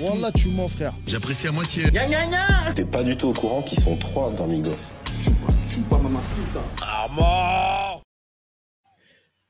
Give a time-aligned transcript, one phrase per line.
[0.00, 0.94] Wallah, tu mens, frère.
[1.06, 1.84] J'apprécie à moitié.
[2.74, 4.70] T'es pas du tout au courant qu'ils sont trois dans Migos.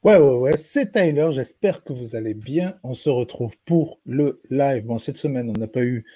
[0.03, 1.31] Ouais, ouais, ouais, c'est Tyler.
[1.33, 2.75] J'espère que vous allez bien.
[2.83, 4.87] On se retrouve pour le live.
[4.87, 6.07] Bon, cette semaine, on n'a pas eu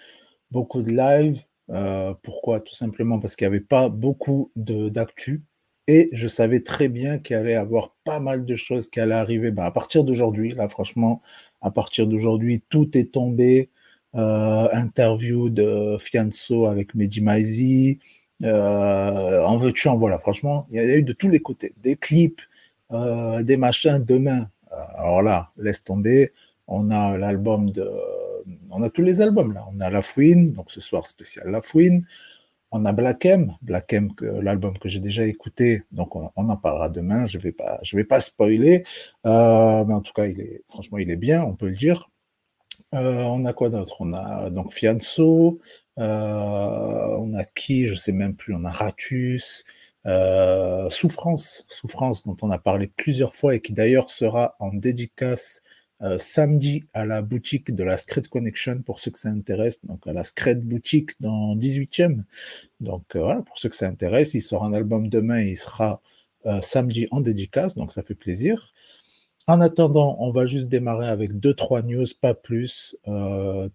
[0.51, 1.43] beaucoup de live.
[1.71, 2.61] Euh, pourquoi?
[2.61, 5.43] Tout simplement parce qu'il n'y avait pas beaucoup de- d'actu.
[5.87, 9.15] Et je savais très bien qu'il allait y avoir pas mal de choses qui allaient
[9.15, 9.51] arriver.
[9.51, 11.21] Ben, à partir d'aujourd'hui, là, franchement,
[11.65, 13.71] à partir d'aujourd'hui, tout est tombé.
[14.15, 17.99] Euh, interview de Fianso avec Mehdi Maizi.
[18.45, 20.19] Euh, en veux-tu, en voilà.
[20.19, 21.75] Franchement, il y a eu de tous les côtés.
[21.83, 22.43] Des clips,
[22.93, 24.49] euh, des machins demain.
[24.97, 26.33] Alors là, laisse tomber.
[26.69, 27.91] On a l'album de.
[28.71, 29.65] On a tous les albums là.
[29.75, 32.05] On a La Fouine, donc ce soir spécial La Fouine.
[32.77, 34.11] On a Black M, Black M,
[34.43, 37.25] l'album que j'ai déjà écouté, donc on, en parlera demain.
[37.29, 38.83] Je vais pas, je vais pas spoiler,
[39.27, 42.11] Euh, mais en tout cas, il est, franchement, il est bien, on peut le dire.
[42.95, 43.99] Euh, on a quoi d'autre?
[44.01, 45.61] On a donc Fianso,
[45.99, 47.87] euh, on a qui?
[47.87, 48.55] Je sais même plus.
[48.57, 49.65] On a Ratus,
[50.91, 55.63] Souffrance, Souffrance dont on a parlé plusieurs fois et qui d'ailleurs sera en dédicace
[56.05, 60.07] euh, samedi à la boutique de la Scred Connection pour ceux que ça intéresse, donc
[60.07, 62.25] à la Scred boutique dans 18e.
[62.81, 65.57] Donc euh, voilà, pour ceux que ça intéresse, il sort un album demain et il
[65.57, 66.03] sera
[66.45, 68.73] euh, samedi en dédicace, donc ça fait plaisir.
[69.47, 72.97] En attendant, on va juste démarrer avec deux trois news, pas plus.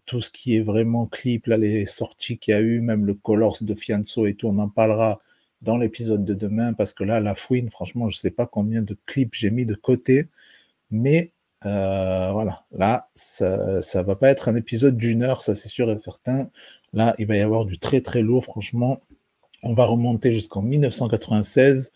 [0.05, 3.13] Tout ce qui est vraiment clip, là, les sorties qu'il y a eu, même le
[3.13, 5.19] Colors de Fianso et tout, on en parlera
[5.61, 8.97] dans l'épisode de demain parce que là, la fouine, franchement, je sais pas combien de
[9.05, 10.27] clips j'ai mis de côté,
[10.91, 11.33] mais
[11.65, 15.89] euh, voilà, là, ça, ça va pas être un épisode d'une heure, ça c'est sûr
[15.91, 16.49] et certain.
[16.93, 18.99] Là, il va y avoir du très très lourd, franchement.
[19.63, 21.91] On va remonter jusqu'en 1996.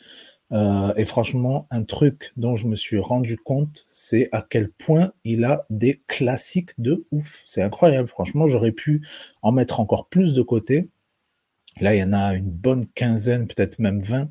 [0.52, 5.14] Euh, et franchement, un truc dont je me suis rendu compte, c'est à quel point
[5.23, 7.44] il a des classiques de ouf.
[7.45, 8.08] C'est incroyable.
[8.08, 9.02] Franchement, j'aurais pu
[9.42, 10.89] en mettre encore plus de côté.
[11.80, 14.30] Là, il y en a une bonne quinzaine, peut-être même 20.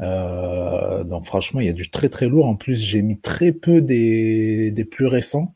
[0.00, 2.46] Euh, donc franchement, il y a du très très lourd.
[2.46, 5.54] En plus, j'ai mis très peu des, des plus récents.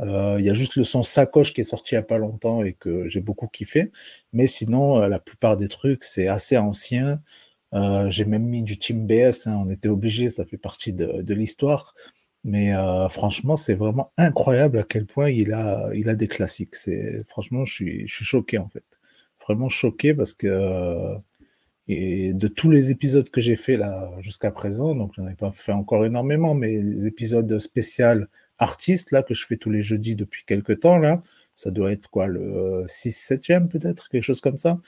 [0.00, 2.18] Euh, il y a juste le son Sacoche qui est sorti il n'y a pas
[2.18, 3.90] longtemps et que j'ai beaucoup kiffé.
[4.32, 7.20] Mais sinon, euh, la plupart des trucs, c'est assez ancien.
[7.74, 11.22] Euh, j'ai même mis du Team BS, hein, on était obligé, ça fait partie de,
[11.22, 11.94] de l'histoire.
[12.44, 16.76] Mais euh, franchement, c'est vraiment incroyable à quel point il a, il a des classiques.
[16.76, 18.84] C'est, franchement, je suis, je suis choqué en fait.
[19.44, 21.16] Vraiment choqué parce que
[21.88, 25.52] et de tous les épisodes que j'ai fait là jusqu'à présent, donc j'en ai pas
[25.52, 28.26] fait encore énormément, mais les épisodes spéciaux
[28.58, 31.22] artistes là que je fais tous les jeudis depuis quelques temps là,
[31.54, 34.80] ça doit être quoi le 6 7e peut-être, quelque chose comme ça.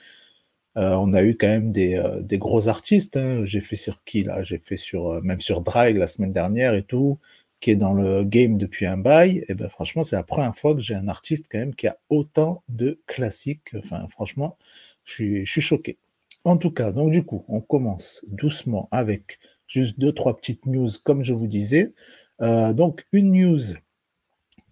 [0.77, 3.17] Euh, on a eu quand même des, euh, des gros artistes.
[3.17, 3.45] hein.
[3.45, 4.41] J'ai fait sur qui là?
[4.43, 7.19] J'ai fait sur euh, même sur Drag la semaine dernière et tout,
[7.59, 9.43] qui est dans le game depuis un bail.
[9.49, 11.97] Et ben franchement, c'est la première fois que j'ai un artiste quand même qui a
[12.09, 13.73] autant de classiques.
[13.77, 14.57] Enfin, franchement,
[15.03, 15.97] je suis choqué.
[16.43, 20.89] En tout cas, donc du coup, on commence doucement avec juste deux trois petites news,
[21.03, 21.93] comme je vous disais.
[22.41, 23.75] Euh, donc une news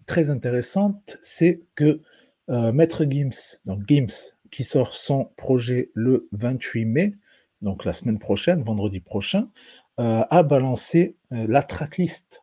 [0.06, 2.00] très intéressante, c'est que
[2.50, 7.14] euh, Maître Gims, donc Gims, qui sort son projet le 28 mai,
[7.62, 9.48] donc la semaine prochaine, vendredi prochain,
[10.00, 12.42] euh, a balancé la tracklist.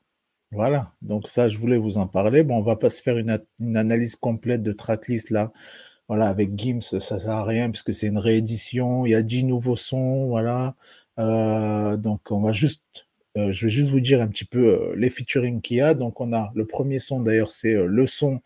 [0.51, 2.43] Voilà, donc ça, je voulais vous en parler.
[2.43, 3.37] Bon, on va pas se faire une
[3.75, 5.51] analyse complète de tracklist là.
[6.07, 9.05] Voilà, avec Gims, ça sert à rien puisque c'est une réédition.
[9.05, 10.75] Il y a 10 nouveaux sons, voilà.
[11.19, 12.81] Euh, donc, on va juste,
[13.37, 15.93] euh, je vais juste vous dire un petit peu euh, les featuring qu'il y a.
[15.93, 18.41] Donc, on a le premier son d'ailleurs, c'est le son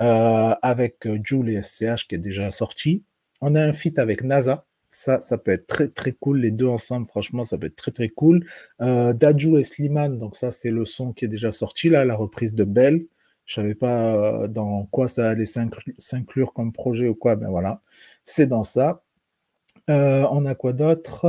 [0.00, 3.04] avec euh, Jul et SCH qui est déjà sorti.
[3.40, 4.64] On a un feat avec NASA.
[4.90, 6.40] Ça, ça peut être très très cool.
[6.40, 8.44] Les deux ensemble, franchement, ça peut être très très cool.
[8.80, 12.54] Dadju et Slimane, donc ça, c'est le son qui est déjà sorti là, la reprise
[12.54, 13.06] de Belle.
[13.46, 14.14] Je savais pas
[14.44, 17.36] euh, dans quoi ça allait s'inclu- s'inclure comme projet ou quoi.
[17.36, 17.80] Ben voilà,
[18.24, 19.02] c'est dans ça.
[19.90, 21.26] Euh, on a quoi d'autre?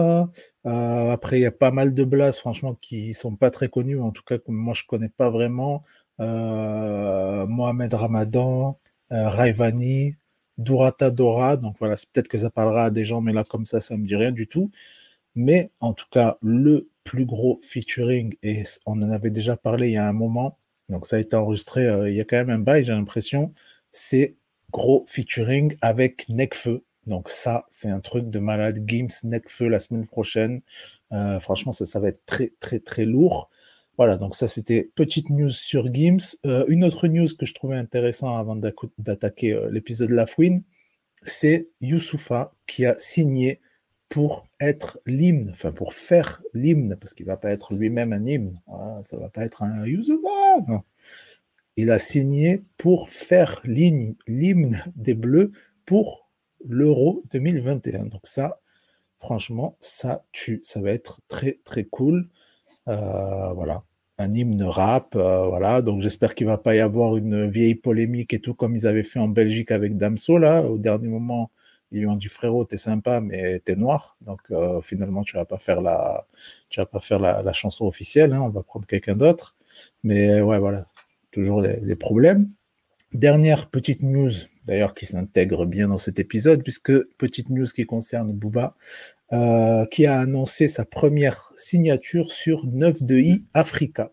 [0.65, 3.99] Euh, Après, il y a pas mal de blasts, franchement, qui sont pas très connus,
[3.99, 5.83] en tout cas que moi je connais pas vraiment.
[6.19, 8.79] Euh, Mohamed Ramadan,
[9.11, 10.15] euh, Raivani,
[10.57, 11.57] Durata Dora.
[11.57, 14.05] Donc voilà, peut-être que ça parlera à des gens, mais là comme ça, ça me
[14.05, 14.71] dit rien du tout.
[15.35, 19.93] Mais en tout cas, le plus gros featuring, et on en avait déjà parlé il
[19.93, 20.57] y a un moment,
[20.89, 23.53] donc ça a été enregistré euh, il y a quand même un bail, j'ai l'impression,
[23.91, 24.35] c'est
[24.71, 26.83] gros featuring avec Nekfeu.
[27.05, 28.83] Donc ça, c'est un truc de malade.
[28.87, 30.61] Gims, Nekfeu la semaine prochaine.
[31.11, 33.49] Euh, franchement, ça, ça va être très, très, très lourd.
[33.97, 36.37] Voilà, donc ça, c'était petite news sur Gims.
[36.45, 40.63] Euh, une autre news que je trouvais intéressant avant d'attaquer l'épisode La Fouine,
[41.23, 43.61] c'est Youssoufa qui a signé
[44.13, 48.61] pour être l'hymne, enfin pour faire l'hymne, parce qu'il va pas être lui-même un hymne.
[48.67, 49.87] Voilà, ça va pas être un
[50.67, 50.83] non.
[51.77, 55.51] il a signé pour faire l'hymne des Bleus
[55.87, 56.29] pour
[56.63, 58.05] l'Euro 2021.
[58.05, 58.59] Donc ça,
[59.17, 60.61] franchement, ça tue.
[60.61, 62.29] Ça va être très, très cool.
[62.87, 63.83] Euh, voilà.
[64.19, 65.81] Un hymne rap, euh, voilà.
[65.81, 68.85] Donc j'espère qu'il ne va pas y avoir une vieille polémique et tout comme ils
[68.85, 70.61] avaient fait en Belgique avec Damso, là.
[70.61, 71.49] Au dernier moment,
[71.93, 74.17] ils lui ont dit frérot, t'es sympa, mais t'es noir.
[74.21, 76.27] Donc euh, finalement, tu vas pas faire la,
[76.69, 78.33] tu vas pas faire la, chanson officielle.
[78.33, 78.41] Hein.
[78.41, 79.55] on va prendre quelqu'un d'autre.
[80.03, 80.85] Mais ouais, voilà,
[81.31, 82.49] toujours des problèmes.
[83.13, 84.31] Dernière petite news,
[84.65, 88.75] d'ailleurs, qui s'intègre bien dans cet épisode, puisque petite news qui concerne Booba,
[89.33, 94.11] euh, qui a annoncé sa première signature sur 9-2i Africa.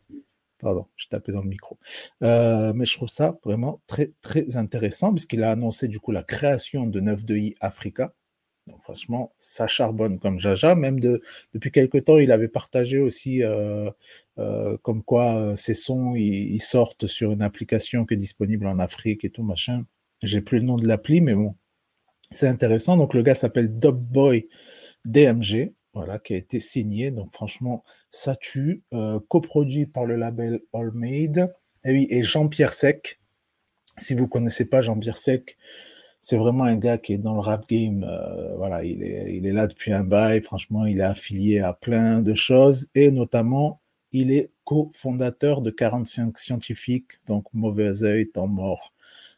[0.61, 1.79] Pardon, je tapais dans le micro.
[2.23, 6.23] Euh, mais je trouve ça vraiment très, très intéressant, puisqu'il a annoncé du coup la
[6.23, 8.13] création de 9-2i Africa.
[8.83, 10.75] Franchement, ça charbonne comme Jaja.
[10.75, 11.23] Même de,
[11.55, 13.91] depuis quelque temps, il avait partagé aussi euh,
[14.39, 16.15] euh, comme quoi ces sons,
[16.61, 19.85] sortent sur une application qui est disponible en Afrique et tout, machin.
[20.23, 21.57] J'ai plus le nom de l'appli, mais bon,
[22.31, 22.97] c'est intéressant.
[22.97, 24.49] Donc, le gars s'appelle Dubboy
[25.05, 27.11] DMG, voilà, qui a été signé.
[27.11, 28.83] Donc, franchement, ça tue.
[29.29, 31.53] coproduit par le label All Made.
[31.85, 33.21] Et oui, et Jean-Pierre Sec.
[33.97, 35.57] Si vous connaissez pas Jean-Pierre Sec,
[36.21, 38.05] c'est vraiment un gars qui est dans le rap game.
[38.05, 40.43] Euh, voilà, il est, il est là depuis un bail.
[40.43, 43.81] Franchement, il est affilié à plein de choses et notamment,
[44.13, 48.93] il est cofondateur de 45 scientifiques, donc mauvais œil, temps mort.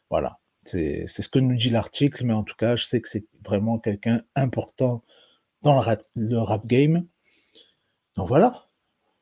[0.09, 3.25] Voilà, c'est ce que nous dit l'article, mais en tout cas, je sais que c'est
[3.45, 5.03] vraiment quelqu'un important
[5.63, 5.81] dans
[6.15, 7.05] le rap, game.
[8.15, 8.67] Donc voilà,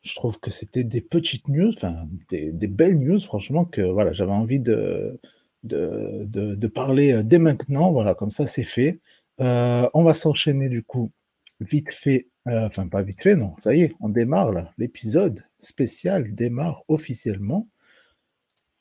[0.02, 4.34] je trouve que c'était des petites news, enfin des, belles news, franchement, que voilà, j'avais
[4.34, 5.20] envie de,
[5.64, 7.92] de, parler euh, dès maintenant.
[7.92, 9.00] Voilà, comme ça, c'est fait.
[9.40, 11.12] Euh, on va s'enchaîner du coup
[11.60, 14.74] vite fait, euh, enfin pas vite fait, non, ça y est, on démarre là.
[14.78, 17.68] L'épisode spécial démarre officiellement.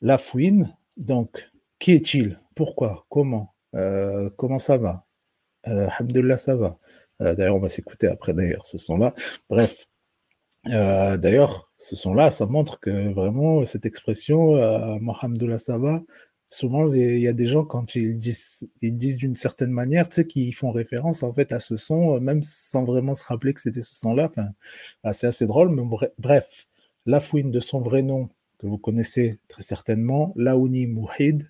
[0.01, 2.39] La fouine, donc, qui est-il?
[2.55, 3.05] Pourquoi?
[3.09, 3.53] Comment?
[4.35, 5.05] Comment ça va?
[5.63, 6.79] Alhamdulillah, ça va.
[7.21, 9.13] D'ailleurs, on va s'écouter après d'ailleurs ce son-là.
[9.49, 9.87] Bref,
[10.65, 16.01] d'ailleurs, ce son-là, ça montre que vraiment cette expression, euh, ça va,
[16.51, 20.15] souvent, il y a des gens, quand ils disent, ils disent d'une certaine manière, tu
[20.15, 23.53] sais, qui font référence en fait à ce son, euh, même sans vraiment se rappeler
[23.53, 24.25] que c'était ce son-là.
[24.25, 24.49] Enfin,
[25.03, 25.83] bah, c'est assez drôle, mais
[26.19, 26.67] bref,
[27.05, 28.29] la fouine de son vrai nom,
[28.59, 31.49] que vous connaissez très certainement, Laouni Mouhid,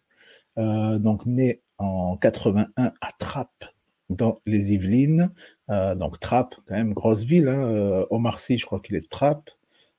[0.58, 3.66] euh, donc né en 81 à Trappes,
[4.10, 5.32] dans les Yvelines.
[5.72, 7.48] Euh, donc Trappes, quand même, grosse ville.
[7.48, 9.50] Hein, Omar Sy, je crois qu'il est de Trappes.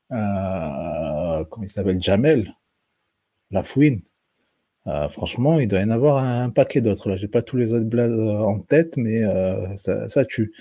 [0.09, 2.01] comment il s'appelle?
[2.01, 2.53] Jamel,
[3.51, 4.01] la fouine.
[4.87, 7.09] Euh, franchement, il doit y en avoir un, paquet d'autres.
[7.09, 10.53] Là, j'ai pas tous les autres blazes euh, en tête, mais euh, ça, tue.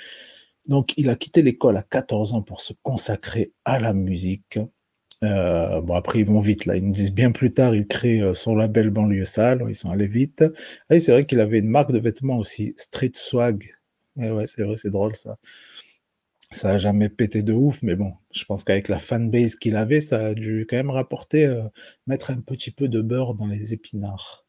[0.69, 4.59] Donc, il a quitté l'école à 14 ans pour se consacrer à la musique.
[5.23, 6.67] bon, après, ils vont vite.
[6.67, 9.64] Là, ils nous disent bien plus tard, il crée son label banlieue sale.
[9.69, 10.44] Ils sont allés vite.
[10.91, 13.75] Ah, c'est vrai qu'il avait une marque de vêtements aussi, Street Swag.
[14.17, 15.38] C'est drôle ça
[16.55, 20.00] ça n'a jamais pété de ouf, mais bon, je pense qu'avec la fanbase qu'il avait,
[20.00, 21.62] ça a dû quand même rapporter, euh,
[22.06, 24.44] mettre un petit peu de beurre dans les épinards.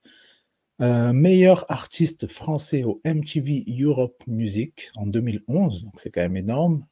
[0.82, 6.86] Euh, meilleur artiste français au MTV Europe Music en 2011, donc c'est quand même énorme.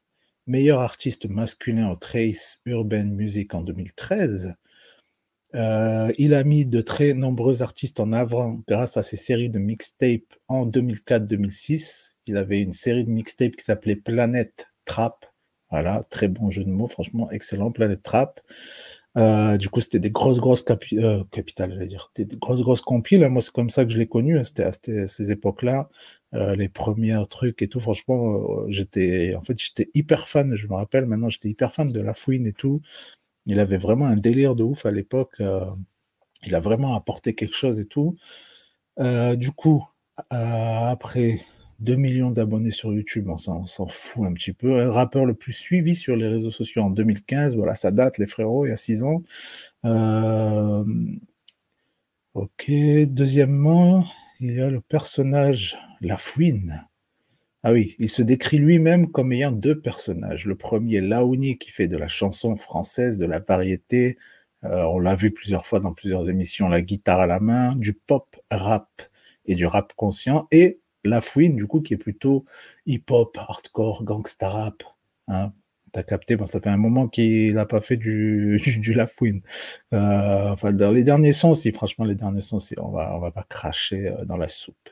[0.47, 4.55] Meilleur artiste masculin au Trace Urban Music en 2013.
[5.53, 9.59] Euh, il a mis de très nombreux artistes en avant grâce à ses séries de
[9.59, 12.15] mixtapes en 2004-2006.
[12.27, 15.25] Il avait une série de mixtapes qui s'appelait Planète Trap.
[15.69, 18.41] Voilà, très bon jeu de mots, franchement, excellent, Planète Trap.
[19.17, 22.11] Euh, du coup, c'était des grosses, grosses euh, capitales, j'allais dire.
[22.15, 23.25] Des grosses, grosses compiles.
[23.27, 24.37] Moi, c'est comme ça que je l'ai connu.
[24.37, 24.43] Hein.
[24.43, 25.89] C'était à ces époques-là,
[26.33, 27.81] les premiers trucs et tout.
[27.81, 30.55] Franchement, j'étais, en fait, j'étais hyper fan.
[30.55, 32.81] Je me rappelle maintenant, j'étais hyper fan de La Fouine et tout.
[33.45, 35.41] Il avait vraiment un délire de ouf à l'époque.
[36.45, 38.17] il a vraiment apporté quelque chose et tout.
[38.99, 39.85] du coup,
[40.29, 41.41] après
[41.81, 44.79] 2 millions d'abonnés sur YouTube, on s'en fout un petit peu.
[44.79, 48.27] Un rappeur le plus suivi sur les réseaux sociaux en 2015, voilà, ça date, les
[48.27, 49.23] frérots, il y a 6 ans.
[49.85, 50.85] Euh,
[52.35, 52.71] ok,
[53.07, 54.05] deuxièmement,
[54.39, 56.87] il y a le personnage La Fouine.
[57.63, 60.45] Ah oui, il se décrit lui-même comme ayant deux personnages.
[60.45, 64.17] Le premier, Laouni, qui fait de la chanson française, de la variété.
[64.63, 67.93] Euh, on l'a vu plusieurs fois dans plusieurs émissions, la guitare à la main, du
[67.93, 69.03] pop rap
[69.45, 70.47] et du rap conscient.
[70.51, 72.45] Et la Fouine, du coup, qui est plutôt
[72.87, 74.83] hip-hop, hardcore, gangsta rap.
[75.27, 75.53] Hein.
[75.91, 79.05] T'as capté, bon, ça fait un moment qu'il n'a pas fait du, du, La.
[79.93, 83.45] Euh, enfin, dans les derniers sons, si, franchement, les derniers sons, on va, va pas
[83.49, 84.89] cracher euh, dans la soupe.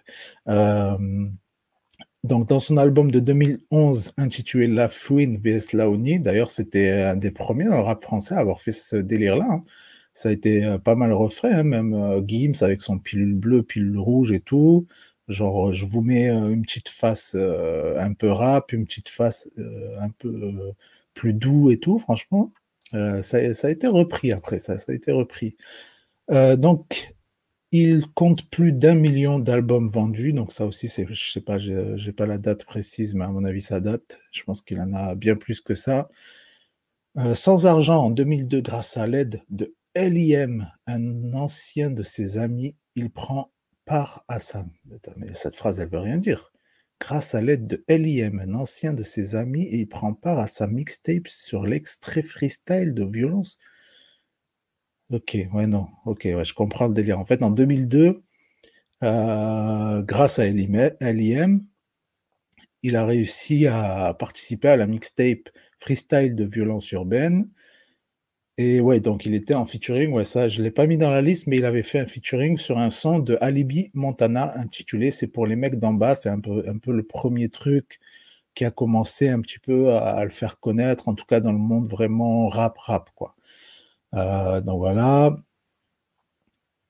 [2.24, 7.32] Donc, dans son album de 2011 intitulé La Fouine vs Laoni, d'ailleurs, c'était un des
[7.32, 9.48] premiers dans le rap français à avoir fait ce délire-là.
[9.50, 9.64] Hein.
[10.14, 14.32] Ça a été pas mal refait, hein, même Gims avec son pilule bleue, pilule rouge
[14.32, 14.86] et tout.
[15.30, 19.50] Genre, je vous mets une petite face un peu rap, une petite face
[19.98, 20.74] un peu
[21.14, 22.52] plus doux et tout, franchement.
[22.92, 25.56] Ça, a été repris après, ça, ça a été repris.
[26.58, 27.14] donc,
[27.72, 32.12] il compte plus d'un million d'albums vendus, donc ça aussi, c'est, je sais pas, j'ai
[32.14, 34.18] pas la date précise, mais à mon avis, ça date.
[34.32, 36.10] Je pense qu'il en a bien plus que ça.
[37.18, 42.76] Euh, sans argent, en 2002, grâce à l'aide de LIM, un ancien de ses amis,
[42.96, 43.52] il prend
[43.86, 44.66] part à sa...
[45.18, 46.52] Mais cette phrase, elle veut rien dire.
[47.00, 50.68] Grâce à l'aide de LIM, un ancien de ses amis, il prend part à sa
[50.68, 53.60] mixtape sur l'extrait freestyle de violence
[55.12, 55.88] Ok, ouais, non.
[56.06, 57.20] Ok, ouais, je comprends le délire.
[57.20, 58.24] En fait, en 2002,
[59.04, 61.62] euh, grâce à LIM,
[62.84, 65.50] il a réussi à participer à la mixtape
[65.80, 67.50] Freestyle de violence urbaine.
[68.60, 71.10] Et ouais, donc il était en featuring, ouais, ça, je ne l'ai pas mis dans
[71.10, 75.10] la liste, mais il avait fait un featuring sur un son de Alibi Montana intitulé
[75.12, 76.14] C'est pour les mecs d'en bas.
[76.16, 78.00] C'est un peu, un peu le premier truc
[78.56, 81.54] qui a commencé un petit peu à, à, le faire connaître, en tout cas dans
[81.54, 83.36] le monde vraiment rap-rap, quoi.
[84.16, 85.36] Euh, donc voilà.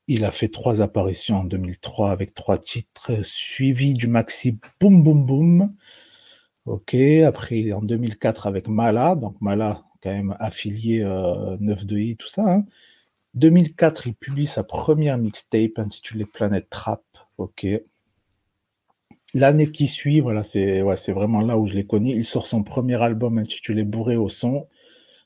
[0.08, 5.26] Il a fait trois apparitions en 2003 avec trois titres, suivi du maxi Boom Boom
[5.26, 5.70] Boom.
[6.66, 6.96] Ok,
[7.26, 12.28] après en 2004 avec Mala, donc Mala quand même affilié euh, 9 de i, tout
[12.28, 12.62] ça.
[13.36, 14.04] 2004, hein.
[14.08, 17.04] il publie sa première mixtape intitulée Planète Trap.
[17.38, 17.68] Ok.
[19.34, 22.12] L'année qui suit, voilà, c'est vraiment là où je l'ai connu.
[22.12, 24.68] Il sort son premier album intitulé Bourré au son.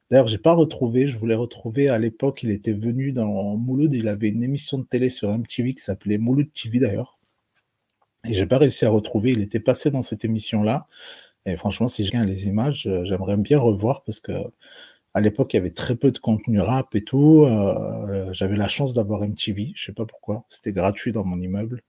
[0.10, 4.08] D'ailleurs, j'ai pas retrouvé, je voulais retrouver à l'époque, il était venu dans Mouloud, il
[4.08, 7.18] avait une émission de télé sur MTV qui s'appelait Mouloud TV d'ailleurs.
[8.28, 10.88] Et j'ai pas réussi à retrouver, il était passé dans cette émission-là.
[11.46, 14.34] Et franchement, si j'ai les images, euh, j'aimerais bien revoir parce que
[15.14, 17.46] à l'époque, il y avait très peu de contenu rap et tout.
[17.46, 20.46] Euh, j'avais la chance d'avoir MTV, je sais pas pourquoi.
[20.50, 21.82] C'était gratuit dans mon immeuble.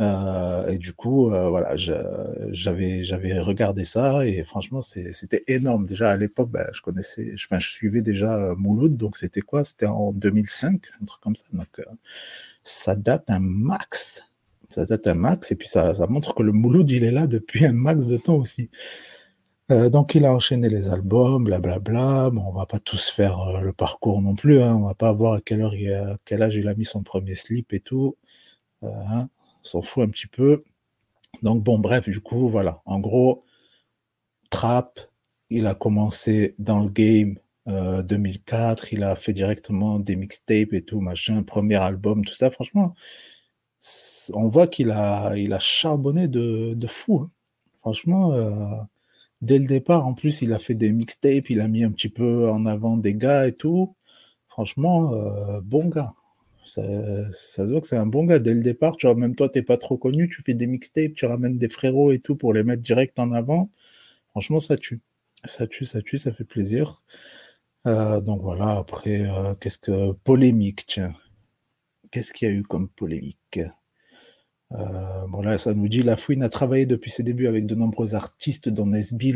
[0.00, 5.86] Euh, et du coup, euh, voilà, j'avais regardé ça et franchement, c'était énorme.
[5.86, 9.64] Déjà à l'époque, bah, je connaissais, je suivais déjà euh, Mouloud, donc c'était quoi?
[9.64, 11.46] C'était en 2005, un truc comme ça.
[11.52, 11.80] Donc
[12.62, 14.22] ça date un max,
[14.68, 17.64] ça date un max, et puis ça, montre que le Mouloud, il est là depuis
[17.66, 18.70] un max de temps aussi.
[19.70, 22.30] donc il a enchaîné les albums, blablabla.
[22.30, 24.62] Bon, on va pas tous faire le parcours non plus.
[24.62, 24.76] Hein.
[24.76, 27.02] On va pas voir à quelle heure, il a, quel âge il a mis son
[27.02, 28.16] premier slip et tout.
[28.82, 29.28] Hein
[29.62, 30.64] s'en fout un petit peu.
[31.42, 32.82] Donc bon, bref, du coup, voilà.
[32.84, 33.44] En gros,
[34.50, 35.00] Trap,
[35.50, 40.82] il a commencé dans le game 2004, euh, il a fait directement des mixtapes et
[40.82, 42.94] tout, machin, premier album, tout ça, franchement,
[44.32, 47.20] on voit qu'il a, il a charbonné de, de fou.
[47.20, 47.30] Hein.
[47.80, 48.76] Franchement, euh,
[49.42, 52.08] dès le départ, en plus, il a fait des mixtapes, il a mis un petit
[52.08, 53.94] peu en avant des gars et tout.
[54.48, 56.14] Franchement, euh, bon gars.
[56.64, 56.82] Ça,
[57.30, 58.96] se voit que c'est un bon gars dès le départ.
[58.96, 61.68] Tu vois, même toi, t'es pas trop connu, tu fais des mixtapes, tu ramènes des
[61.68, 63.70] frérots et tout pour les mettre direct en avant.
[64.30, 65.00] Franchement, ça tue.
[65.44, 67.02] Ça tue, ça tue, ça fait plaisir.
[67.86, 70.12] Euh, donc voilà, après, euh, qu'est-ce que.
[70.12, 71.14] Polémique, tiens.
[72.10, 73.60] Qu'est-ce qu'il y a eu comme polémique?
[74.72, 77.74] Euh, bon là, ça nous dit La Fouine a travaillé depuis ses débuts avec de
[77.74, 79.34] nombreux artistes, dont Nesby,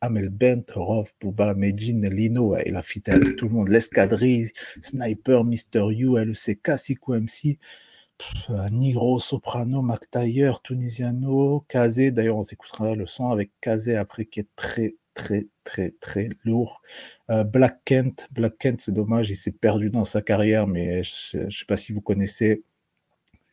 [0.00, 4.50] Amel Bent, Rov, Bouba, Medine, Lino, et la fit avec tout le monde, l'Escadrille,
[4.82, 7.58] Sniper, Mister You, LCK, Siku MC,
[8.70, 10.02] Nigro, Soprano, Mac
[10.62, 12.10] Tunisiano, Kazé.
[12.10, 16.82] D'ailleurs, on s'écoutera le son avec Kazé après, qui est très, très, très, très lourd.
[17.30, 21.38] Euh, Black Kent, Black Kent, c'est dommage, il s'est perdu dans sa carrière, mais je
[21.38, 22.62] ne sais pas si vous connaissez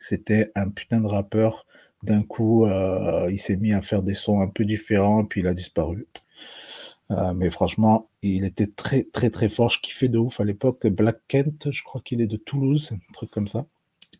[0.01, 1.65] c'était un putain de rappeur.
[2.03, 5.47] D'un coup, euh, il s'est mis à faire des sons un peu différents, puis il
[5.47, 6.07] a disparu.
[7.11, 9.69] Euh, mais franchement, il était très très très fort.
[9.69, 10.87] Je kiffais de ouf à l'époque.
[10.87, 13.65] Black Kent, je crois qu'il est de Toulouse, un truc comme ça.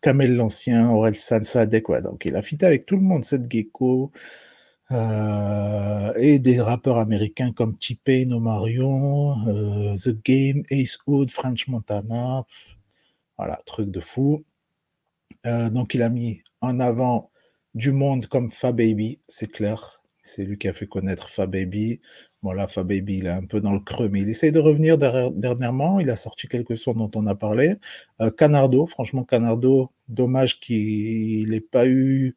[0.02, 1.86] Kamel l'Ancien, Aurel Sansadek.
[2.02, 4.12] Donc il a fité avec tout le monde, Seth Gecko,
[4.92, 9.34] euh, et des rappeurs américains comme T-Pain, Omarion,
[9.96, 12.44] The Game, Ace Hood, French Montana.
[13.38, 14.44] Voilà, truc de fou.
[15.46, 17.30] Euh, donc, il a mis en avant
[17.74, 20.02] du monde comme Fababy, c'est clair.
[20.22, 22.00] C'est lui qui a fait connaître Fababy.
[22.42, 24.96] Bon, là, Fababy, il est un peu dans le creux, mais il essaye de revenir
[24.98, 25.98] dernièrement.
[26.00, 27.74] Il a sorti quelques sons dont on a parlé.
[28.20, 32.36] Euh, Canardo, franchement, Canardo, dommage qu'il n'ait pas eu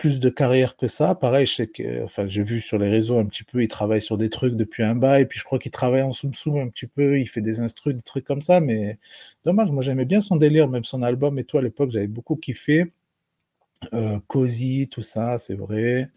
[0.00, 1.14] plus de carrière que ça.
[1.14, 4.00] Pareil, je sais que, enfin, j'ai vu sur les réseaux un petit peu, il travaille
[4.00, 6.86] sur des trucs depuis un bail, puis je crois qu'il travaille en soum-soum un petit
[6.86, 8.98] peu, il fait des instrus, des trucs comme ça, mais
[9.44, 12.36] dommage, moi j'aimais bien son délire, même son album et tout à l'époque, j'avais beaucoup
[12.36, 12.92] kiffé.
[13.92, 16.08] Euh, Cozy, tout ça, c'est vrai.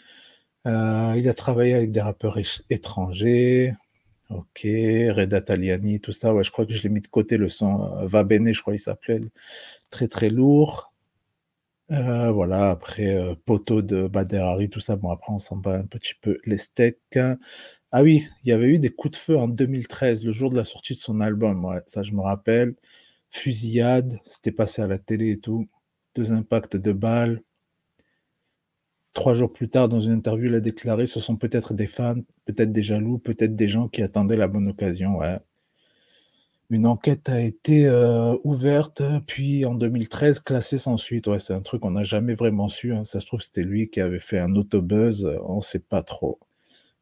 [0.67, 2.37] Euh, il a travaillé avec des rappeurs
[2.69, 3.73] étrangers.
[4.29, 6.33] Ok, Reda Taliani, tout ça.
[6.33, 8.61] Ouais, je crois que je l'ai mis de côté le son euh, Va Bene, je
[8.61, 9.21] crois qu'il s'appelait.
[9.89, 10.92] Très très lourd.
[11.93, 14.95] Euh, voilà, après euh, Poteau de Bader tout ça.
[14.95, 16.99] Bon, après, on s'en bat un petit peu les steaks.
[17.91, 20.55] Ah oui, il y avait eu des coups de feu en 2013, le jour de
[20.57, 21.65] la sortie de son album.
[21.65, 22.75] Ouais, ça, je me rappelle.
[23.29, 25.67] Fusillade, c'était passé à la télé et tout.
[26.15, 27.41] Deux impacts de balles.
[29.13, 32.21] Trois jours plus tard, dans une interview, il a déclaré ce sont peut-être des fans,
[32.45, 35.17] peut-être des jaloux, peut-être des gens qui attendaient la bonne occasion.
[35.17, 35.39] Ouais.
[36.73, 41.27] Une enquête a été euh, ouverte, puis en 2013 classée sans suite.
[41.27, 42.93] Ouais, c'est un truc qu'on n'a jamais vraiment su.
[42.93, 43.03] Hein.
[43.03, 45.23] Ça se trouve, c'était lui qui avait fait un autobuzz.
[45.45, 46.39] On ne sait pas trop.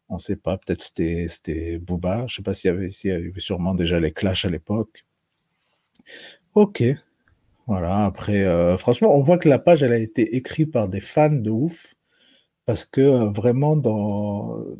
[0.09, 0.57] On ne sait pas.
[0.57, 2.17] Peut-être c'était c'était Booba.
[2.17, 5.05] Je ne sais pas s'il y, avait, avait sûrement déjà les clashs à l'époque.
[6.53, 6.83] Ok.
[7.65, 8.03] Voilà.
[8.03, 11.29] Après, euh, franchement, on voit que la page, elle a été écrite par des fans
[11.29, 11.95] de ouf
[12.71, 13.75] parce que euh, vraiment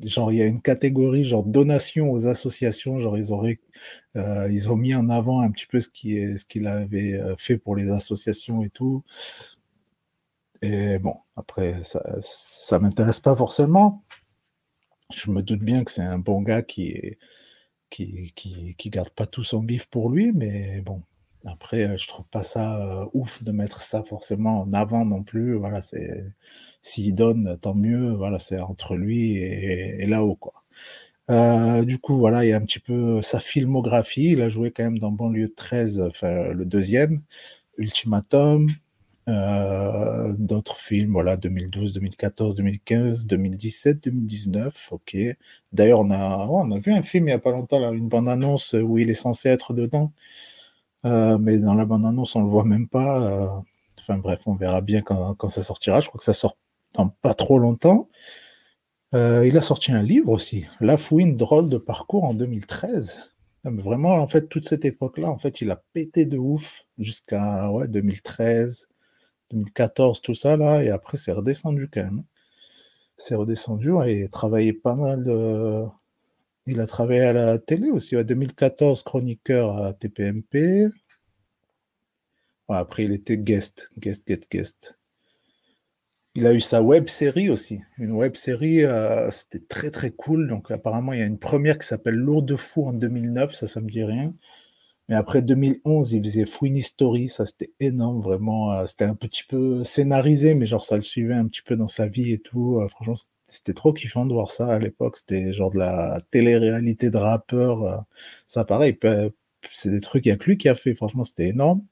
[0.02, 3.60] genre il y a une catégorie genre donation aux associations genre ils auraient
[4.16, 7.16] euh, ils ont mis en avant un petit peu ce qui est ce qu'il avait
[7.20, 9.04] euh, fait pour les associations et tout.
[10.62, 14.02] Et bon après ça ça m'intéresse pas forcément.
[15.14, 17.20] Je me doute bien que c'est un bon gars qui est
[17.90, 21.04] qui, qui, qui garde pas tout son bif pour lui mais bon
[21.46, 25.82] après je trouve pas ça ouf de mettre ça forcément en avant non plus voilà
[25.82, 26.24] c'est
[26.82, 28.14] s'il donne, tant mieux.
[28.14, 30.54] Voilà, c'est entre lui et, là-haut, quoi.
[31.30, 34.32] Euh, du coup, voilà, il y a un petit peu sa filmographie.
[34.32, 37.22] Il a joué quand même dans Banlieue 13, enfin le deuxième,
[37.78, 38.70] Ultimatum,
[39.30, 45.18] euh, d'autres films, voilà, 2012, 2014, 2015, 2017, 2019, ok.
[45.74, 48.10] D'ailleurs, on a, oh, on a vu un film il n'y a pas longtemps, une
[48.10, 50.12] bande-annonce où il est censé être dedans,
[51.06, 53.64] euh, mais dans la bande-annonce, on le voit même pas.
[54.00, 56.02] Enfin bref, on verra bien quand, ça sortira.
[56.02, 56.58] Je crois que ça sort
[56.94, 58.10] dans pas trop longtemps.
[59.14, 63.22] Euh, il a sorti un livre aussi, La fouine drôle de parcours en 2013.
[63.66, 67.88] vraiment, en fait, toute cette époque-là, en fait, il a pété de ouf jusqu'à ouais,
[67.90, 68.88] 2013,
[69.52, 72.24] 2014, tout ça, là, et après, c'est redescendu quand même.
[73.18, 75.92] C'est redescendu, et il a travaillé pas mal.
[76.68, 80.90] Il a travaillé à la télé aussi, en 2014, chroniqueur à TPMP.
[82.70, 84.98] après, il était guest, guest, guest, guest.
[86.36, 87.82] Il a eu sa web série aussi.
[87.98, 90.48] Une web série, euh, c'était très très cool.
[90.48, 93.82] Donc apparemment, il y a une première qui s'appelle Lourd Fou en 2009, ça, ça
[93.82, 94.34] me dit rien.
[95.10, 98.72] Mais après 2011, il faisait Fouini Story, ça c'était énorme, vraiment.
[98.74, 101.88] Euh, c'était un petit peu scénarisé, mais genre ça le suivait un petit peu dans
[101.88, 102.80] sa vie et tout.
[102.80, 105.18] Euh, franchement, c'était trop kiffant de voir ça à l'époque.
[105.18, 108.06] C'était genre de la télé-réalité de rappeur.
[108.48, 108.98] ça pareil,
[109.70, 110.96] c'est des trucs, il n'y a que lui qui a fait.
[110.96, 111.84] Franchement, c'était énorme.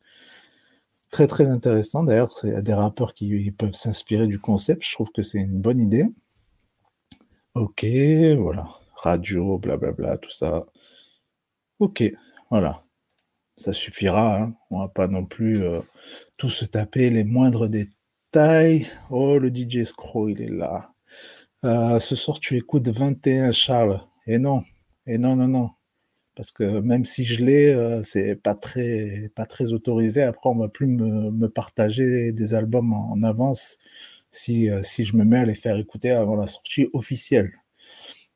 [1.11, 2.03] Très très intéressant.
[2.03, 4.83] D'ailleurs, c'est des rappeurs qui peuvent s'inspirer du concept.
[4.85, 6.05] Je trouve que c'est une bonne idée.
[7.55, 7.85] Ok,
[8.37, 8.67] voilà.
[8.95, 10.65] Radio, blablabla, tout ça.
[11.79, 12.03] Ok,
[12.49, 12.83] voilà.
[13.59, 14.37] Ça suffira.
[14.41, 14.55] Hein.
[14.71, 15.81] On va pas non plus euh,
[16.37, 18.87] tout se taper les moindres détails.
[19.09, 20.85] Oh, le DJ Scroll, il est là.
[21.65, 23.99] Euh, ce soir, tu écoutes 21, Charles.
[24.27, 24.63] Et non,
[25.07, 25.71] et non, non, non
[26.35, 29.29] parce que même si je l'ai, euh, c'est pas très,
[29.73, 30.23] autorisé.
[30.23, 33.77] Après, on va plus me, partager des albums en, avance
[34.31, 37.51] si, euh, si je me mets à les faire écouter avant la sortie officielle.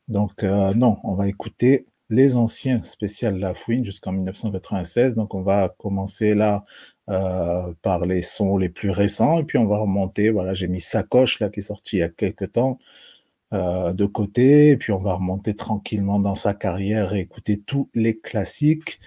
[0.10, 5.16] Donc, non, on va écouter les anciens spéciales La Fouine jusqu'en 1996.
[5.16, 6.64] Donc, on va commencer là
[7.82, 10.30] par les sons les plus récents et puis on va remonter.
[10.30, 12.80] Voilà, j'ai mis Sacoche là qui est sorti il y a quelques temps.
[13.54, 17.88] Euh, de côté, et puis on va remonter tranquillement dans sa carrière et écouter tous
[17.94, 19.00] les classiques.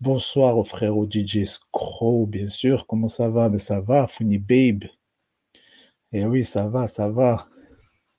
[0.00, 2.86] Bonsoir au frérot DJ Scrow, bien sûr.
[2.86, 3.50] Comment ça va?
[3.50, 4.84] Mais ça va, Funny Babe.
[6.12, 7.49] Et eh oui, ça va, ça va.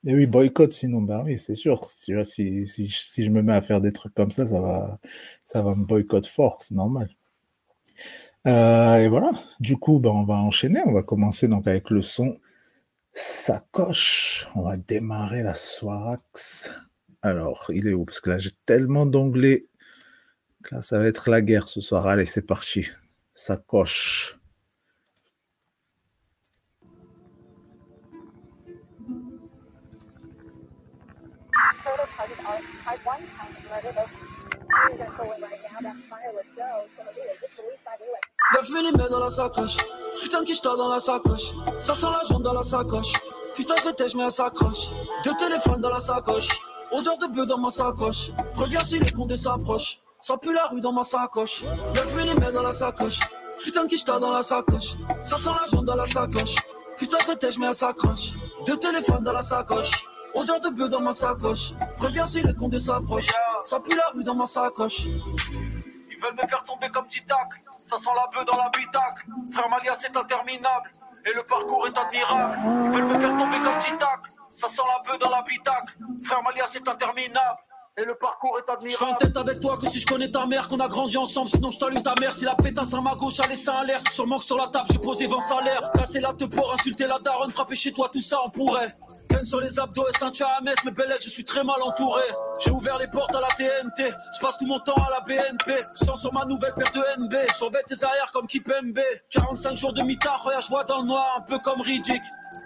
[0.06, 1.86] Et oui, boycott sinon, ben oui, c'est sûr.
[1.86, 5.00] Si, je me mets à faire des trucs comme ça, ça va,
[5.46, 7.10] ça va me boycott fort, c'est normal.
[8.48, 10.82] Euh, et voilà, du coup, ben, on va enchaîner.
[10.86, 12.38] On va commencer donc avec le son
[13.14, 14.48] Sacoche.
[14.56, 16.74] On va démarrer la Soirax.
[17.22, 18.06] Alors, il est où?
[18.06, 19.64] Parce que là, j'ai tellement d'onglets.
[20.72, 22.08] Là, ça va être la guerre ce soir.
[22.08, 22.88] Allez, c'est parti.
[23.34, 24.41] Sacoche.
[38.54, 39.78] Neuf mm dans la sacoche.
[40.22, 41.54] Putain de quicheta dans la sacoche.
[41.82, 43.14] Ça sent la jambe dans la sacoche.
[43.56, 43.76] Putain
[44.08, 44.92] je mets un sacoche.
[45.24, 46.48] Deux téléphones dans la sacoche.
[46.92, 48.32] Odeur de bœuf dans ma sacoche.
[48.56, 50.00] Regarde si les condés s'approchent.
[50.22, 51.64] Ça pue la rue dans ma sacoche.
[51.64, 53.20] Neuf mm dans la sacoche.
[53.64, 54.96] Putain de quicheta dans la sacoche.
[55.24, 56.56] Ça sent la jambe dans la sacoche.
[56.98, 57.18] Putain
[57.50, 58.34] je mets un sacoche.
[58.68, 60.06] Deux téléphones dans la sacoche.
[60.36, 61.74] Odeur de bœuf dans ma sacoche.
[62.00, 63.28] Regarde si les condés s'approchent.
[63.72, 65.06] Ça pue la rue dans ma sacoche.
[65.06, 69.28] Ils veulent me faire tomber comme Titac, ça sent la bœuf dans l'habitacle.
[69.54, 70.92] Frère Malia, c'est interminable,
[71.26, 72.54] et le parcours est admirable.
[72.84, 76.00] Ils veulent me faire tomber comme Titac, ça sent la bœuf dans l'habitacle.
[76.26, 77.60] Frère Malia, c'est interminable.
[77.98, 78.90] Et le parcours est admirable.
[78.90, 81.18] Je fais en tête avec toi que si je connais ta mère, qu'on a grandi
[81.18, 82.34] ensemble, sinon je t'allume ta mère.
[82.34, 84.68] Si la pétasse à ma gauche a laissé un l'air, c'est sûrement que sur la
[84.68, 85.92] table j'ai posé 20 salaires.
[85.94, 88.88] Casser la te pour insulter la daronne, frapper chez toi, tout ça on pourrait.
[89.30, 92.24] Ken sur les abdos et ceinture à mais belle je suis très mal entouré.
[92.64, 95.80] J'ai ouvert les portes à la TNT, je passe tout mon temps à la BNP.
[95.96, 99.02] Sans sur ma nouvelle paire de NB, j'embête tes arrières comme Kipembe.
[99.32, 102.22] 45 jours de mitard, regarde, je vois dans le noir, un peu comme Riddick.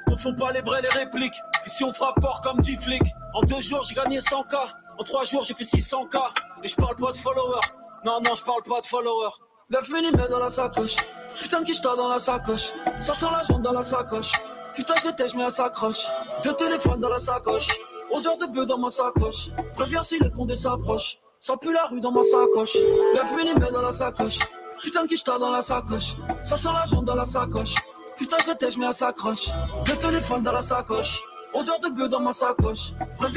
[0.06, 1.36] Confond pas les vrais, les répliques.
[1.66, 3.02] Ici on frappe fort comme 10 flics.
[3.34, 4.56] En deux jours j'ai gagné 100k.
[5.00, 6.18] En trois jours j'ai fait 600k.
[6.64, 7.68] Et je parle pas de followers.
[8.04, 9.36] Non, non, je parle pas de followers.
[9.70, 10.96] 9 mm dans la sacoche.
[11.40, 12.74] Putain de quicheta dans la sacoche?
[13.00, 14.34] Ça sent la jambe dans la sacoche.
[14.76, 16.06] Putain, je déteste, mais elle s'accroche.
[16.44, 17.68] Deux téléphones dans la sacoche.
[18.12, 19.52] Odeur de bœuf dans ma sacoche.
[19.76, 21.20] Préviens si le condé s'approche.
[21.40, 22.76] Ça pue la rue dans ma sacoche.
[23.16, 24.40] 9 mm dans la sacoche.
[24.84, 26.16] Putain de quicheta dans la sacoche?
[26.44, 27.76] Ça sent la jambe dans la sacoche.
[28.18, 29.48] Putain, je déteste, mais elle s'accroche.
[29.86, 31.22] Deux téléphones dans la sacoche.
[31.54, 32.92] Odeur de bœuf dans ma sacoche.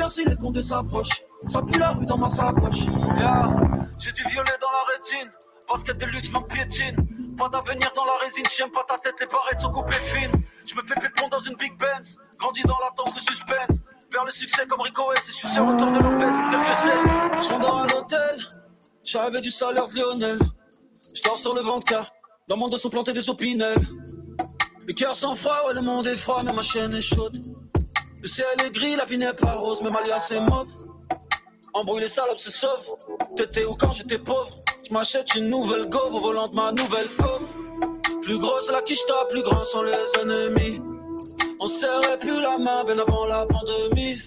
[0.09, 1.23] Si les condés s'approchent.
[1.49, 2.87] Ça pue la rue dans ma sacoche.
[3.19, 3.51] Yeah,
[4.01, 5.31] j'ai du violet dans la rétine.
[5.69, 6.97] Basket de luxe, m'en piétine.
[7.37, 10.43] Pas d'avenir dans la résine, j'aime pas ta tête, les barrettes sont coupées fines.
[10.67, 12.21] Je me fais péplon dans une Big Benz.
[12.39, 13.83] Grandis dans l'attente de suspense.
[14.11, 15.29] Vers le succès comme Rico S.
[15.29, 17.43] Et sûr autour de Lopez pour quelques.
[17.45, 18.39] Je m'endors à l'hôtel.
[19.07, 20.39] J'avais du salaire de Lionel.
[21.15, 22.13] Je dors sur le ventre
[22.49, 23.79] dans mon dos sont plantés des opinels.
[24.87, 27.39] Le cœur sans froid, ouais, le monde est froid, mais ma chaîne est chaude.
[28.21, 30.67] Le ciel est gris, la vie n'est pas rose, mais Malia c'est mauve.
[31.73, 32.97] Embrouille les salopes se sauvent.
[33.37, 34.51] T'étais où quand j'étais pauvre?
[34.87, 37.57] Je m'achète une nouvelle gove au volant de ma nouvelle cove.
[38.23, 40.81] Plus grosse la quicheta, plus grands sont les ennemis.
[41.61, 44.21] On serrait plus la main bien avant la pandémie.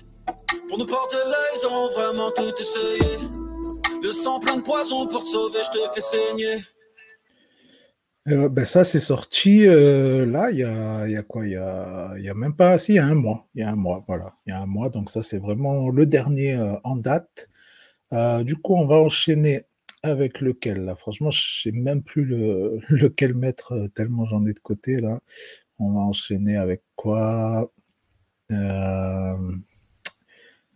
[0.69, 3.19] Pour nous porter là, ils ont vraiment tout essayé.
[4.01, 6.63] Le sang plein de poison pour te sauver, je te fais saigner.
[8.27, 11.45] Euh, ben ça, c'est sorti euh, là, il y a, y a quoi?
[11.47, 13.47] Il y a, y a même pas, si, il y a un mois.
[13.55, 14.35] Il y a un mois, voilà.
[14.45, 17.49] Il y a un mois, donc ça, c'est vraiment le dernier euh, en date.
[18.45, 19.65] Du coup, on va enchaîner
[20.03, 20.95] avec lequel là?
[20.97, 25.19] Franchement, je sais même plus le, lequel mettre, tellement j'en ai de côté là.
[25.79, 27.71] On va enchaîner avec quoi?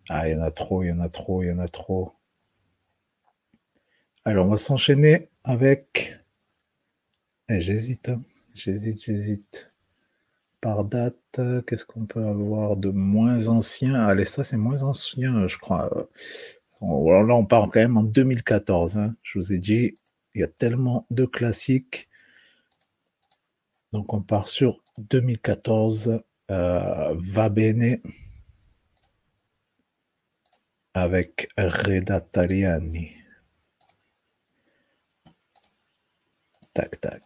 [0.09, 1.67] Ah, il y en a trop, il y en a trop, il y en a
[1.67, 2.11] trop.
[4.25, 6.19] Alors, on va s'enchaîner avec.
[7.49, 8.21] Eh, j'hésite, hein.
[8.53, 9.71] j'hésite, j'hésite.
[10.61, 13.95] Par date, qu'est-ce qu'on peut avoir de moins ancien?
[13.95, 15.89] Allez, ça c'est moins ancien, je crois.
[16.81, 18.97] Là, on part quand même en 2014.
[18.97, 19.13] hein.
[19.23, 19.95] Je vous ai dit,
[20.35, 22.09] il y a tellement de classiques.
[23.93, 26.21] Donc on part sur 2014.
[26.51, 27.97] euh, Va Bene
[30.95, 33.14] avec Reda Taliani.
[36.75, 37.21] Tac, tac.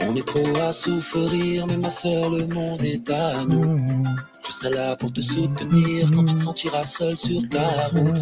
[0.00, 4.31] On est trop à souffrir, mais ma soeur, le monde est à nous.
[4.62, 8.20] Serai là pour te soutenir quand tu te sentiras seul sur ta route.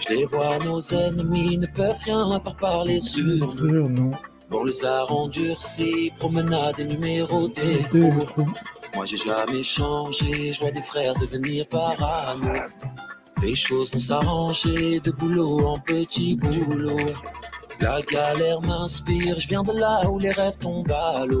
[0.00, 4.12] Je les vois, nos ennemis ne peuvent rien à part parler sur nous.
[4.50, 7.84] Bon, les a endurcis, promenade et numéro des.
[8.94, 12.52] Moi j'ai jamais changé, je vois des frères devenir parano.
[13.42, 16.96] Les choses vont s'arranger de boulot en petit boulot.
[17.80, 21.40] La galère m'inspire, je viens de là où les rêves tombent à l'eau.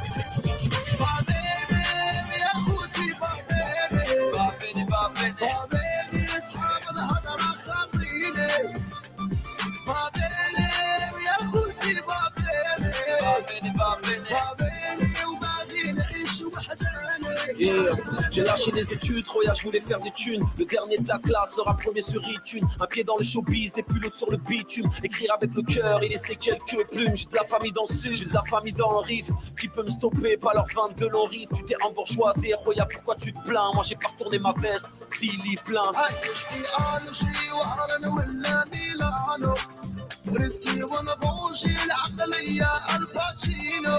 [17.70, 17.90] Yeah.
[18.30, 20.44] J'ai lâché les études, Roya, je voulais faire des thunes.
[20.58, 22.66] Le dernier de la classe sera premier sur iTunes.
[22.80, 24.90] Un pied dans le showbiz et puis l'autre sur le bitume.
[25.02, 27.14] Écrire avec le cœur et laisser quelques plumes.
[27.14, 29.30] J'ai de la famille dans le sud, j'ai de la famille dans le rive.
[29.58, 31.48] Qui peut me stopper, pas leur 22 longs rives.
[31.54, 34.86] Tu t'es un bourgeoisie, Roya, pourquoi tu te plains Moi j'ai pas retourné ma veste,
[35.10, 35.92] Philippe plein.
[35.94, 36.60] عايش في
[36.96, 39.54] ألجي وأرن ولا ميلانو
[40.32, 43.98] ريسكي وانا بوجي العقلية الباتشينو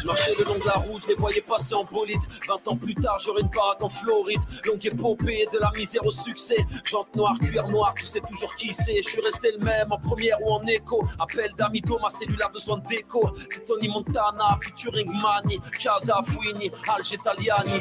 [0.00, 2.20] Je marchais le long de la route, je les voyais passer en bolide.
[2.46, 4.40] 20 ans plus tard, j'aurais une baraque en Floride.
[4.64, 6.64] Longue épopée de la misère au succès.
[6.84, 9.02] Jante noire, cuir noir, tu sais toujours qui c'est.
[9.02, 11.04] Je suis resté le même en première ou en écho.
[11.18, 13.30] Appel d'amigo, ma cellule a besoin de déco.
[13.50, 17.80] C'est Tony Montana, featuring Mani, Casa Fouini, Alge Italiani.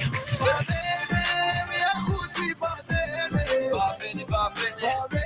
[2.59, 5.24] Babene, babene, babene,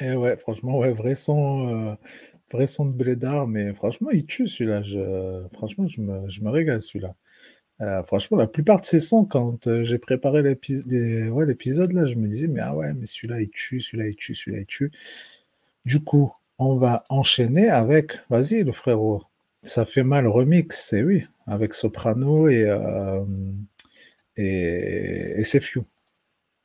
[0.00, 1.94] Et ouais, franchement, ouais, vrai son, euh,
[2.52, 4.82] vrai son de blédard, mais franchement, il tue celui-là.
[4.82, 7.14] Je, franchement, je me, je me régale celui-là.
[7.82, 11.92] Euh, franchement, la plupart de ces sons, quand euh, j'ai préparé l'épi- les- ouais, l'épisode,
[11.92, 14.60] là, je me disais, mais ah ouais, mais celui-là, il tue, celui-là, il tue, celui-là,
[14.62, 14.92] il tue.
[15.86, 19.24] Du coup, on va enchaîner avec, vas-y, le frérot,
[19.62, 23.24] ça fait mal remix, c'est oui, avec Soprano et, euh,
[24.36, 25.44] et, et.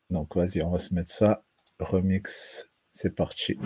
[0.09, 1.43] Donc, vas-y, on va se mettre ça,
[1.79, 3.57] remix, c'est parti.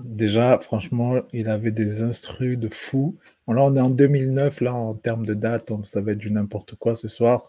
[0.00, 3.16] Déjà, franchement, il avait des instrus de fou.
[3.48, 6.30] Là, on est en 2009, là, en termes de date, donc ça va être du
[6.30, 7.42] n'importe quoi ce soir.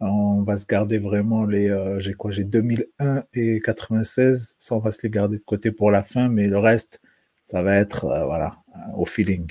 [0.00, 1.70] On va se garder vraiment les.
[1.70, 4.56] euh, j'ai quoi J'ai 2001 et 96.
[4.58, 7.00] Ça, on va se les garder de côté pour la fin, mais le reste,
[7.46, 9.48] ça va être, euh, voilà, euh, au feeling.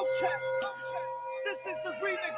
[0.00, 1.04] Okay, okay.
[1.44, 2.34] This is the remix,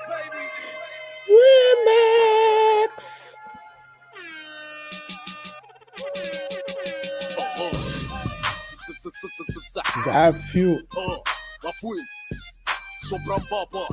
[13.49, 13.87] papa.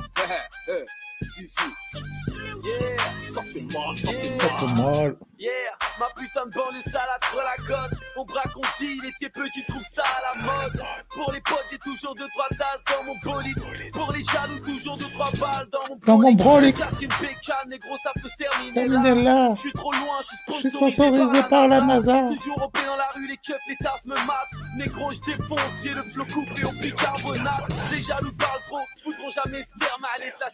[2.64, 2.89] Yeah,
[3.34, 5.16] Ça fait mal, ça fait Ça fait mal.
[5.38, 5.50] yeah,
[5.98, 7.98] ma putain de banlieue salade sur la côte.
[8.16, 10.82] Mon bras qu'on dit, il était petit, trouve ça à la mode.
[11.10, 13.58] Pour les potes, j'ai toujours deux, trois tasses dans mon bolide.
[13.92, 16.38] Pour les jaloux, toujours deux, trois balles dans mon Dans mon bolide.
[16.38, 16.76] brolic.
[16.76, 19.14] Casque une bécane, négro, ça peut se terminer là.
[19.14, 19.54] là.
[19.54, 22.28] Je suis trop loin, je suis sponsorisé par la NASA.
[22.34, 24.76] Toujours au dans la rue, les keufs, les tasses me matent.
[24.76, 27.64] Négro, je défonce, j'ai le flot coupé au bicarbonate.
[27.92, 30.48] Les jaloux parlent trop, voudront jamais se mais allez, la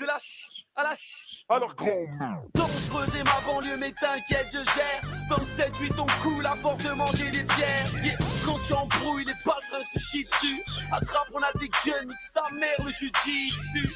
[0.00, 0.18] de la
[0.76, 1.90] à la ch- Alors, grand.
[2.54, 5.02] Dangereuse et ma banlieue, mais t'inquiète, je gère.
[5.28, 8.04] Dans le 7-8, on coule à force de manger des pierres.
[8.04, 8.16] Yeah.
[8.44, 10.62] Quand tu embrouilles, les balles se chient dessus.
[10.92, 13.88] Attrape, on a des guns, nique sa mère, le jujitsu.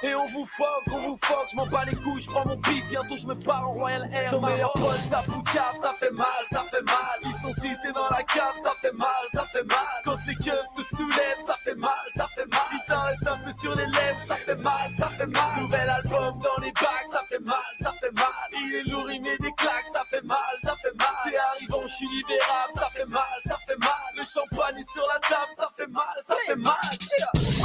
[0.00, 2.54] Et on vous fuck, on vous fuck, je m'en bats les couilles, je prends mon
[2.54, 4.30] bif, bientôt je me pars en Royal Air.
[4.30, 6.94] Ton meilleur pote, ta poucave, ça fait mal, ça fait mal.
[7.24, 9.78] Ils sont six, t'es dans la cave, ça fait mal, ça fait mal.
[10.04, 12.60] Quand les keufs te soulèvent, ça fait mal, ça fait mal.
[12.86, 15.62] T'en reste un peu sur les lèvres, ça fait mal, ça fait mal.
[15.62, 17.56] Nouvel album dans les bacs, ça fait mal,
[18.00, 18.26] fait mal.
[18.52, 21.08] Il est lourd, il met des claques, ça fait mal, ça fait mal.
[21.24, 24.02] T'es arrivant, je suis libérable, ça fait mal, ça fait mal.
[24.16, 26.74] Le champagne est sur la table, ça fait mal, ça fait mal.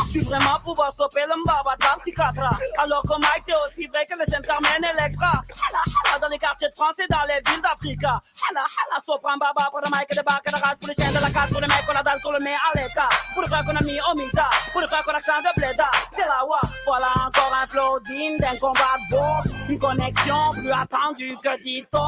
[0.05, 2.49] Je suis vraiment pouvoir stopper le mbaba de la psychiatra.
[2.77, 5.33] Alors que Mike, c'est aussi vrai que les intermènes Electra.
[6.21, 8.21] Dans les quartiers de France et dans les villes d'Africa.
[8.47, 11.19] Hala, hala, sopran baba pour le Mike bacs et de race pour les chiens de
[11.19, 13.09] la case, pour les mecs qu'on a qu'on le met à l'état.
[13.33, 15.59] Pour le frère qu'on a mis au mita, pour le frère qu'on a accent de
[15.59, 15.89] bléda.
[16.15, 17.99] C'est la wa, voilà encore un flow
[18.39, 19.69] d'un combat de boxe.
[19.69, 21.99] Une connexion plus attendue que Tito.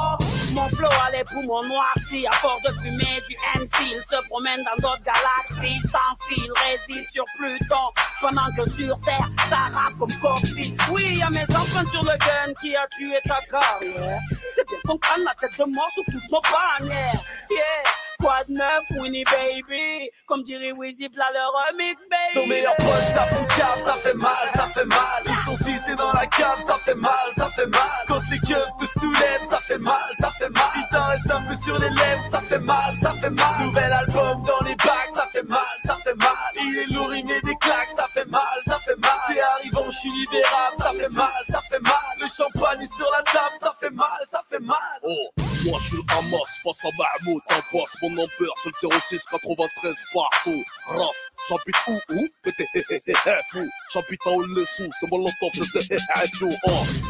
[0.53, 3.93] Mon flow a les poumons noircis à force de fumer du MC.
[3.93, 7.75] Il se promène dans d'autres galaxies sans fil, réside sur Pluton.
[8.21, 10.75] Pendant que sur Terre, ça rappe comme Coxy.
[10.91, 14.19] Oui, y a mes empreintes sur le gun qui a tué ta carrière.
[14.55, 17.13] C'est bien qu'on crâne la tête de mort sous toutes nos bannières.
[17.49, 20.09] Yeah, quoi de neuf, Winnie baby.
[20.27, 22.33] Comme dirait Wizzy, v'là le remix, baby.
[22.33, 25.23] Ton meilleur pote, ta poucave, ça fait mal, ça fait mal.
[25.27, 27.81] Ils sont six, t'es dans la cave, ça fait mal, ça fait mal.
[28.07, 30.69] Quand les keufs te soulèvent, ça fait mal, ça fait mal.
[30.75, 33.65] Il t'en reste un peu sur les lèvres, ça fait mal, ça fait mal.
[33.65, 36.29] Nouvel album dans les bacs, ça fait mal, ça fait mal.
[36.55, 39.11] Il est lourd, il met des claques, ça fait mal, ça fait mal.
[39.27, 41.93] T'es arrivant, je suis libérable, ça fait mal, ça fait mal.
[42.21, 44.77] Le champagne est sur la table, ça fait mal, ça fait mal.
[45.03, 45.29] Oh,
[45.65, 50.63] moi je suis Hamas face à Mahmoud, passe mon ampère, c'est le 06 93 partout.
[50.87, 52.27] Race, j'habite où où?
[53.51, 55.97] Fou, j'habite à Oulessou, c'est mon lantop, c'est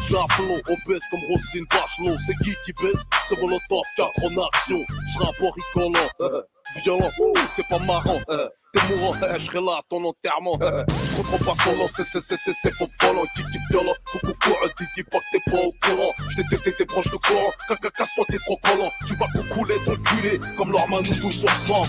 [0.08, 4.10] j'ai un plomb, obèse comme Roselyne Bachelot, c'est qui qui baisse, c'est mon lantop, 4
[4.24, 4.80] en action,
[5.14, 6.08] j'rappe en rigolant,
[7.48, 8.20] c'est pas marrant.
[8.72, 10.58] T'es mourant, je serai là à ton enterrement.
[10.58, 14.66] Trop trop pas solo, c'est c'est c'est c'est c'est volant, qui qui violent, coucou courant,
[14.78, 16.12] dis dis pas que t'es pas au courant.
[16.30, 18.90] J't'ai t'es t'es proche de courant, caca casse-toi t'es trop collant.
[19.06, 21.82] Tu vas couler ton culé, comme leur main nous touche sur sang.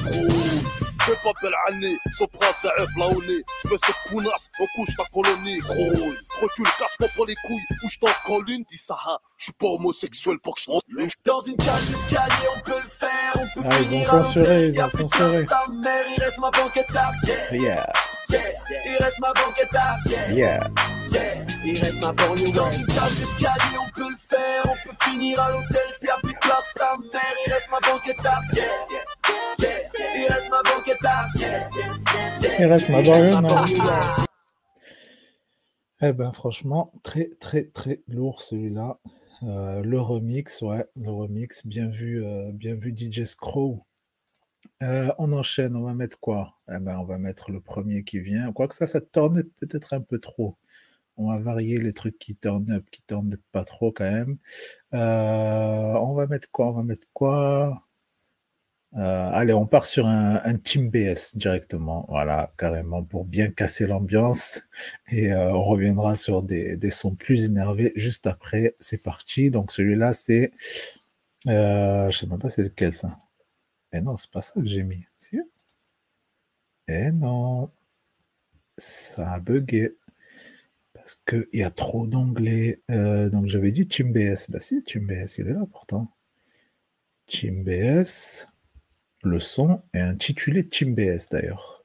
[1.07, 3.41] Fais pas belle année, ça F, là au nez.
[3.63, 5.93] Espèce de pounasse, on couche ta colonie, gros.
[6.41, 9.17] Recule, casse-moi pas les couilles, ou j't'en colle une, dis ça, hein.
[9.37, 10.81] J'suis pas homosexuel pour que j'en
[11.23, 14.81] Dans une cage d'escalier, on peut le faire, on peut Ah, ils ont censuré, ils
[14.81, 15.45] ont censuré.
[15.45, 17.87] Sa mère, il reste ma banquette à yeah, Yeah,
[18.29, 18.39] yeah.
[18.85, 20.59] Il reste ma banquette à yeah, yeah.
[21.11, 21.56] yeah.
[21.69, 25.37] Il reste ma banlieue dans une cage d'escalier, on peut le faire, on peut finir
[25.41, 28.39] à l'hôtel, s'il y a plus de place, sa mère, il reste ma banquette à
[28.53, 30.15] yeah, yeah.
[30.15, 34.25] Il reste ma banquette à yeah, Il reste ma banlieue,
[36.01, 38.97] Eh ben franchement, très très très lourd celui-là.
[39.43, 43.85] Euh, le remix, ouais, le remix, bien vu, euh, bien vu DJ Scrow.
[44.83, 46.55] Euh, on enchaîne, on va mettre quoi?
[46.69, 48.53] Eh ben on va mettre le premier qui vient.
[48.53, 50.55] Quoique ça, ça turn up peut-être un peu trop.
[51.17, 52.81] On va varier les trucs qui turn
[53.51, 54.37] pas trop quand même.
[54.93, 56.67] Euh, on va mettre quoi?
[56.69, 57.83] On va mettre quoi?
[58.95, 64.63] Euh, allez, on part sur un, Team BS directement, voilà, carrément, pour bien casser l'ambiance.
[65.11, 68.75] Et euh, on reviendra sur des, sons plus énervés juste après.
[68.79, 69.51] C'est parti.
[69.51, 70.51] Donc celui-là, c'est...
[71.45, 73.17] Je sais même pas c'est lequel ça.
[73.93, 75.05] Eh non, c'est pas ça que j'ai mis.
[75.17, 75.39] Si
[76.87, 77.71] Eh non.
[78.77, 79.95] Ça a bugué.
[81.25, 82.81] Qu'il y a trop d'onglets.
[82.91, 84.49] Euh, donc j'avais dit Team BS.
[84.49, 86.11] Bah si, Team BS, il est là pourtant.
[87.27, 88.47] Team BS.
[89.23, 91.83] Le son est intitulé Team BS d'ailleurs.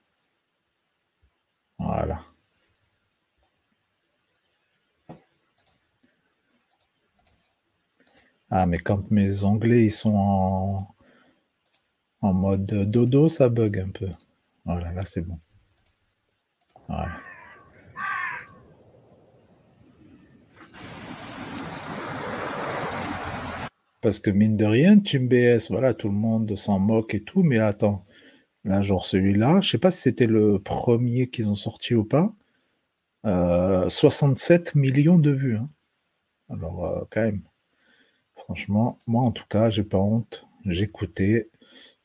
[1.78, 2.20] Voilà.
[8.50, 10.94] Ah, mais quand mes onglets ils sont en,
[12.20, 14.10] en mode dodo, ça bug un peu.
[14.64, 15.40] Voilà, là c'est bon.
[16.88, 17.31] Voilà.
[24.02, 27.42] Parce que mine de rien, Team BS, voilà, tout le monde s'en moque et tout,
[27.42, 28.02] mais attends,
[28.64, 32.34] là, genre celui-là, je sais pas si c'était le premier qu'ils ont sorti ou pas.
[33.26, 35.56] Euh, 67 millions de vues.
[35.56, 35.70] hein.
[36.50, 37.42] Alors, euh, quand même,
[38.36, 40.46] franchement, moi en tout cas, j'ai pas honte.
[40.66, 41.50] J'écoutais.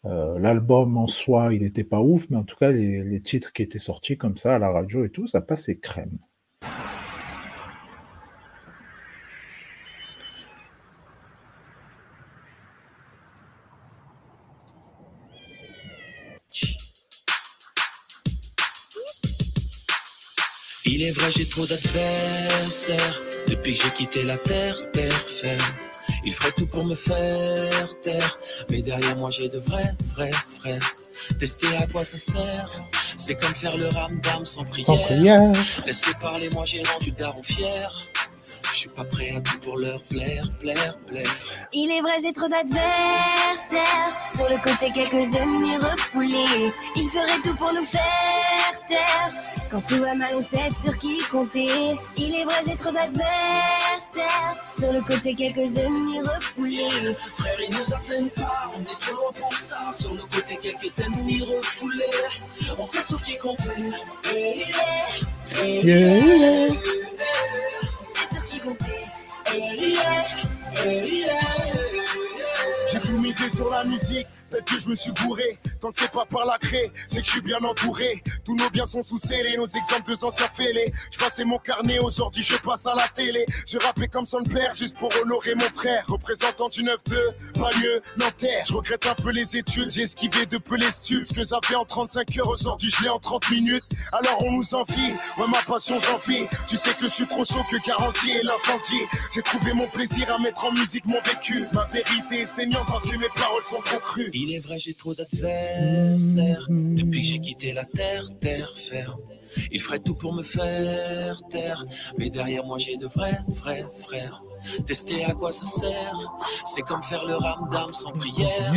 [0.06, 3.64] Euh, L'album en soi, il n'était pas ouf, mais en tout cas, les titres qui
[3.64, 6.18] étaient sortis comme ça à la radio et tout, ça passait crème.
[21.28, 23.22] Il j'ai trop d'adversaires.
[23.48, 25.60] Depuis que j'ai quitté la terre, terre ferme.
[26.24, 28.38] Ils feraient tout pour me faire taire.
[28.70, 30.96] Mais derrière moi, j'ai de vrais, vrais frères.
[31.38, 32.72] Tester à quoi ça sert
[33.18, 34.86] C'est comme faire le ramdam sans prière.
[34.86, 35.52] Sans prière.
[35.86, 38.08] Laisse-les parler, moi j'ai rendu daron fier.
[38.72, 41.36] Je suis pas prêt à tout pour leur plaire, plaire, plaire.
[41.74, 44.18] Il est vrai, j'ai trop d'adversaires.
[44.36, 46.72] Sur le côté, quelques ennemis refoulés.
[46.96, 49.32] Ils feraient tout pour nous faire taire.
[49.70, 51.98] Quand tout va mal, on sait sur qui compter.
[52.18, 54.56] Il est vrai, j'ai trop d'adversaires.
[54.78, 57.16] Sur le côté, quelques ennemis refoulés.
[57.34, 59.92] Frère, ils nous atteignent pas, on est trop loin pour ça.
[59.92, 62.06] Sur nos côtés, quelques ennemis refoulés.
[62.78, 63.72] On sait sur qui compter.
[64.34, 64.66] Et
[65.64, 66.70] il est,
[72.92, 75.58] J'ai tout misé sur la musique, peut-être que je me suis bourré.
[75.80, 78.24] Tant que c'est pas par la craie, c'est que je suis bien entouré.
[78.44, 80.92] Tous nos biens sont sous scellés, nos exemples de anciens fêlés.
[81.12, 83.46] Je passais mon carnet, aujourd'hui je passe à la télé.
[83.68, 86.06] Je rappais comme son père, juste pour honorer mon frère.
[86.08, 86.90] Représentant du 9-2,
[87.60, 88.66] pas mieux, Nanterre.
[88.68, 91.26] Je regrette un peu les études, j'ai esquivé de peu les stupes.
[91.28, 93.86] Ce que j'avais en 35 heures, aujourd'hui je l'ai en 30 minutes.
[94.12, 96.46] Alors on nous envie, ouais ma passion j'en vis.
[96.68, 99.04] Tu sais que je suis trop chaud que garantie et l'incendie.
[99.34, 101.66] J'ai trouvé mon plaisir à mettre en musique mon vécu.
[101.74, 104.32] Ma vérité est saignante parce que mes paroles sont trop crues.
[104.40, 106.68] Il est vrai, j'ai trop d'adversaires.
[106.70, 109.18] Depuis que j'ai quitté la terre, terre ferme.
[109.72, 111.84] Ils feraient tout pour me faire taire.
[112.20, 114.44] Mais derrière moi, j'ai de vrais, vrais frères.
[114.86, 116.20] Tester à quoi ça sert?
[116.66, 118.74] C'est comme faire le ramdam sans prière.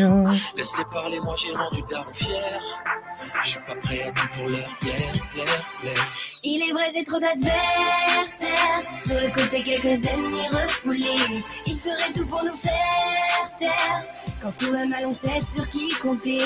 [0.57, 2.61] Laisse-les parler, moi j'ai rendu daron fier.
[3.43, 6.11] Je suis pas prêt à tout pour leur plaire, plaire, plaire.
[6.43, 8.83] Il est vrai, j'ai trop d'adversaires.
[8.97, 11.45] Sur le côté, quelques ennemis refoulés.
[11.67, 14.07] Ils feraient tout pour nous faire terre.
[14.43, 16.39] Quand tout va mal, on sait sur qui compter.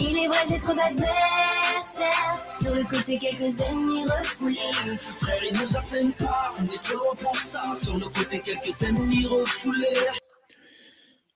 [0.00, 2.42] Il est vrai, j'ai trop d'adversaires.
[2.50, 4.56] Sur le côté, quelques ennemis refoulés.
[5.16, 7.74] Frère, ils nous atteignent pas, on est trop loin pour ça.
[7.76, 9.86] Sur le côté, quelques ennemis refoulés.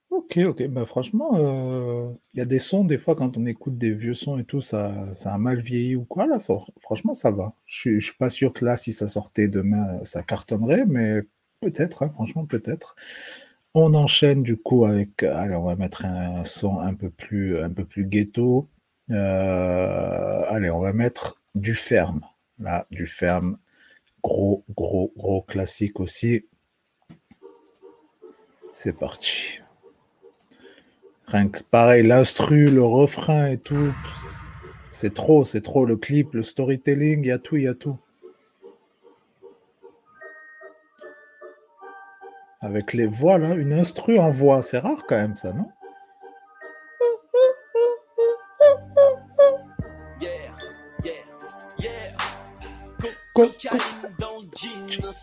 [0.09, 3.77] Ok, ok, bah franchement, euh, il y a des sons, des fois, quand on écoute
[3.77, 7.13] des vieux sons et tout, ça, ça a mal vieilli ou quoi, là, ça- franchement,
[7.13, 7.53] ça va.
[7.67, 11.23] Je suis, je suis pas sûr que là, si ça sortait demain, ça cartonnerait, mais
[11.61, 12.95] peut-être, hein, franchement, peut-être.
[13.79, 17.71] On enchaîne du coup avec, allez, on va mettre un son un peu plus, un
[17.71, 18.71] peu plus ghetto.
[19.11, 22.23] Euh, allez, on va mettre du ferme.
[22.59, 23.59] Là, du ferme,
[24.23, 26.47] gros, gros, gros classique aussi.
[28.71, 29.61] C'est parti.
[31.27, 33.93] Rien que pareil, l'instru, le refrain et tout,
[34.89, 35.85] c'est trop, c'est trop.
[35.85, 37.99] Le clip, le storytelling, il y a tout, il y a tout.
[42.67, 45.71] Avec les voix là, une instru en voix, c'est rare quand même ça, non?
[50.21, 50.31] Yeah,
[51.05, 51.13] yeah,
[51.79, 51.89] yeah.
[53.35, 54.06] Co- Co-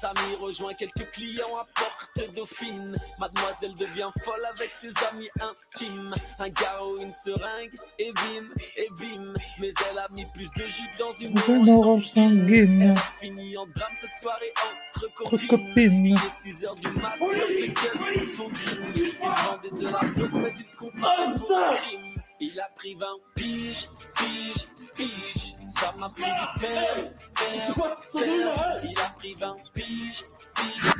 [0.04, 2.93] Samy rejoint quelques clients à Porte Dauphine.
[3.22, 6.14] Mademoiselle devient folle avec ses amis intimes.
[6.39, 9.34] Un garrot, une seringue, et bim, et bim.
[9.62, 12.93] Mais elle a mis plus de jus dans une Une orange sanguine.
[13.22, 15.47] Fini en drame cette soirée entre Entre copines.
[15.47, 16.06] copines.
[16.08, 18.93] Il est 6 heures du matin, les keufs font grine.
[18.95, 22.22] Il vendait de la dope, mais il pour un crime.
[22.41, 23.88] Il a pris 20 piges,
[24.18, 25.54] piges, piges.
[25.80, 27.12] Ça m'a pris du fer,
[27.43, 28.81] fer, fer.
[28.83, 30.23] Il a pris 20 piges,
[30.55, 30.93] piges.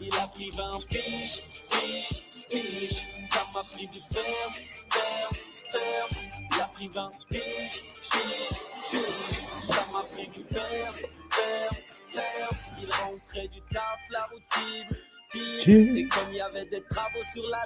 [0.00, 3.02] Il a pris 20 piges, piges, piges.
[3.26, 4.50] Ça m'a pris du fer,
[4.90, 5.30] fer,
[5.70, 6.08] fer.
[6.54, 8.60] Il a pris 20 piges, piges,
[8.90, 9.66] piges.
[9.66, 10.92] Ça m'a pris du fer,
[11.30, 11.70] fer,
[12.10, 12.48] fer.
[12.80, 15.07] Il rentrait du taf, la routine.
[15.34, 17.62] Et comme il y avait des travaux sur la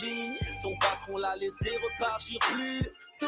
[0.00, 2.82] ligne, son patron l'a laissé repartir plus
[3.18, 3.26] tôt.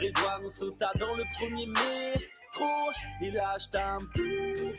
[0.00, 2.90] Redouane sauta dans le premier métro.
[3.22, 4.74] Il a acheté un bouquet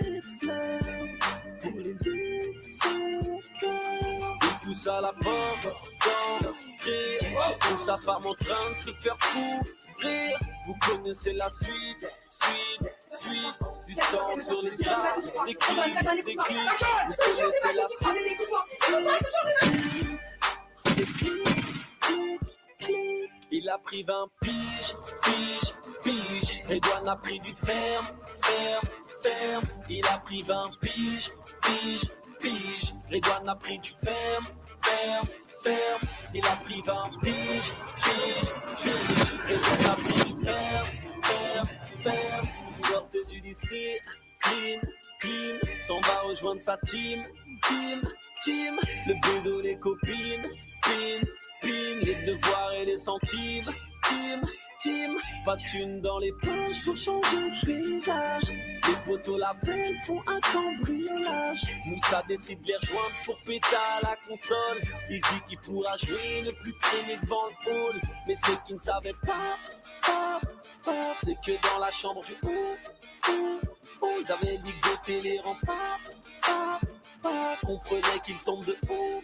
[0.00, 0.78] de fleurs
[1.60, 4.07] pour les son cœur.
[4.68, 5.64] Il poussa la porte
[6.42, 7.18] d'entrée.
[7.22, 9.16] Il trouve sa femme en train de se faire
[9.98, 10.38] rire.
[10.66, 13.58] Vous connaissez la suite, suite, suite.
[13.86, 16.84] Du sang sur les draps, des clics, des clics.
[17.06, 18.44] Vous connaissez la suite,
[20.84, 21.48] suite, des clics.
[23.50, 26.62] Il a pris 20 piges, piges, piges.
[26.68, 28.06] Redouane a pris du ferme,
[28.36, 28.88] ferme,
[29.22, 29.64] ferme.
[29.88, 31.30] Il a pris 20 piges,
[31.62, 32.97] piges, piges.
[33.10, 34.44] Redouane a pris du ferme,
[34.82, 35.28] ferme,
[35.62, 36.00] ferme.
[36.34, 39.38] Il a pris 20 piges, piges, piges.
[39.48, 40.86] Redouane a pris du ferme,
[41.22, 41.68] ferme,
[42.02, 42.46] ferme.
[42.72, 44.00] Sortait du lycée,
[44.40, 44.80] clean,
[45.20, 45.58] clean.
[45.86, 47.22] S'en va rejoindre sa team,
[47.66, 48.02] team,
[48.44, 48.78] team.
[49.06, 50.42] Le bédo, les copines,
[50.82, 51.20] pin,
[51.62, 52.00] pin.
[52.02, 53.72] Les devoirs et les centimes,
[54.08, 54.42] team,
[54.80, 55.18] team.
[55.44, 58.42] Pas de dans les poches pour changer de paysage.
[58.88, 61.62] Les poteaux la belle font un cambriolage.
[61.86, 64.80] Moussa décide de les rejoindre pour péter à la console.
[65.08, 68.00] Dit qu'il pourra jouer, ne plus traîner devant le hall.
[68.26, 69.58] Mais ce qu'il ne savait pas,
[70.02, 70.40] pas,
[70.84, 72.76] pas, c'est que dans la chambre du haut,
[73.28, 73.60] haut,
[74.02, 76.00] haut, ils avaient ligoté les remparts,
[77.22, 79.20] pas, comprenait qu'il tombe de haut,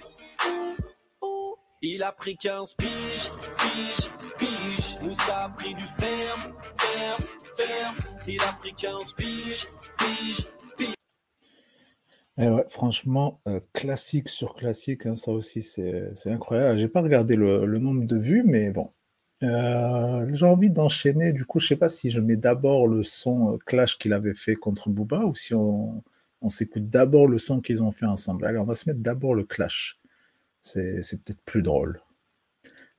[0.47, 0.76] haut,
[1.20, 1.59] haut.
[1.82, 5.01] Il a pris 15 piges, piges, piges.
[5.03, 7.24] Moussa a pris du ferme, ferme,
[7.57, 7.97] ferme.
[8.26, 9.66] Il a pris 15 piges,
[9.99, 10.95] piges, piges.
[12.39, 16.78] Eh ouais, franchement, euh, classique sur classique, hein, ça aussi c'est incroyable.
[16.78, 18.91] J'ai pas regardé le, nombre de vues, mais bon.
[19.43, 21.32] Euh, j'ai envie d'enchaîner.
[21.32, 24.35] Du coup, je sais pas si je mets d'abord le son euh, clash qu'il avait
[24.35, 26.03] fait contre Booba ou si on,
[26.41, 28.47] on s'écoute d'abord le son qu'ils ont fait ensemble.
[28.47, 29.99] Allez, on va se mettre d'abord le clash.
[30.61, 32.01] C'est peut-être plus drôle.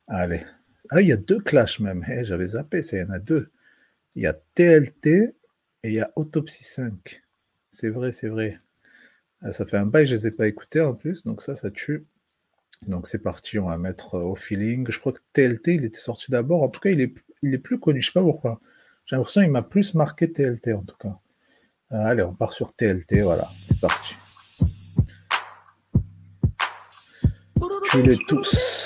[0.07, 0.41] Allez.
[0.91, 2.03] Ah, il y a deux clashs même.
[2.09, 3.49] Eh, J'avais zappé, il y en a deux.
[4.15, 5.07] Il y a TLT
[5.83, 7.21] et il y a Autopsy 5.
[7.69, 8.57] C'est vrai, c'est vrai.
[9.41, 11.71] Ah, Ça fait un bail, je les ai pas écoutés en plus, donc ça, ça
[11.71, 12.05] tue.
[12.87, 14.85] Donc c'est parti, on va mettre euh, au feeling.
[14.89, 16.61] Je crois que TLT, il était sorti d'abord.
[16.63, 18.59] En tout cas, il est, il est plus connu, je sais pas pourquoi.
[19.05, 21.19] J'ai l'impression qu'il m'a plus marqué TLT en tout cas.
[21.91, 24.15] Euh, allez, on part sur TLT, voilà, c'est parti.
[27.91, 28.84] Tuez-les tous.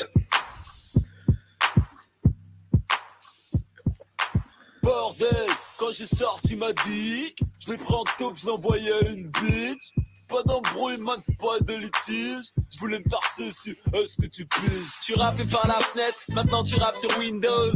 [4.89, 9.93] Bordel, quand j'ai sorti ma dick, je les prends top, je l'envoyais à une bitch.
[10.27, 12.47] Pas d'embrouille, man, pas de litige.
[12.71, 14.89] Je voulais me farcer sur est-ce que tu piges?
[15.03, 17.71] Tu rappais par la fenêtre, maintenant tu rappes sur Windows.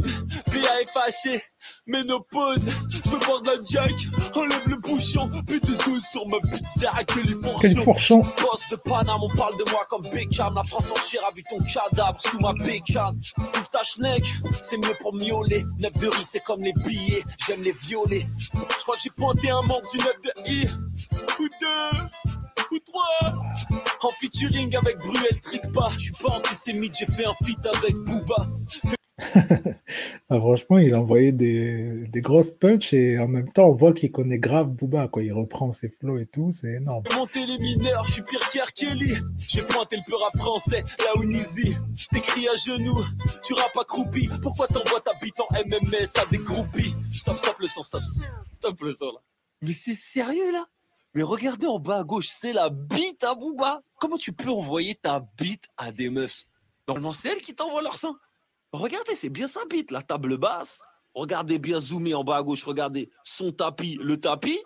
[0.48, 1.40] BA est fâché,
[1.86, 2.66] ménopause.
[3.14, 3.92] Je veux boire de la jack,
[4.34, 7.58] enlève le bouchon, puis tu souilles sur ma pizza, que les fourchons.
[7.60, 10.54] Quel fourchon Boss de Paname, on parle de moi comme Beckham.
[10.54, 13.18] La France entière a vu ton cadavre sous ma bécane.
[13.38, 14.24] Ouvre ta schneck,
[14.62, 15.64] c'est mieux pour miauler.
[15.78, 18.26] Neuf de riz, c'est comme les billets, j'aime les violer.
[18.52, 20.68] Je crois que j'ai pointé un manque du neuf de i.
[21.38, 22.00] Ou deux,
[22.72, 23.32] ou trois.
[24.02, 25.90] En featuring avec Bruel Tricpa.
[25.98, 28.46] Je suis pas antisémite, j'ai fait un feat avec Booba.
[30.30, 33.92] Ah, franchement, il a envoyé des, des grosses punch et en même temps, on voit
[33.92, 35.06] qu'il connaît grave Booba.
[35.08, 35.22] Quoi.
[35.22, 37.04] Il reprend ses flows et tout, c'est énorme.
[37.14, 38.72] Monté les mineurs, je suis pire.
[38.72, 39.14] Kelly.
[39.46, 41.76] J'ai pointé le peur à français, là où Nizi.
[42.10, 43.04] T'écris à genoux,
[43.44, 44.28] tu rappes accroupi.
[44.42, 46.94] Pourquoi t'envoies ta bite en MMS à des groupies?
[47.14, 48.02] Stop, stop le son, stop.
[48.54, 49.20] Stop le son là.
[49.62, 50.66] Mais c'est sérieux là?
[51.14, 53.82] Mais regardez en bas à gauche, c'est la bite à Booba.
[54.00, 56.46] Comment tu peux envoyer ta bite à des meufs?
[56.88, 58.16] Normalement, c'est elles qui t'envoient leur sein.
[58.74, 60.82] Regardez, c'est bien bite, la table basse.
[61.14, 64.60] Regardez bien zoomé en bas à gauche, regardez son tapis, le tapis.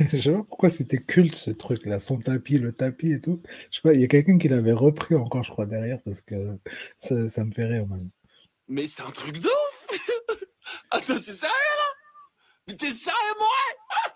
[0.00, 3.40] Je sais pas pourquoi c'était culte ce truc-là, son tapis, le tapis et tout.
[3.70, 6.22] Je sais pas, il y a quelqu'un qui l'avait repris encore, je crois, derrière, parce
[6.22, 6.58] que
[6.96, 8.10] ça, ça me fait rire, man.
[8.66, 10.00] Mais c'est un truc de ouf
[10.90, 11.92] Attends, c'est sérieux là
[12.66, 13.48] Mais t'es sérieux, moi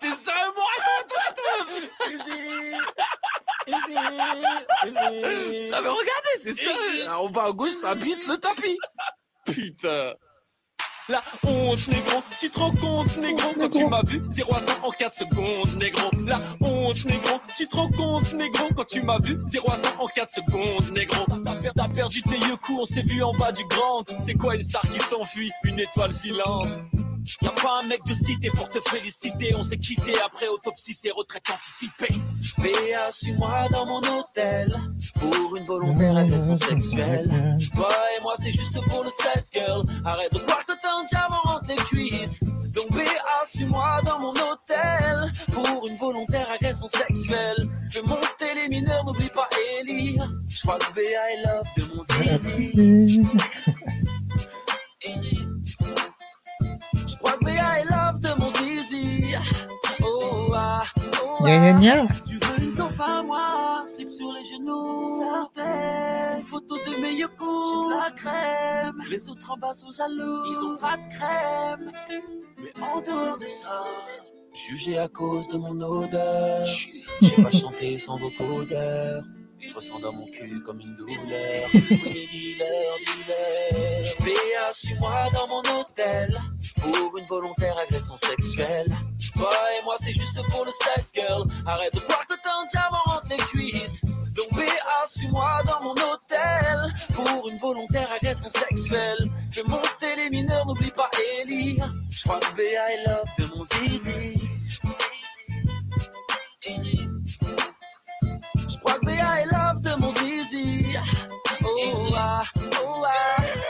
[0.01, 0.65] T'es sérieux, moi
[3.71, 3.79] Ah
[5.81, 8.77] mais regardez, c'est sérieux En bas à gauche, ça bite le tapis.
[9.45, 10.13] Putain.
[11.07, 14.23] La honte, négro, tu te rends compte, négro, quand tu m'as vu?
[14.31, 16.09] 0 à 100 en 4 secondes, négro.
[16.25, 19.37] La honte, négro, tu te rends compte, négro, quand tu m'as vu?
[19.45, 21.23] 0 à 100 en 4 secondes, négro.
[21.45, 24.03] T'as per- T'as perdu tes yeux coups, on s'est vu en bas du grand.
[24.19, 25.51] C'est quoi une star qui s'enfuit?
[25.65, 26.69] Une étoile filante.
[27.41, 29.55] Y'a pas un mec de cité pour te féliciter.
[29.55, 32.13] On s'est quitté après autopsie, c'est retraite anticipée.
[32.57, 34.75] PA, suis-moi dans mon hôtel
[35.19, 37.55] pour une volontaire agression sexuelle.
[37.75, 39.81] Toi et moi, c'est juste pour le sex, girl.
[40.05, 42.43] Arrête de croire que t'as un diamant entre les cuisses.
[42.73, 43.01] Donc BA,
[43.47, 47.67] suis-moi dans mon hôtel pour une volontaire agression sexuelle.
[47.91, 49.49] Fais monter les mineurs, n'oublie pas
[49.79, 50.17] Ellie.
[50.49, 53.21] Je crois que BA est love de mon zizi.
[57.45, 59.35] BA est love de mon zizi.
[60.03, 60.81] Oh ah,
[61.23, 62.07] oh gna, gna.
[62.27, 65.23] Tu veux une taupe à moi, slip sur les genoux.
[65.53, 67.91] Certaines photos de mes yokos.
[67.91, 68.99] La crème.
[69.09, 70.43] Les autres en bas sont jaloux.
[70.51, 71.91] Ils ont pas de crème.
[72.57, 73.83] Mais en dehors de ça,
[74.53, 76.65] jugé à cause de mon odeur.
[77.21, 79.23] J'ai pas chanté sans vocodeur.
[79.59, 81.69] Je ressens dans mon cul comme une douleur.
[81.73, 84.15] Oui, dealer, dealer.
[84.17, 86.39] PA, suis-moi dans mon hôtel
[86.81, 88.87] pour une volontaire agression sexuelle.
[89.35, 91.43] Toi et moi, c'est juste pour le sex, girl.
[91.65, 94.05] Arrête de croire que t'as un diamant entre les cuisses.
[94.35, 99.29] Donc BA, suis-moi dans mon hôtel pour une volontaire agression sexuelle.
[99.51, 101.09] Fais monter les mineurs, n'oublie pas
[101.41, 101.79] Ellie.
[102.11, 104.49] Je crois que BA est love de mon zizi.
[108.67, 110.95] Je crois que BA est love de mon zizi.
[111.63, 112.43] Oh ah,
[112.83, 113.64] oh ah.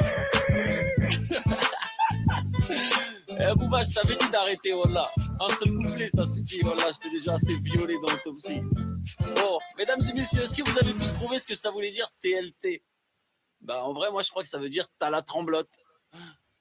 [2.70, 5.06] Eh Bouba, je t'avais dit d'arrêter, voilà.
[5.40, 6.92] Un seul couplet, ça suffit, voilà.
[6.92, 8.62] Je t'ai déjà assez violé dans l'autopsie.
[9.36, 12.10] Bon, mesdames et messieurs, est-ce que vous avez tous trouvé ce que ça voulait dire
[12.22, 12.84] TLT
[13.62, 15.74] Bah, en vrai, moi, je crois que ça veut dire t'as la tremblote.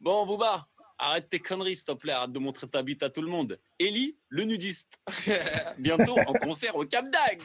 [0.00, 0.66] Bon, Bouba,
[0.98, 2.12] arrête tes conneries, s'il te plaît.
[2.12, 3.58] Arrête de montrer ta bite à tout le monde.
[3.78, 4.98] Ellie, le nudiste.
[5.78, 7.42] Bientôt en concert au Cap d'Agde.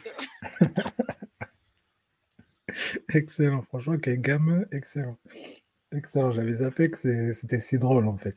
[3.14, 5.18] Excellent, franchement, quel gamin, excellent.
[5.92, 8.36] Excellent, j'avais zappé que c'était si drôle en fait.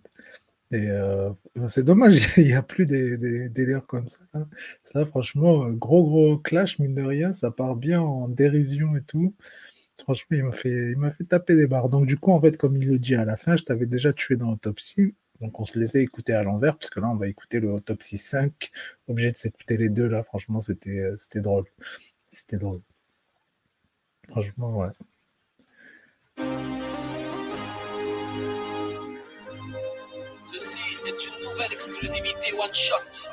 [0.72, 1.32] Et euh,
[1.68, 3.18] c'est dommage, il n'y a plus des,
[3.50, 4.26] des comme ça.
[4.34, 4.48] hein.
[4.84, 9.36] Ça, franchement, gros gros clash, mine de rien, ça part bien en dérision et tout.
[10.04, 10.44] Franchement, il
[10.98, 11.90] m'a fait, taper des barres.
[11.90, 14.14] Donc, du coup, en fait, comme il le dit à la fin, je t'avais déjà
[14.14, 15.16] tué dans l'autopsie.
[15.42, 18.72] Donc, on se laissait écouter à l'envers, puisque là, on va écouter le autopsie 5.
[19.10, 21.66] Obligé de s'écouter les deux, là, franchement, c'était euh, c'était drôle.
[22.32, 22.82] C'était drôle.
[24.28, 24.90] Franchement, ouais.
[31.88, 33.30] Exclusivité one shot.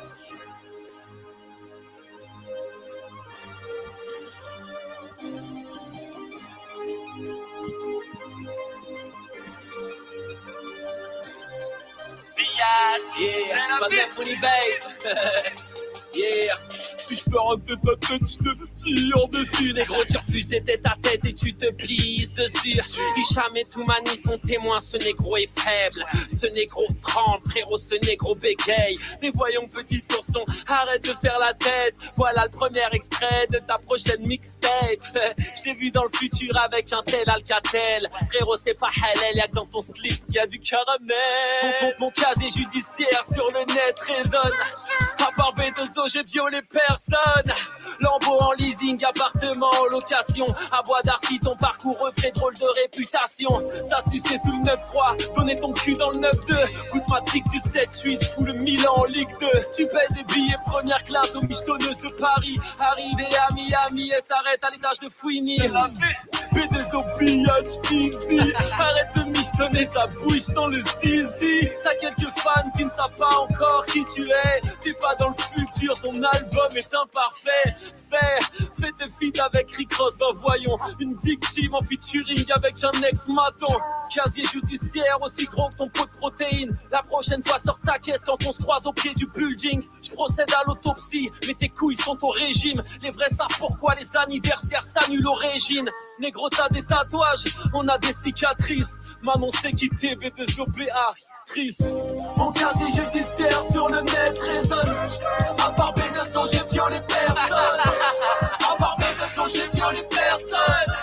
[13.18, 14.82] Yeah, meuf Money Babe.
[16.14, 16.69] yeah.
[17.10, 19.72] Si je peux arrêter ta tête, je te tire dessus.
[19.72, 22.78] Négro, tu refuses des têtes à tête et tu te pisses dessus.
[23.18, 26.06] Hicham et Toumani sont témoins, ce négro est faible.
[26.28, 28.94] Ce négro tremble, frérot, ce négro bégaye.
[29.22, 31.96] Mais voyons, petit ourson, arrête de faire la tête.
[32.16, 34.70] Voilà le premier extrait de ta prochaine mixtape.
[35.56, 38.08] Je t'ai vu dans le futur avec un tel Alcatel.
[38.32, 41.00] Frérot, c'est pas halal, y'a que dans ton slip qu'il y a du caramel.
[41.82, 44.52] Mon, mon- mon casier judiciaire sur le net résonne.
[45.26, 46.98] À part B2 B2O, j'ai violé personne.
[48.00, 50.46] Lambeau en leasing, appartement en location.
[50.72, 53.50] À Bois d'Arcy, ton parcours refait drôle de réputation.
[53.88, 56.90] T'as sucé tout le 9-3, donné ton cul dans le 9-2.
[56.92, 59.46] Goûte ma trick du 7-8, j'fous le Milan en Ligue 2.
[59.76, 62.58] Tu payes des billets première classe aux michetonneuses de Paris.
[62.78, 65.58] Arrivé à Miami et s'arrête à l'étage de Fouini.
[65.58, 68.52] B2O, bitch, easy.
[68.78, 71.68] Arrête de michetonner ta bouche sans le zizi.
[71.84, 74.60] T'as quelques fans qui ne savent pas encore qui tu es.
[74.80, 77.74] T'es pas dans le futur, ton album est imparfait.
[78.10, 80.76] Fais, fais tes avec Rick Ross, ben voyons.
[80.98, 83.72] Une victime en featuring avec un ex-maton.
[84.14, 86.76] Casier judiciaire aussi gros que ton pot de protéines.
[86.90, 89.82] La prochaine fois, sors ta caisse quand on se croise au pied du building.
[90.02, 92.82] Je procède à l'autopsie, mais tes couilles sont au régime.
[93.02, 95.88] Les vrais savent pourquoi les anniversaires s'annulent au régime.
[96.18, 98.98] Négro, t'as des tatouages, on a des cicatrices.
[99.22, 101.29] Maman s'est quitté, B2OBA.
[101.50, 101.92] Triste.
[102.36, 104.94] Mon casier judiciaire sur le net résonne.
[105.58, 107.80] À part B200, j'ai violé personne.
[108.60, 110.94] À part B200, j'ai violé personne.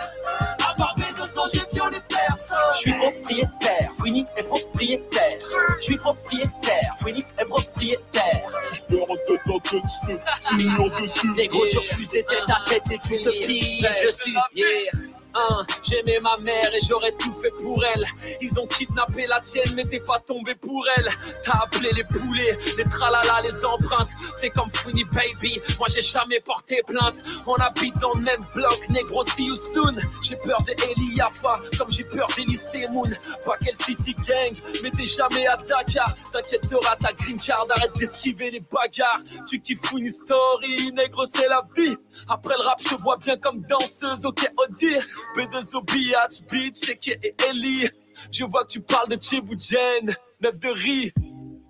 [0.66, 2.58] À part B200, j'ai violé personne.
[2.76, 5.38] Je suis propriétaire, Fouini est propriétaire.
[5.80, 8.50] Je suis propriétaire, Fouini est propriétaire.
[8.64, 11.34] Si je perds en tête en tête, je te tire dessus.
[11.36, 14.38] Les gros, tu refuses des têtes à tête et tu te pises dessus.
[14.56, 15.17] Yeah.
[15.38, 18.06] Hein, J'aimais ma mère et j'aurais tout fait pour elle.
[18.42, 21.10] Ils ont kidnappé la tienne, mais t'es pas tombé pour elle.
[21.46, 24.10] T'as appelé les poulets, les tralala, les empreintes.
[24.42, 27.16] Fais comme Funny Baby, moi j'ai jamais porté plainte.
[27.46, 29.96] On habite dans le même bloc, négro, see you soon.
[30.24, 33.10] J'ai peur de Eli Yafa, comme j'ai peur d'Elysée Moon.
[33.46, 36.14] Pas quel City Gang, mais t'es jamais à Dakar.
[36.32, 39.22] T'inquiète, t'auras ta green card, arrête d'esquiver les bagarres.
[39.48, 41.96] Tu kiffes Funny Story, négro, c'est la vie.
[42.28, 44.96] Après le rap, je vois bien comme danseuse, ok, Odi.
[45.36, 47.90] B2O, Biatch, Bitch, et Ellie.
[48.32, 51.12] Je vois que tu parles de Cheboujen, neuf de riz.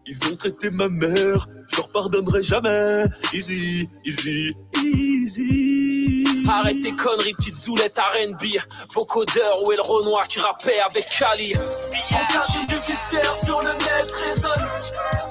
[0.06, 3.04] Ils ont traité ma mère, je leur pardonnerai jamais.
[3.34, 6.24] Easy, easy, easy.
[6.48, 8.46] Arrête tes conneries, petite zoulette R&B.
[8.94, 14.10] Vocodeur, où est le Renoir qui rappait avec Kali En casier judiciaire sur le net
[14.26, 14.68] résonne.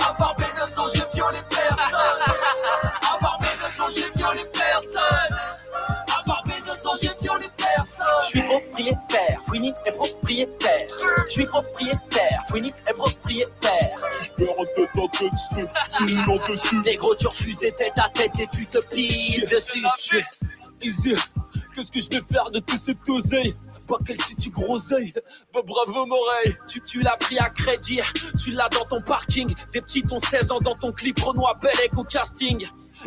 [0.06, 1.96] À part B200, j'ai violé personne.
[3.00, 5.45] À part B200, j'ai violé personne.
[8.22, 10.88] Je suis propriétaire, Fouini est propriétaire.
[11.26, 13.98] Je suis propriétaire, Fouini est propriétaire.
[14.10, 16.82] Si je perds en tête en tête, te tire dessus.
[16.84, 19.84] Les gros, tu refuses des têtes à tête et tu te pises dessus.
[20.82, 21.14] Easy.
[21.74, 25.12] Qu'est-ce que je vais faire de tout cet oseille pas quel city groseille,
[25.54, 28.00] bah bravo Moreille Tu, tu l'as pris à crédit,
[28.42, 31.96] tu l'as dans ton parking Des petits ont 16 ans dans ton clip Renoir Bellec
[31.96, 32.66] au casting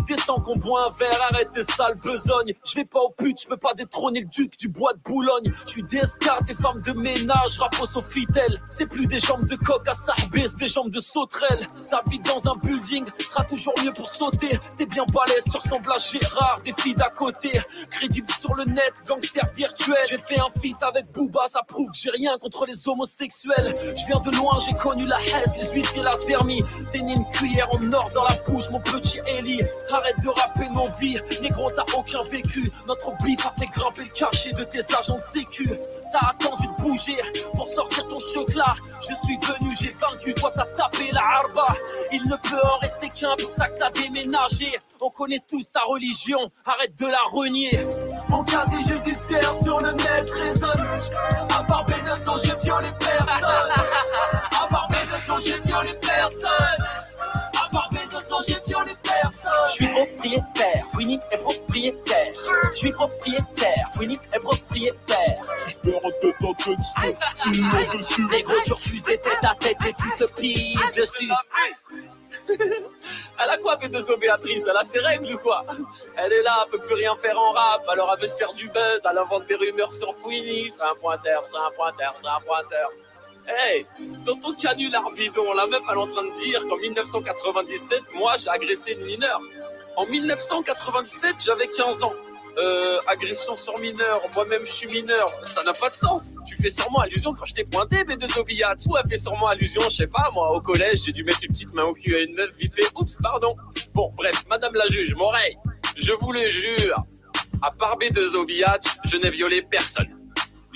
[0.10, 2.55] Descends qu'on boit un verre, arrête tes sales besognes.
[2.66, 5.53] Je vais pas au pute, je peux pas détrôner le duc du bois de Boulogne.
[5.68, 8.60] Je suis DSK, des femmes de ménage, rapport au fidèle.
[8.72, 11.68] C'est plus des jambes de coq à Sarbé, c'est des jambes de sauterelle.
[11.91, 14.60] T'habites dans un building, sera toujours mieux pour sauter.
[14.80, 17.62] T'es bien balèze, tu ressembles à Gérard, des filles d'à côté.
[17.91, 19.99] Crédible sur le net, gangster virtuel.
[20.10, 23.76] J'ai fait un feat avec Booba, ça prouve que j'ai rien contre les homosexuels.
[23.95, 27.70] Je viens de loin, j'ai connu la Hesse, les huissiers, la Zermie T'es une cuillère
[27.72, 29.62] en or dans la bouche, mon petit Eli
[30.00, 32.72] Arrête de rapper nos vies, négro t'as aucun vécu.
[32.88, 35.70] Notre bif a fait grimper le cachet de tes agents de sécu.
[36.14, 37.18] T'as attendu de bouger
[37.54, 38.76] pour sortir ton chocolat.
[39.02, 41.68] Je suis venu, j'ai vaincu, toi t'as tapé la harba.
[42.14, 44.72] Il ne peut en rester qu'un pour ça que t'as déménagé.
[45.02, 47.78] On connaît tous ta religion, arrête de la renier.
[48.30, 50.88] Mon casier judiciaire sur le net résonne.
[51.58, 53.72] À part B200 j'ai violé personne.
[54.62, 56.89] À part B200 j'ai violé personne
[59.70, 62.34] Je suis propriétaire, Fouini est propriétaire.
[62.74, 65.43] Je suis propriétaire, Fouini est propriétaire.
[65.55, 68.28] Si je tête en tête, je te tire dessus.
[68.32, 71.30] Les gros, tu refuses des têtes à tête et tu te pises dessus.
[72.49, 75.63] Elle a quoi B2O Béatrice Elle a ses règles ou quoi?
[76.17, 78.53] Elle est là, elle peut plus rien faire en rap, alors elle veut se faire
[78.53, 82.28] du buzz, elle invente des rumeurs sur Fouini, c'est un pointeur, c'est un pointeur, c'est
[82.28, 82.89] un pointeur.
[83.52, 83.84] Hey,
[84.28, 88.36] dans ton canular bidon, la meuf elle est en train de dire qu'en 1997, moi
[88.38, 89.41] j'ai agressé une mineure.
[89.97, 92.14] En 1997, j'avais 15 ans.
[92.60, 96.36] Euh, agression sur mineur, moi-même je suis mineur, ça n'a pas de sens.
[96.45, 98.76] Tu fais sûrement allusion quand je t'ai pointé, B2O Billat.
[98.88, 101.52] Ou elle fait sûrement allusion, je sais pas, moi au collège, j'ai dû mettre une
[101.52, 102.88] petite main au cul à une meuf vite fait.
[102.95, 103.56] Oups, pardon.
[103.95, 105.58] Bon, bref, madame la juge, Moreille,
[105.95, 107.04] je vous le jure,
[107.64, 110.16] à part B2O Billat, je n'ai violé personne.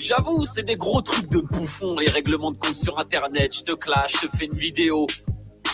[0.06, 3.56] J'avoue, c'est des gros trucs de bouffon, les règlements de compte sur internet.
[3.56, 5.06] Je te clash, je te fais une vidéo.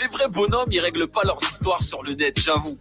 [0.01, 2.75] Les vrais bonhommes, ils règlent pas leurs histoires sur le net, j'avoue.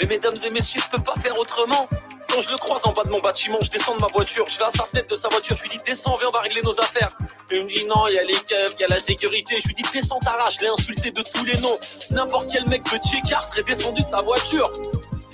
[0.00, 1.86] Mais mesdames et messieurs, je peux pas faire autrement.
[2.30, 4.56] Quand je le croise en bas de mon bâtiment, je descends de ma voiture, je
[4.56, 6.62] vais à sa fenêtre de sa voiture, je lui dis descends, viens, on va régler
[6.62, 7.10] nos affaires.
[7.50, 9.56] Il me dit non, il y a les keufs, il y a la sécurité.
[9.60, 11.78] Je lui dis descends ta je l'ai insulté de tous les noms.
[12.10, 14.72] N'importe quel mec de Tchékar serait descendu de sa voiture.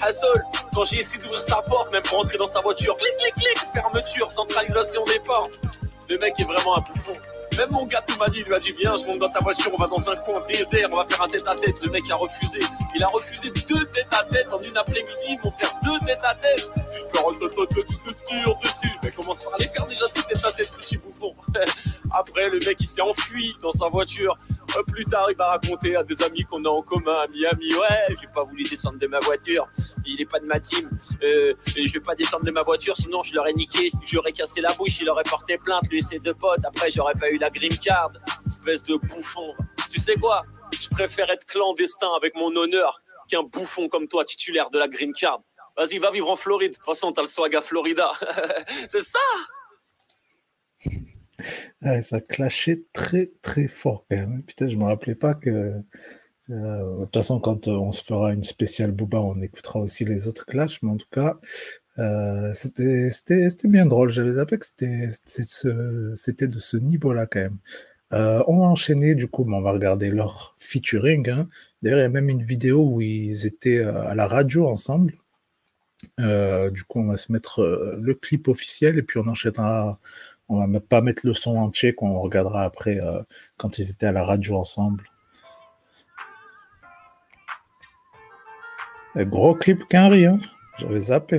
[0.03, 0.43] Hassel,
[0.75, 3.59] quand j'ai essayé d'ouvrir sa porte, même pour entrer dans sa voiture, clic, clic, clic,
[3.73, 5.61] fermeture, centralisation des portes.
[6.09, 7.13] Le mec est vraiment un bouffon.
[7.57, 9.71] Même mon gars tout m'a dit, lui a dit viens, je monte dans ta voiture,
[9.75, 11.77] on va dans un coin désert, on va faire un tête à tête.
[11.83, 12.61] Le mec a refusé.
[12.95, 16.35] Il a refusé deux têtes à tête en une après-midi, mon frère, deux têtes à
[16.35, 16.67] tête.
[16.87, 18.93] Si je tête, je te tire dessus.
[19.03, 21.35] Mais commence par aller faire déjà deux têtes à tête, petit bouffon.
[22.13, 24.37] Après, le mec il s'est enfui dans sa voiture.
[24.77, 27.75] Euh, plus tard, il m'a raconté à des amis qu'on a en commun à Miami.
[27.75, 29.69] Ouais, j'ai pas voulu descendre de ma voiture.
[30.07, 30.89] Il est pas de ma team.
[31.23, 33.91] Euh, je vais pas descendre de ma voiture, sinon je l'aurais niqué.
[34.05, 36.65] J'aurais cassé la bouche, il aurait porté plainte, lui et ses deux potes.
[36.65, 38.13] Après, j'aurais pas eu la green card.
[38.47, 39.55] Espèce de bouffon.
[39.91, 40.43] Tu sais quoi?
[40.81, 45.13] Je préfère être clandestin avec mon honneur qu'un bouffon comme toi, titulaire de la green
[45.13, 45.43] card.
[45.77, 46.71] Vas-y, va vivre en Floride.
[46.73, 48.11] De toute façon, t'as le swag à Florida.
[48.89, 49.19] C'est ça
[51.83, 54.43] Ouais, ça clashait très très fort quand même.
[54.45, 55.51] Putain, je me rappelais pas que.
[56.51, 60.05] euh, de toute façon, quand euh, on se fera une spéciale Booba, on écoutera aussi
[60.05, 61.39] les autres clashs, mais en tout cas,
[61.99, 63.11] euh, c'était
[63.65, 64.11] bien drôle.
[64.11, 67.59] J'avais zappé que c'était de ce niveau-là quand même.
[68.13, 71.29] Euh, on va enchaîner du coup, mais on va regarder leur featuring.
[71.31, 71.49] hein.
[71.83, 75.15] D'ailleurs, il y a même une vidéo où ils étaient euh, à la radio ensemble.
[76.19, 77.63] Euh, du coup, on va se mettre
[77.99, 79.99] le clip officiel et puis on enchaînera.
[80.49, 82.99] On va pas mettre le son entier qu'on regardera après
[83.57, 85.05] quand ils étaient à la radio ensemble.
[89.17, 90.41] Et gros clip qu'un hein.
[90.79, 91.39] J'avais zappé.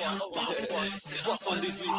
[1.23, 1.89] 78.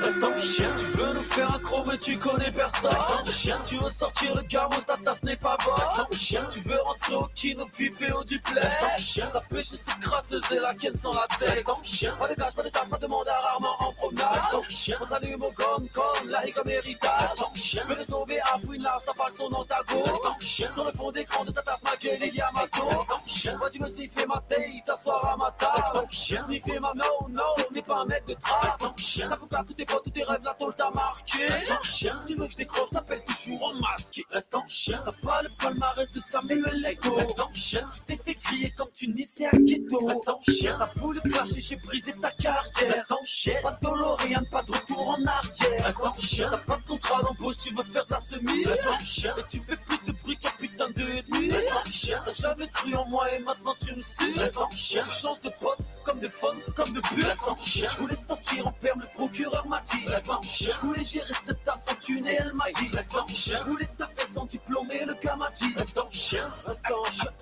[0.00, 2.90] Reste en chien, tu veux nous faire un croc mais tu connais personne.
[2.90, 5.74] Reste en chien, tu veux sortir le gamos, ta tasse n'est pas bonne.
[5.74, 8.66] Reste en chien, tu veux rentrer au kino, VIP au duplex.
[8.66, 11.50] Reste en chien, la pêche c'est crasseuse et la ken sans la tête.
[11.50, 14.34] Reste en chien, pas de gage, pas de tasse, pas de mandat rarement en promenade.
[14.34, 17.20] Reste en chien, on s'allume au comme comme, la comme héritage.
[17.20, 19.82] Reste en chien, veux les sauver à fouine là, t'as pas le son dans ta
[19.88, 20.02] go.
[20.02, 22.50] Reste en chien, sur le fond d'écran de ta tasse, ma gueule, il y a
[22.52, 22.88] ma go.
[22.88, 25.72] Reste en chien, moi tu veux sniffer ma taille, t'asseoir à ma table.
[25.76, 28.64] Reste en chien, sniffer ma no, no, t'es pas un mec de trace.
[28.64, 31.46] Reste en chien, t'as foutu tous tes potes, tous tes rêves, la tôle t'a marqué.
[31.46, 34.22] Reste en chien, tu veux que je décroche, t'appelles toujours en masque.
[34.30, 37.14] Reste en chien, t'as pas le palmarès de Samuel Ego.
[37.14, 40.06] Reste en chien, t'es fait crier comme tu naissais à Keto.
[40.06, 42.94] Reste en chien, t'as voulu clasher, j'ai brisé ta carrière.
[42.94, 45.86] Reste en chien, pas de DeLorean, pas de retour en arrière.
[45.86, 48.64] Reste en chien, t'as pas de contrat d'embauche, tu veux faire de la semi.
[48.64, 51.48] Reste en chien, et tu fais plus de bruit qu'un putain de ennemi.
[51.50, 54.34] Reste en chien, t'as jamais cru en moi et maintenant tu me suis.
[54.38, 57.24] Reste en chien, tu changes de pote comme de phone, comme de bus.
[57.24, 60.06] Reste en chien, je voulais sortir en perme, le procureur m'a dit.
[60.06, 62.88] Reste en chien, je voulais gérer cette tasse en thune et elle m'a dit.
[62.92, 65.74] Reste en chien, je voulais taper sans diplôme et le gars m'a dit.
[65.76, 67.32] Reste en chien, reste en chien,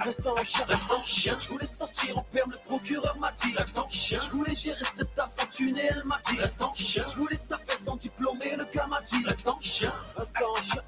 [0.00, 1.36] reste en chien, reste en chien.
[1.40, 3.54] Je voulais sortir en perme, le procureur m'a dit.
[3.56, 6.38] Reste en chien, je voulais gérer cette tasse en thune et elle m'a dit.
[6.38, 9.24] Reste en chien, je voulais taper sans diplôme et le gars m'a dit.
[9.26, 10.82] Reste en chien, reste en chien,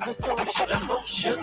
[0.00, 1.36] reste en chien, reste en chien.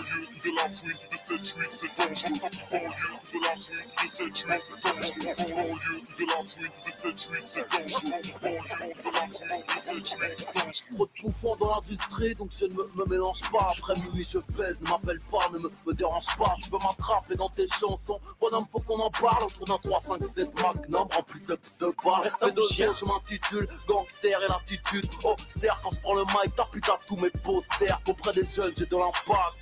[1.74, 1.90] C'est.
[2.00, 5.34] Au lieu de la fouine, de cette nuit, c'est dangereux.
[5.40, 8.10] Au lieu de la fouine, de cette nuit, c'est dangereux.
[8.10, 10.70] Au lieu de la fouine, de cette nuit, c'est dangereux.
[10.94, 13.68] Trop de bouffons dans l'industrie, donc je ne me, me mélange pas.
[13.70, 16.54] Après minuit, je pèse, ne m'appelle pas, ne me, me dérange pas.
[16.62, 18.20] Tu veux m'attraper dans tes chansons.
[18.40, 22.22] Bonhomme, faut qu'on en parle autour d'un 3, 5, 7 magnum rempli de, de balles.
[22.22, 25.08] Respect de chien, je m'intitule Gangster et l'attitude.
[25.24, 28.00] Austère, quand je prends le mic, t'as putain tous mes posters.
[28.08, 29.58] Auprès des jeunes, j'ai de l'impact.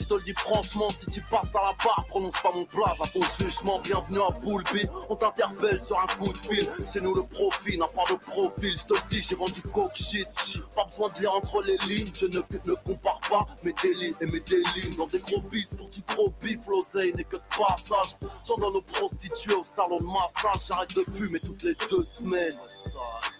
[0.00, 2.86] Je te le dis franchement, si tu passes à la barre, prononce pas mon plat,
[2.86, 4.88] à ton jugement, bienvenue à Poulby.
[5.10, 8.76] On t'interpelle sur un coup de fil, c'est nous le profil, n'a pas de profil.
[8.76, 10.26] Je te le dis, j'ai vendu coke shit,
[10.74, 12.10] pas besoin de lire entre les lignes.
[12.14, 14.96] Je ne, ne compare pas mes délits et mes délits.
[14.96, 18.16] Dans des gros bis, pour du gros bif, l'oseille n'est que de passage.
[18.48, 22.58] J'en donne aux prostituées au salon de massage, j'arrête de fumer toutes les deux semaines.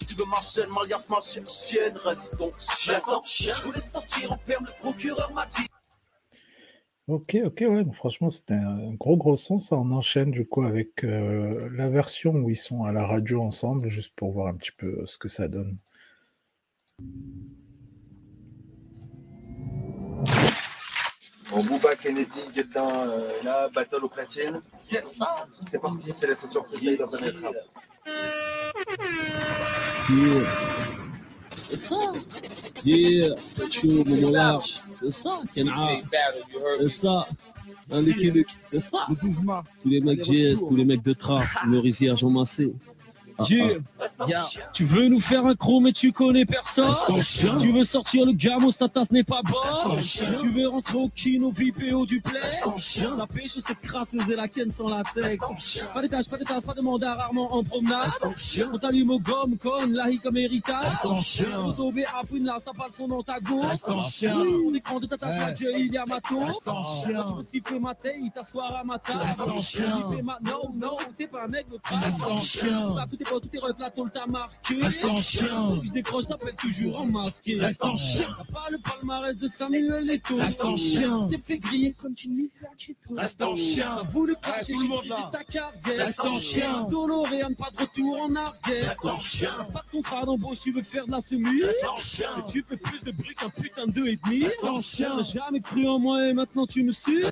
[0.07, 1.97] Tu veux ma chaîne, Malias, ma chi- chienne?
[2.05, 2.99] Reste ton chien,
[3.55, 5.67] je voulais sortir en perme, le procureur m'a dit.
[7.07, 9.57] Ok, ok, ouais, donc franchement, c'était un gros, gros son.
[9.57, 13.41] Ça, on enchaîne du coup avec euh, la version où ils sont à la radio
[13.41, 15.77] ensemble, juste pour voir un petit peu ce que ça donne.
[21.49, 24.61] Bon, Booba, Kennedy, Get Down, euh, là, Battle au platine.
[24.89, 25.19] Yes.
[25.67, 27.55] C'est parti, c'est la session freestyle dans Planète Rap.
[31.71, 31.95] Et ça
[32.85, 33.35] Yeah,
[33.69, 34.79] chaud, moment large.
[35.01, 35.89] C'est ça, Kenra.
[36.79, 37.27] C'est ça.
[37.89, 39.07] Les Québec, c'est ça.
[39.19, 42.71] Tous les mecs GS, tous les mecs de Trap, Maurice Jean Massé.
[43.49, 43.77] Yeah.
[44.27, 44.43] Yeah.
[44.73, 46.93] Tu veux nous faire un chrome mais tu connais personne.
[47.59, 49.97] Tu veux sortir le gamos, ta tasse n'est pas bonne
[50.39, 52.63] Tu veux rentrer au kino, VIP au duplex
[53.17, 56.81] La pêche c'est crasse et la ken sans latex Pas d'étage, pas d'étage, pas de
[56.81, 58.11] mandat rarement en promenade.
[58.73, 60.75] On t'allume au gomme con, la hic américaine.
[61.03, 63.65] Au sauver à là, t'as pas le son dans ta gauche.
[63.87, 66.63] On écran de ta tasse, il y a matos
[67.03, 69.39] Tu veux siffler ma t'asseoir à ma tasse
[70.23, 72.21] ma non, non, t'es pas un mec de trace
[73.31, 75.79] Ref, la tôle t'a marqué Reste en chien.
[75.83, 78.27] Je décroche, t'appelles toujours en masqué Reste en chien.
[78.37, 81.27] T'as pas le palmarès de Samuel Eto'o Reste en chien.
[81.29, 83.15] T'es fait griller comme une mise à Cheetos.
[83.15, 83.95] Reste en chien.
[83.97, 85.29] T'as voulu cacher, tout le monde, là.
[85.31, 86.83] ta carrière Reste en chien.
[86.89, 89.51] Doloréane, pas de retour en arrière Reste en chien.
[89.71, 92.29] Pas de contrat d'embauche, tu veux faire de la semise Reste en chien.
[92.51, 95.13] Tu fais plus de bruit qu'un putain de deux et demi Reste en chien.
[95.17, 97.23] T'as jamais cru en moi et maintenant tu me suis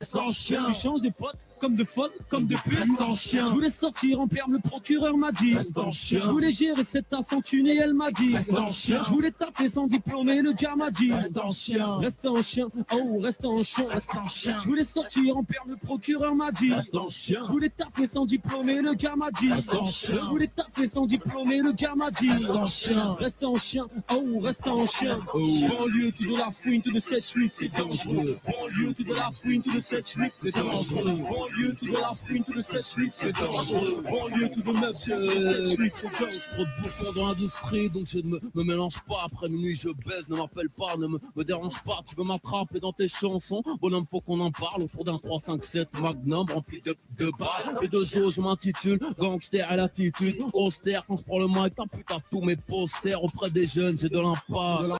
[0.00, 0.64] Reste en chien.
[0.68, 3.32] Tu changes de potes comme de folle, comme de puce.
[3.32, 5.56] Je voulais sortir en perme, le procureur m'a dit.
[5.92, 8.32] Je voulais gérer cette tasse en thune et elle m'a dit.
[8.32, 11.12] Je voulais taper sans diplôme et le gars m'a dit.
[11.12, 11.96] Reste en chien.
[11.96, 12.68] Reste en chien.
[12.92, 13.86] Oh, reste en chien.
[13.90, 14.58] Reste en chien.
[14.60, 16.72] Je voulais sortir en perme, le procureur m'a dit.
[16.72, 17.40] Reste en chien.
[17.42, 19.52] Je voulais taper sans diplôme et le gars m'a dit.
[19.52, 20.18] Reste en chien.
[20.20, 22.30] Je voulais taper sans diplôme et le gars m'a dit.
[22.30, 23.16] Reste en chien.
[23.18, 23.86] Reste en chien.
[24.10, 25.18] Oh, reste en chien.
[25.34, 25.38] Oh.
[25.38, 28.38] Banlieue, tout de la fouine, tout de cette suite, c'est dangereux.
[28.44, 31.45] Banlieue, tout de la fouine, tout de cette suite, c'est dangereux.
[31.46, 33.32] Banlieue, tout de la fouine, tout de cette c'est.
[33.32, 36.40] Banlieue, de neuf, c'est suite, c'est dangereux.
[36.52, 39.22] Trop de bouffons dans l'industrie, donc je ne me, me mélange pas.
[39.24, 42.00] Après minuit, je baise, ne m'appelle pas, ne me, me dérange pas.
[42.08, 43.62] Tu veux m'attraper dans tes chansons?
[43.80, 47.78] Bonhomme, faut qu'on en parle autour d'un 3, 5, 7 Magnum rempli de, de balles.
[47.82, 50.38] Et de zo, je m'intitule Gangster à l'attitude.
[50.52, 54.08] Austère, quand je prends le mic, t'as putain tous mes posters auprès des jeunes, j'ai
[54.08, 54.96] de l'impasse.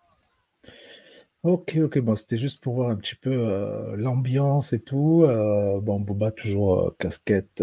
[1.46, 5.22] Ok, ok, bon, c'était juste pour voir un petit peu euh, l'ambiance et tout.
[5.22, 7.62] Euh, bon, Boba, toujours euh, casquette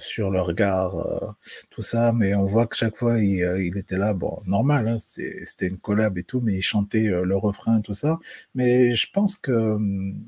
[0.00, 1.36] sur le regard,
[1.70, 5.68] tout ça, mais on voit que chaque fois, il, était là, bon, normal, hein, c'était
[5.68, 8.18] une collab et tout, mais il chantait le refrain, tout ça.
[8.56, 10.18] Mais je pense que hum,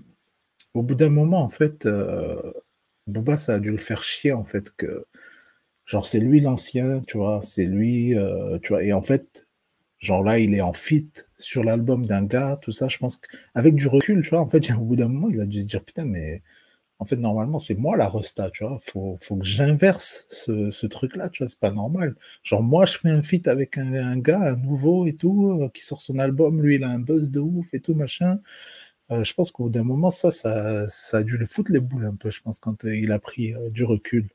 [0.74, 1.88] au bout d'un moment, en fait,
[3.08, 5.06] Boba, ça a dû le faire chier, en fait, que
[5.86, 8.14] genre, c'est lui l'ancien, tu vois, c'est lui,
[8.62, 9.48] tu vois, et en fait,
[10.02, 12.88] Genre là, il est en fit sur l'album d'un gars, tout ça.
[12.88, 15.46] Je pense qu'avec du recul, tu vois, en fait, au bout d'un moment, il a
[15.46, 16.42] dû se dire putain, mais
[16.98, 18.78] en fait, normalement, c'est moi la resta, tu vois.
[18.82, 22.16] Faut, faut que j'inverse ce, ce truc-là, tu vois, c'est pas normal.
[22.44, 25.82] Genre, moi, je fais un feat avec un, gars, un nouveau et tout, euh, qui
[25.84, 28.40] sort son album, lui, il a un buzz de ouf et tout, machin.
[29.12, 32.06] Euh, je pense qu'au bout d'un moment, ça, ça, a dû le foutre les boules
[32.06, 34.30] un peu, je pense, quand euh, il a pris du recul.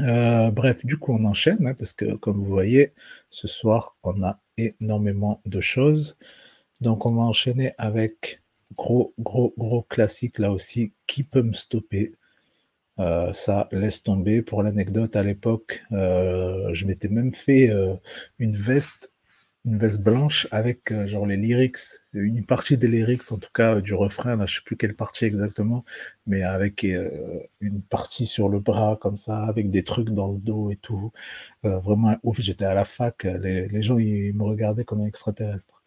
[0.00, 2.92] Euh, bref, du coup, on enchaîne, hein, parce que comme vous voyez,
[3.30, 6.16] ce soir, on a énormément de choses.
[6.80, 8.42] Donc, on va enchaîner avec
[8.76, 10.92] gros, gros, gros classique là aussi.
[11.06, 12.14] Qui peut me stopper?
[13.00, 14.42] Euh, Ça, laisse tomber.
[14.42, 17.70] Pour l'anecdote, à l'époque, euh, je m'étais même fait
[18.38, 19.11] une veste,
[19.64, 21.76] une veste blanche avec euh, genre les lyrics,
[22.14, 24.36] une partie des lyrics, en tout cas euh, du refrain.
[24.36, 25.84] Là, je sais plus quelle partie exactement,
[26.26, 30.38] mais avec euh, une partie sur le bras comme ça, avec des trucs dans le
[30.38, 31.12] dos et tout.
[31.64, 32.40] Euh, vraiment ouf.
[32.40, 35.81] J'étais à la fac, euh, les, les gens ils me regardaient comme un extraterrestre.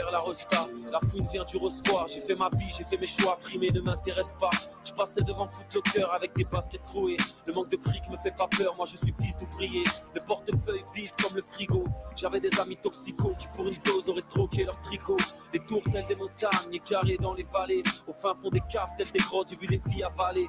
[0.00, 2.06] La fouine vient du rosquoir.
[2.08, 4.50] J'ai fait ma vie, j'ai fait mes choix, frimer ne m'intéresse pas.
[4.84, 7.16] Je passais devant Footlocker avec des baskets trouées.
[7.46, 9.84] Le manque de fric me fait pas peur, moi je suis fils d'ouvrier.
[10.14, 11.84] Le portefeuille vide comme le frigo.
[12.16, 15.18] J'avais des amis toxicaux qui pour une dose auraient troqué leur tricot.
[15.52, 17.82] Des tours telles des montagnes, carrés dans les vallées.
[18.06, 20.48] Au fin fond des caves telles des grottes, j'ai vu des filles avaler.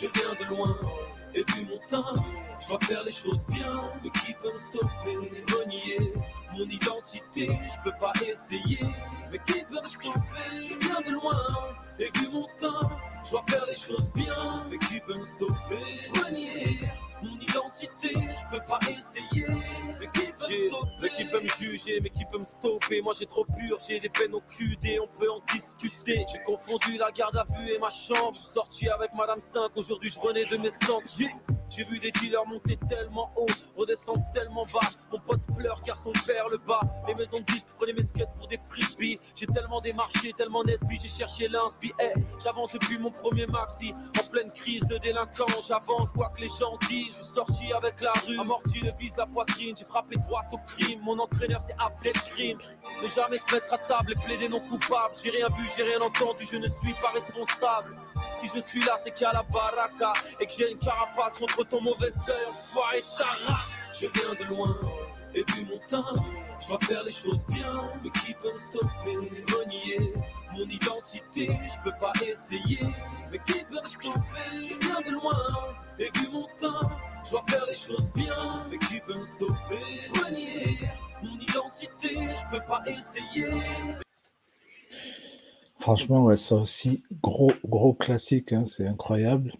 [0.00, 0.76] je viens de loin,
[1.34, 2.14] et vu mon teint,
[2.60, 3.80] je dois faire les choses bien.
[4.02, 5.14] Mais qui peut me stopper
[5.52, 6.12] Renier
[6.56, 8.80] mon identité, je peux pas essayer.
[9.30, 10.20] Mais qui peut me stopper?
[10.52, 11.42] Je viens de loin,
[11.98, 12.90] et vu mon teint,
[13.24, 14.64] je dois faire les choses bien.
[14.70, 19.46] Mais qui peut me stopper mon identité, je peux pas essayer.
[20.00, 20.70] Mais qui peut Yeah.
[21.02, 23.02] Mais qui peut me juger, mais qui peut me stopper?
[23.02, 26.24] Moi j'ai trop pur, j'ai des peines au QD, on peut en discuter.
[26.32, 28.32] J'ai confondu la garde à vue et ma chambre.
[28.34, 30.70] Je suis sorti avec Madame 5, aujourd'hui je renais de mes
[31.18, 31.57] Yeah.
[31.70, 33.46] J'ai vu des dealers monter tellement haut,
[33.76, 34.88] redescendre tellement bas.
[35.12, 36.80] Mon pote pleure car son père le bat.
[37.06, 39.18] Les maisons de disques prenaient mes skates pour des frisbees.
[39.34, 41.92] J'ai tellement démarché, tellement nesbi, j'ai cherché l'inspi.
[41.98, 45.68] Hey, J'avance depuis mon premier maxi, en pleine crise de délinquance.
[45.68, 47.08] J'avance quoi que les gens disent.
[47.08, 49.76] Je suis sorti avec la rue, amorti le vise la poitrine.
[49.76, 51.00] J'ai frappé droit au crime.
[51.02, 52.58] Mon entraîneur s'est appelé le crime.
[53.02, 55.14] Ne jamais se mettre à table et plaider non coupable.
[55.22, 57.96] J'ai rien vu, j'ai rien entendu, je ne suis pas responsable.
[58.40, 61.38] Si je suis là, c'est qu'il y a la baraka et que j'ai une carapace
[61.38, 62.46] contre ton mauvais œil.
[62.48, 63.58] Enfoiré Tara,
[64.00, 64.76] je viens de loin
[65.34, 66.14] et vu mon teint,
[66.60, 67.80] je vais faire les choses bien.
[68.02, 69.14] Mais qui peut me stopper,
[69.54, 70.12] renier
[70.52, 71.50] mon identité?
[71.68, 72.80] Je peux pas essayer,
[73.30, 74.50] mais qui peut me stopper?
[74.52, 75.38] Je viens de loin
[75.98, 76.88] et vu mon teint,
[77.24, 78.64] je vais faire les choses bien.
[78.70, 79.80] Mais qui peut me stopper,
[80.24, 80.78] renier
[81.22, 82.10] mon identité?
[82.14, 83.48] Je peux pas essayer.
[85.80, 89.52] Franchement, ouais, ça aussi, gros, gros classique, hein, c'est incroyable.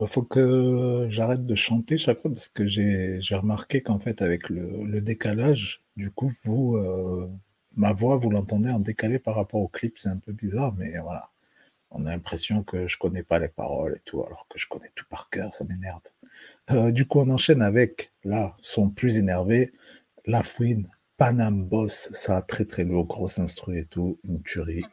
[0.00, 4.48] Il faut que j'arrête de chanter chaque fois parce que j'ai remarqué qu'en fait, avec
[4.48, 7.30] le, décalage, du coup, vous, euh,
[7.76, 10.98] ma voix, vous l'entendez en décalé par rapport au clip, c'est un peu bizarre, mais
[10.98, 11.30] voilà.
[11.90, 14.90] On a l'impression que je connais pas les paroles et tout, alors que je connais
[14.94, 16.00] tout par cœur, ça m'énerve.
[16.70, 19.72] Euh, du coup, on enchaîne avec, là, son plus énervé,
[20.26, 24.84] La Fouine, Panam Boss, ça très très lourd, grosse instru et tout, une tuerie.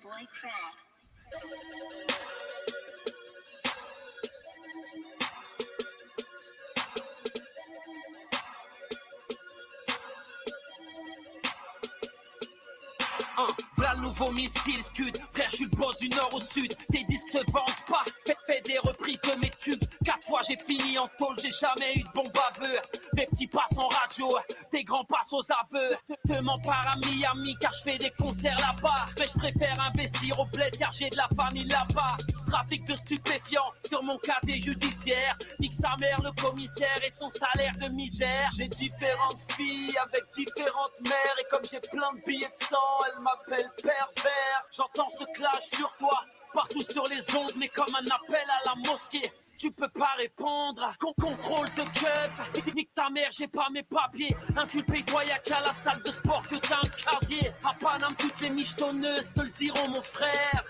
[14.18, 16.74] V'là le nouveau missile scud, frère je suis le du nord au sud.
[16.92, 19.84] Tes disques se vendent pas, fais, fais des reprises de mes tubes.
[20.04, 22.80] Quatre fois j'ai fini en tôle, j'ai jamais eu de bon baveux.
[23.16, 24.28] Mes petits passent en radio,
[24.72, 25.96] tes grands passent aux aveux.
[26.08, 29.06] Te, te pas à Miami car je fais des concerts là-bas.
[29.20, 32.18] Mais je préfère investir au bled car j'ai de la famille là-bas
[32.48, 35.38] Trafic de stupéfiants sur mon casier judiciaire.
[35.60, 38.50] Nique sa mère le commissaire et son salaire de misère.
[38.56, 41.36] J'ai différentes filles avec différentes mères.
[41.40, 44.64] Et comme j'ai plein de billets de sang, elles m'appellent pervers.
[44.72, 46.24] J'entends ce clash sur toi
[46.54, 49.30] partout sur les ondes Mais comme un appel à la mosquée.
[49.60, 52.76] Tu peux pas répondre, Con contrôle de keuf.
[52.76, 54.36] Nique ta mère, j'ai pas mes papiers.
[54.56, 57.52] Inculpé, toi y'a qu'à la salle de sport que t'as un casier.
[57.64, 60.64] À Paname, toutes les michetonneuses te le diront mon frère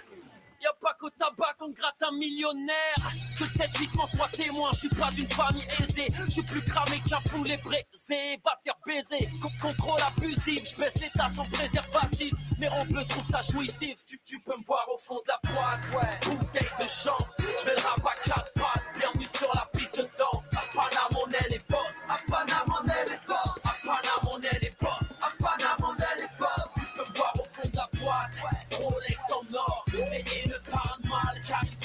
[0.62, 2.95] Y'a pas qu'au tabac qu'on gratte un millionnaire.
[3.38, 6.08] Que le 7-8 m'en soit témoin, je suis pas d'une famille aisée.
[6.26, 8.39] Je suis plus cramé qu'un poulet braisé.
[8.43, 9.30] Va faire baiser.
[9.41, 12.34] Con- contrôle abusif, je baisse les tasses en préservatif.
[12.60, 13.97] Mais on peut trouver ça jouissif.
[14.08, 16.20] Tu, tu peux me voir au fond de la poisse, ouais.
[16.36, 18.86] Bouteille de chance, je mets le à quatre pattes.
[18.97, 20.45] Bienvenue sur la piste de danse.
[20.53, 21.80] À Paname, on est les boss.
[22.10, 23.46] À Paname, on est les boss.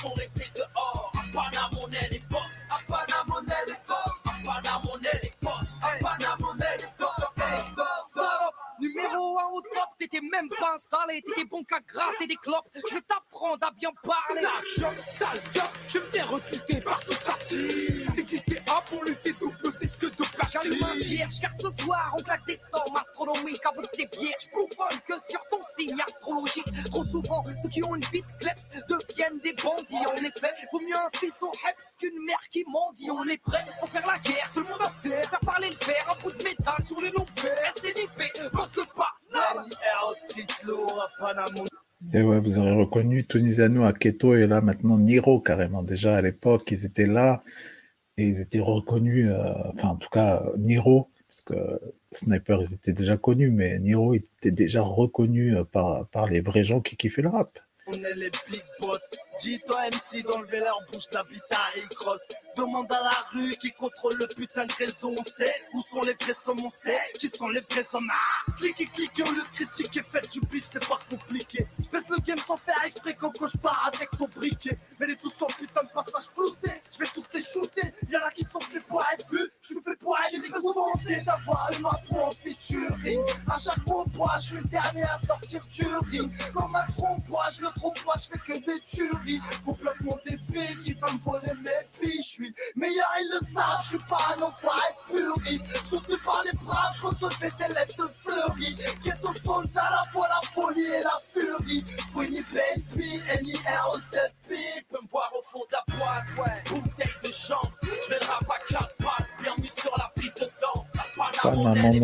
[0.05, 0.42] Mal
[8.83, 12.95] numéro 1 au top, t'étais même pas installé, t'étais bon qu'à gratter des clopes, je
[12.95, 14.43] vais t'apprendre à bien parler.
[14.43, 18.13] Ça choque, ça choque, je me fais recruter par toute team.
[18.15, 21.03] T'existais A pour lutter double disque de J'allume un platine.
[21.03, 25.41] vierge car ce soir on claque des sommes astronomiques avec des vierges bouffonnes que sur
[25.51, 26.67] ton signe astrologique.
[26.91, 30.07] Trop souvent, ceux qui ont une vie de kleps deviennent des bandits.
[30.07, 33.11] En effet, vaut mieux un fils au heps qu'une mère qui mendie.
[33.11, 35.77] On est prêt pour faire la guerre, tout le monde à terre, faire parler le
[35.77, 37.73] fer, un bout de métal sur les longs pères.
[37.77, 38.11] SNIP,
[42.13, 45.83] Et ouais, vous aurez reconnu Tunisiano Aketo et là maintenant Niro carrément.
[45.83, 47.43] Déjà à l'époque, ils étaient là
[48.17, 52.93] et ils étaient reconnus, euh, enfin en tout cas Niro, parce que Sniper, ils étaient
[52.93, 57.23] déjà connus, mais Niro, était déjà reconnu euh, par, par les vrais gens qui kiffaient
[57.23, 57.59] le rap.
[57.89, 59.09] On est les big boss.
[59.41, 61.41] Dis-toi MC d'enlever leur bouche, ta vie
[61.77, 62.23] et cross.
[62.57, 65.13] Demande à la rue qui contrôle le putain de réseau.
[65.19, 68.11] On sait où sont les vrais sommes, on sait qui sont les vrais hommes.
[68.13, 71.67] Ah clique et clique, au lieu de critiquer, faites du bif, c'est pas compliqué.
[71.83, 74.79] Je baisse le game sans faire exprès quand je pars avec ton briquet.
[75.01, 76.71] Mais les tous sont putain de passage flouté.
[76.93, 77.93] Je vais tous les shooter.
[78.11, 79.51] Y'en a qui sont faits pour être vus.
[79.63, 83.21] Je suis fait pour être vanter d'avoir ma pro en featuring.
[83.51, 86.31] À chaque combat, je suis le dernier à sortir du ring.
[86.53, 89.41] Comme un trompe-toi, je le trompe pas, je fais que des tueries.
[89.65, 92.23] Complètement débile qui va me voler mes billes.
[92.23, 93.81] Je suis meilleur, ils le savent.
[93.83, 95.65] Je suis pas un enfoiré puriste.
[95.87, 98.77] Soutenu par les braves, je recevais des lettres de fleuries.
[99.05, 101.85] Ghetto soldat, la fois la folie et la furie.
[102.13, 104.57] Fouini baby, N-I-R-O-Z-P.
[104.77, 106.63] Tu peux me voir au fond de la poisse, ouais.
[106.69, 109.29] Bouteille de chance, je mets le rap à quatre pattes.
[109.43, 110.89] Bienvenue sur la piste de danse.
[111.45, 112.01] On Panama, est on les est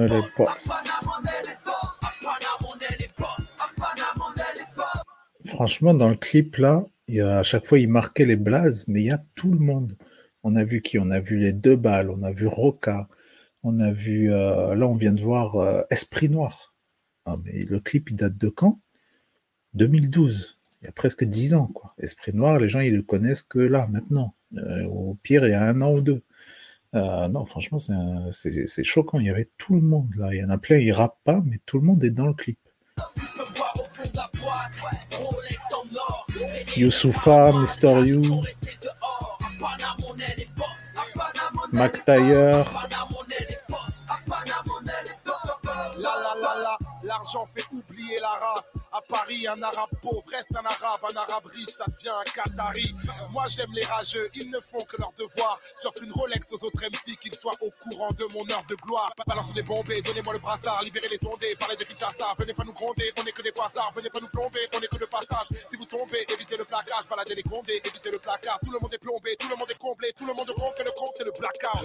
[5.49, 9.01] franchement, dans le clip, là, il a- à chaque fois, il marquait les blazes, mais
[9.03, 9.97] il y a tout le monde.
[10.43, 10.99] On a vu qui?
[10.99, 13.09] On a vu les deux balles, on a vu Roca,
[13.63, 14.33] on a vu.
[14.33, 16.75] euh, là, on vient de voir euh, Esprit Noir.
[17.27, 18.81] Ah, mais le clip, il date de quand?
[19.75, 20.59] 2012.
[20.81, 21.95] Il y a presque 10 ans, quoi.
[21.99, 24.35] Esprit Noir, les gens, ils le connaissent que là, maintenant.
[24.57, 26.23] Euh, au pire, il y a un an ou deux.
[26.95, 29.19] Non, franchement, c'est choquant.
[29.21, 30.33] Il y avait tout le monde là.
[30.33, 32.33] Il y en a plein, ils rappent pas, mais tout le monde est dans le
[32.35, 32.59] clip.
[36.77, 38.43] Youssoufa, Mister You,
[41.73, 42.03] Mac
[47.03, 48.78] l'argent fait oublier la race.
[49.09, 52.95] Paris, un arabe pauvre reste un arabe, un arabe riche, ça devient un Qatari.
[53.31, 55.59] Moi j'aime les rageux, ils ne font que leur devoir.
[55.83, 59.13] J'offre une Rolex aux autres MC, qu'ils soient au courant de mon heure de gloire.
[59.27, 62.35] Balancez les bombés, donnez-moi le brassard, libérez les ondés, parlez de Kinshasa.
[62.39, 64.89] Venez pas nous gronder, on est que des poissards, venez pas nous plomber, on est
[64.89, 65.47] que de passage.
[65.71, 68.59] Si vous tombez, évitez le placage, baladez les condés, évitez le placard.
[68.65, 70.83] Tout le monde est plombé, tout le monde est comblé, tout le monde compte que
[70.83, 71.83] le compte c'est le blackout.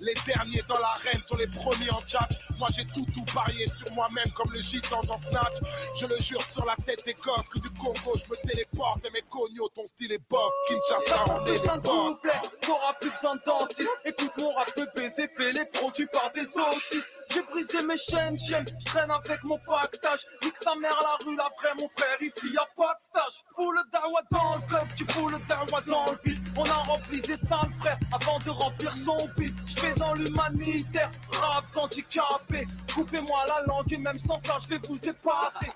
[0.00, 2.34] Les, les- derniers dans l'arène sont les premiers en tchatch.
[2.58, 5.56] Moi j'ai tout tout parié sur moi-même comme le gitan dans Snatch.
[5.98, 9.10] Je le jure sur la tête des gosses que du Congo je me téléporte et
[9.10, 10.52] mes cognos, ton style est bof.
[10.68, 12.20] Kinshasa, on est les boss.
[12.60, 13.88] t'auras plus besoin de dentiste.
[14.04, 17.08] Écoute mon rap de baiser, fait les produits par des autistes.
[17.30, 20.20] J'ai brisé mes chaînes, chaînes, je traîne avec mon pactage.
[20.42, 23.44] Nique sa mère la rue, la vraie, mon frère, ici y a pas de stage.
[23.56, 26.42] Fous le dawa dans le club, tu fous le dawa dans le vide.
[26.56, 29.54] On a rempli des sales frères avant de remplir son beat.
[29.64, 32.66] Je fais dans l'humanitaire, rap handicapé.
[32.94, 35.70] Coupez-moi la langue et même sans ça, je vais vous épater.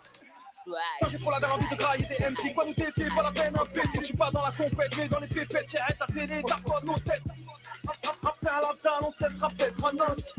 [1.01, 3.31] Quand j'ai trop la dalle envie de grailler des MC, quoi nous défier, pas la
[3.31, 3.99] peine un PC.
[4.01, 6.81] Je suis pas dans la compète, mais dans les pépettes, j'ai ta télé, t'as quoi
[6.85, 7.23] nos têtes.
[7.87, 10.35] Après à la dalle, on te laissera peut-être un os.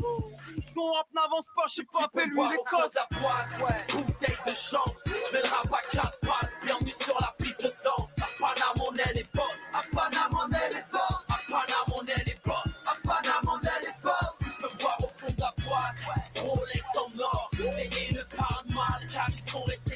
[0.74, 2.96] Ton rap n'avance pas, je sais pas, fais lui les cosses.
[2.96, 4.92] à ouais, bouteille de chance.
[5.06, 8.14] Je mets le rap à quatre pattes, bienvenue sur la piste de danse.
[8.20, 9.46] À Panama, on est les boss.
[9.72, 11.24] À Panama, on est les boss.
[11.30, 12.74] À Panama, on est les boss.
[12.86, 14.38] À Panama, on est les boss.
[14.40, 17.50] Tu peux me voir au fond de la boîte, ouais, Rolex en or.
[17.80, 19.87] Et ils ne parlent mal, car ils sont restés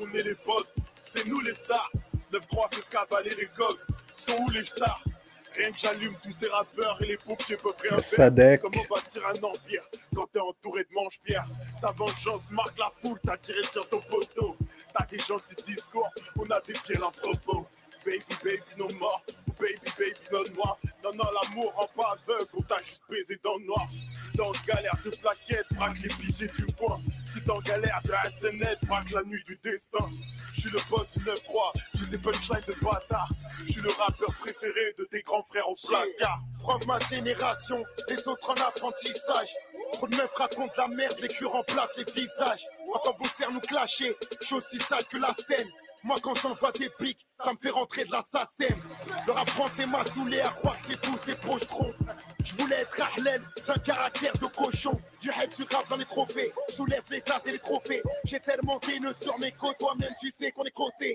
[0.00, 0.74] on est les boss.
[1.02, 1.90] C'est nous les stars.
[2.32, 3.80] 9-3 que cavaler les coques,
[4.14, 5.02] sont où les stars?
[5.54, 8.60] Rien que j'allume tous ces rappeurs et les pompiers peuvent rien faire.
[8.60, 9.82] Comment bâtir un empire
[10.14, 11.46] quand t'es entouré de manche-pierre
[11.80, 14.56] Ta vengeance marque la foule, t'as tiré sur ton poteau.
[14.92, 17.66] T'as des gentils discours, on a des pieds l'entrepôt.
[18.06, 19.20] Baby, baby, non mort.
[19.58, 20.78] Baby, baby, non noir.
[21.02, 23.84] Non, non, l'amour rend pas aveugle, on t'a juste baisé dans le noir.
[24.36, 26.98] Dans galère de plaquettes, braque les piliers du point.
[27.32, 30.06] Si t'es en galère de SNL, braque la nuit du destin.
[30.54, 33.28] Je suis le pote du 9-3, j'ai des punchlines de bâtard.
[33.66, 36.40] Je suis le rappeur préféré de tes grands frères au placard.
[36.60, 39.48] Preuve ma génération, les autres en apprentissage.
[39.94, 42.66] Trop de meufs racontent la merde, les culs remplacent les visages.
[42.94, 45.68] Entends bosser nous clasher, je suis aussi sale que la scène.
[46.06, 48.72] Moi quand j'envoie des pics, ça me fait rentrer de l'assassin.
[49.26, 51.92] Le rap français m'a saoulé à croire que c'est tous des pochetrons.
[52.44, 54.92] Je voulais être Harlem, j'ai un caractère de cochon.
[55.20, 56.52] Du hype sur rap, j'en ai trop fait.
[57.10, 58.04] Les tasses et les trophées.
[58.24, 61.12] J'ai tellement haineux sur mes côtes, toi-même tu sais qu'on est coté.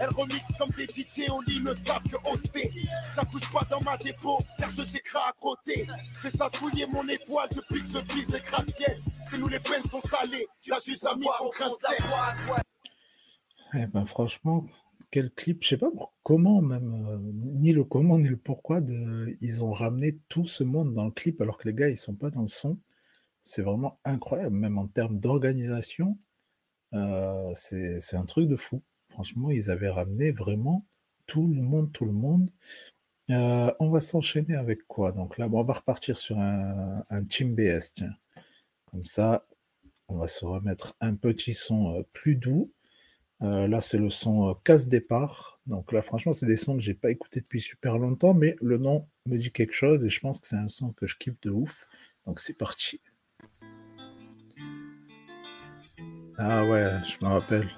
[0.00, 2.72] Elle remix comme des DJ au lit, ne savent que hoster.
[3.14, 5.86] Ça couche pas dans ma dépôt, car je j'écris à côté.
[6.20, 8.98] J'ai satouillé mon étoile depuis que je vise les gratte-ciel.
[9.24, 12.71] C'est nous les peines sont salées, la juge a mis son grain de.
[13.74, 14.66] Eh ben, franchement,
[15.10, 15.90] quel clip, je sais pas
[16.22, 18.80] comment même, euh, ni le comment ni le pourquoi
[19.40, 22.14] ils ont ramené tout ce monde dans le clip alors que les gars ils sont
[22.14, 22.78] pas dans le son.
[23.40, 26.18] C'est vraiment incroyable, même en termes d'organisation,
[26.94, 28.82] euh, c'est un truc de fou.
[29.10, 30.86] Franchement, ils avaient ramené vraiment
[31.26, 32.50] tout le monde, tout le monde.
[33.30, 35.12] Euh, on va s'enchaîner avec quoi?
[35.12, 38.14] Donc là, on va repartir sur un, un Team BS, tiens.
[38.86, 39.46] Comme ça,
[40.08, 42.72] on va se remettre un petit son plus doux.
[43.42, 45.60] Euh, là, c'est le son euh, casse départ.
[45.66, 48.78] Donc là, franchement, c'est des sons que j'ai pas écoutés depuis super longtemps, mais le
[48.78, 51.40] nom me dit quelque chose et je pense que c'est un son que je kiffe
[51.42, 51.88] de ouf.
[52.26, 53.00] Donc c'est parti.
[56.38, 57.68] Ah ouais, je me rappelle.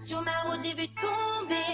[0.00, 1.73] Sur ma route, j'ai vu tomber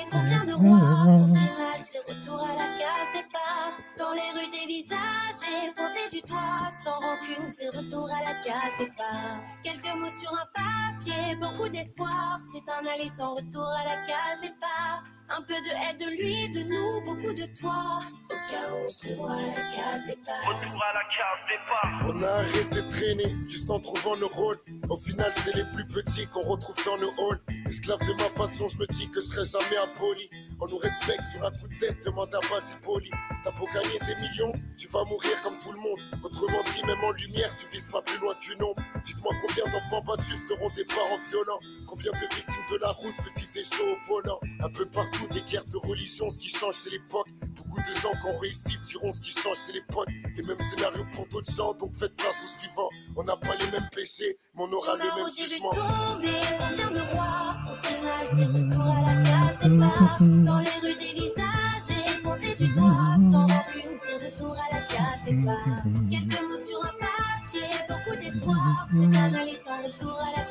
[2.10, 3.78] retour à la case départ.
[3.98, 4.98] Dans les rues, des visages
[5.46, 9.40] et du doigt sans rancune, c'est retour à la case départ.
[9.62, 14.40] Quelques mots sur un papier, beaucoup d'espoir, c'est un aller sans retour à la case
[14.42, 15.04] départ.
[15.32, 18.00] Un peu de elle, de lui, de nous, beaucoup de toi.
[18.28, 20.34] Au cas où on se revoit à la case départ.
[20.44, 22.00] Retour à la case départ.
[22.08, 24.58] On a arrêté de traîner juste en trouvant nos rôles.
[24.88, 27.38] Au final, c'est les plus petits qu'on retrouve dans nos halls.
[27.66, 30.28] Esclave de ma passion, je me dis que je serai jamais impoli.
[30.60, 33.10] On nous respecte sur un coup de tête, demande à Basile Poli.
[33.44, 36.00] T'as beau gagner des millions, tu vas mourir comme tout le monde.
[36.24, 38.82] Autrement dit, même en lumière, tu vises pas plus loin qu'une ombre.
[39.04, 41.60] Dites-moi combien d'enfants battus seront des parents violents.
[41.86, 44.40] Combien de victimes de la route se disaient chaud au volant.
[44.60, 47.28] Un peu partout, des guerres de religion, ce qui change, c'est l'époque.
[47.56, 50.08] Beaucoup de gens qui ont réussi diront ce qui change, c'est les potes.
[50.36, 52.88] Les mêmes scénarios pour d'autres gens, donc faites place au suivant.
[53.16, 55.70] On n'a pas les mêmes péchés, mais on aura le même jugement.
[55.70, 57.56] tomber combien de rois.
[57.70, 60.18] Au final, c'est retour à la case départ.
[60.20, 63.16] Dans les rues des visages et pointer du doigt.
[63.30, 65.84] Sans rancune, c'est retour à la case départ.
[66.10, 68.86] Quelques mots sur un papier, beaucoup d'espoir.
[68.88, 70.49] C'est un aller sans retour à la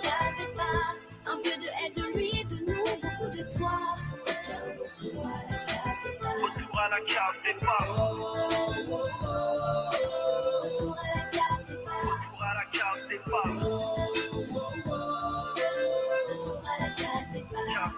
[10.61, 11.65] Retour à la case
[13.10, 13.45] départ.
[15.90, 17.91] Retour à la case départ.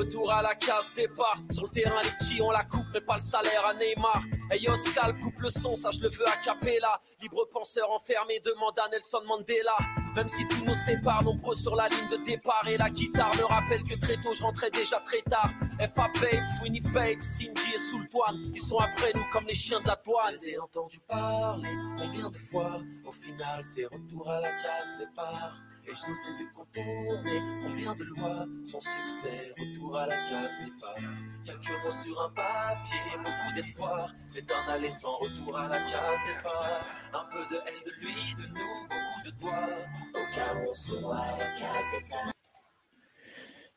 [0.00, 1.36] Retour à la case départ.
[1.50, 4.22] Sur le terrain, les petits la coupe, mais pas le salaire à Neymar.
[4.50, 6.98] Hey Oscar, coupe le son, ça je le veux à Capella.
[7.20, 9.76] Libre penseur enfermé, demande à Nelson Mandela.
[10.16, 12.64] Même si tout nous sépare, nombreux sur la ligne de départ.
[12.66, 15.50] Et la guitare me rappelle que très tôt, je rentrais déjà très tard.
[15.78, 18.32] FA Babe, Fouini Babe, Cindy et Sultan.
[18.54, 20.34] Ils sont après nous comme les chiens de la douane.
[20.42, 21.68] J'ai entendu parler
[21.98, 22.80] combien de fois?
[23.06, 25.60] Au final, c'est retour à la case départ.
[25.92, 30.96] Je nous ai vu contourner combien de lois sans succès, retour à la case départ.
[31.44, 34.14] Quelques mots sur un papier, beaucoup d'espoir.
[34.28, 36.86] C'est un aller sans retour à la case départ.
[37.12, 40.70] Un peu de elle, de lui, de nous, beaucoup de toi.
[40.70, 42.32] Au se revoit à la case départ.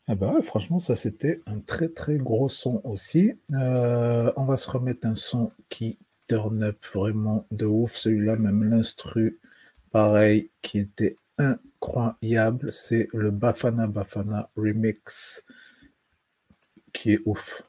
[0.06, 3.34] Ah bah ouais, franchement, ça c'était un très très gros son aussi.
[3.54, 7.96] Euh, on va se remettre un son qui turn up vraiment de ouf.
[7.96, 9.40] Celui-là, même l'instru,
[9.92, 11.16] pareil, qui était
[11.84, 12.72] incroyable.
[12.72, 15.44] C'est le Bafana Bafana remix
[16.94, 17.64] qui est ouf.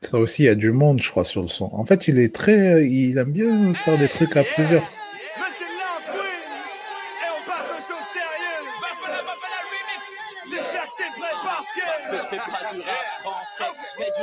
[0.00, 1.70] Ça aussi, il y a du monde, je crois, sur le son.
[1.72, 4.82] En fait, il est très, il aime bien faire des trucs à plusieurs.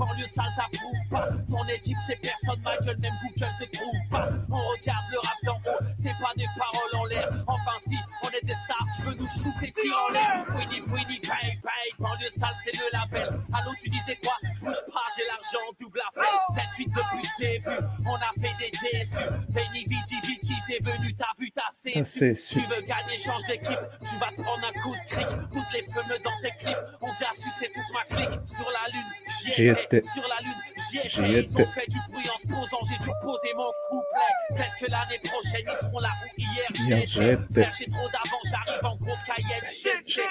[0.00, 1.28] banlieue sale t'approuve pas.
[1.50, 4.28] Ton équipe c'est personne, ma gueule, même Google te trouve pas.
[4.50, 7.28] On regarde le rap d'en haut, c'est pas des paroles en l'air.
[7.46, 10.44] Enfin si, on est des stars, tu veux nous shooter, tire en l'air.
[10.46, 13.28] Fouini, fouini, paye, paye, banlieue sale c'est le label.
[13.52, 14.34] Allô, tu disais quoi?
[14.60, 16.24] Bouge pas, j'ai l'argent, double appel.
[16.56, 19.28] 7-8 depuis le début, on a fait des déçus.
[19.50, 22.00] Veni, vidi, vidi, t'es venu, t'as vu, t'as sécu.
[22.00, 25.28] Tu veux gagner, change d'équipe, tu vas te prendre un coup de cric.
[25.52, 28.40] Toutes les feux dans tes clips ont déjà sucé toute ma clique.
[28.46, 29.04] Sur la lune,
[29.42, 29.89] j'y J'y étais.
[29.96, 30.08] Étais.
[30.08, 30.54] Sur la lune,
[30.90, 31.42] j'y étais.
[31.42, 34.32] Ils ont fait du bruit en se posant, j'ai dû poser mon couplet.
[34.50, 37.06] Peut-être que l'année prochaine, ils seront là où hier j'étais.
[37.06, 37.68] j'étais.
[37.78, 39.68] J'ai trop d'avance, j'arrive en gros Cayenne.
[40.06, 40.28] J'étais.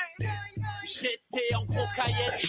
[0.85, 2.39] J'étais en gros Cayenne.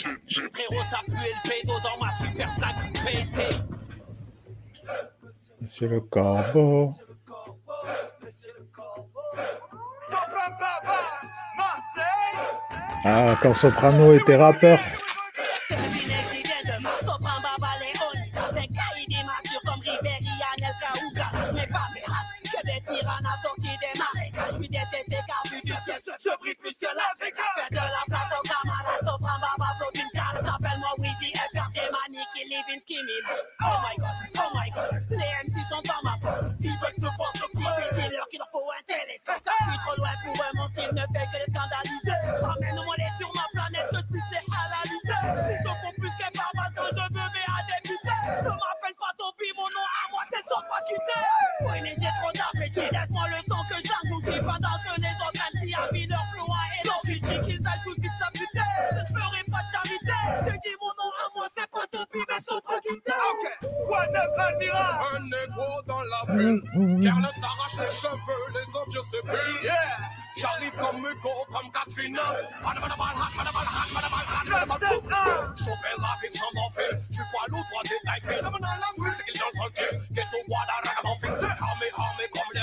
[0.55, 3.43] Frérot, ça pue le pédo dans ma super sac PC.
[5.61, 6.95] Monsieur le corbeau.
[10.09, 11.01] Sopra Baba,
[11.57, 12.49] Marseille
[13.05, 14.79] Ah, quand Soprano était rappeur.
[26.01, 29.99] Je brille plus que la Vegas Fais de la place aux camarades Sopran Baba flotte
[30.01, 33.19] une cale J'appelle-moi Wheezy FRT Mani qui live in Skimmy
[33.61, 37.05] Oh my god, oh my god Les MC sont dans ma peau Ils veulent te
[37.05, 39.45] vendre le coup Dis-leur qu'il leur faut un télescope.
[39.45, 42.17] Je suis trop loin pour eux Mon style ne fait que les scandaliser.
[42.41, 46.65] Ramène-moi les sur ma planète Que je puisse les halaliser Donc on plus qu'un barbe
[46.81, 48.17] quand je me mets à débuter.
[48.41, 51.25] Ne m'appelle pas Topi, mon nom à moi c'est pas quitter.
[51.69, 53.41] Oui mais j'ai trop d'appétit Laisse-moi le
[60.63, 63.45] dis mon nom à moi c'est pas Topi mais pas quitter Ok,
[63.87, 66.63] quoi admirable Un négro dans la ville,
[67.03, 69.65] car s'arrache les cheveux, les envieux s'épilent.
[69.65, 72.17] Yeah J'arrive comme Hugo, comme Catherine.
[75.57, 76.99] Choper la vie sans m'en faire.
[77.11, 78.37] J'suis pas lourd, toi détail fait.
[78.37, 80.01] Le menant la vue, c'est qu'il le tranquille.
[80.13, 81.35] Ghetto, ragamuffin.
[81.35, 82.61] T'es armé, armé comme les.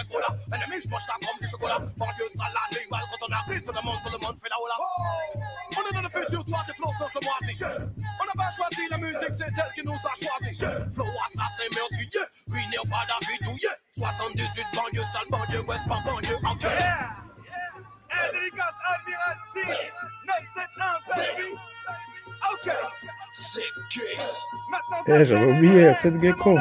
[0.56, 1.80] Ennemi, j'mange ça comme du chocolat.
[1.98, 5.57] Banlieue, animal, quand on arrive, tout le monde, tout le monde fait la hola.
[5.88, 7.64] On est dans le futur, toi, tes flots sont comme moi, si.
[7.64, 10.56] On n'a pas choisi la musique, c'est elle qui nous a choisi.
[10.94, 12.26] Flow assassin, meurtrier.
[12.50, 13.70] Ruiné au pas d'habitouillé.
[13.98, 16.38] 78 banlieue, sale, banlieue, ouest, pas banlieue.
[18.10, 19.66] Et dédicace Admiralty
[20.26, 21.50] 971, baby.
[22.54, 22.72] Ok.
[23.34, 24.34] Sick kicks.
[24.72, 26.58] Maintenant, Eh, j'avais oublié cette gecko.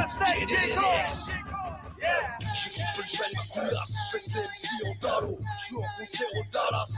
[2.55, 3.95] J'ai coupé le gel, ma couillasse.
[4.13, 5.39] Je fais MC en Dalo.
[5.59, 6.93] Je suis en concert au Dallas.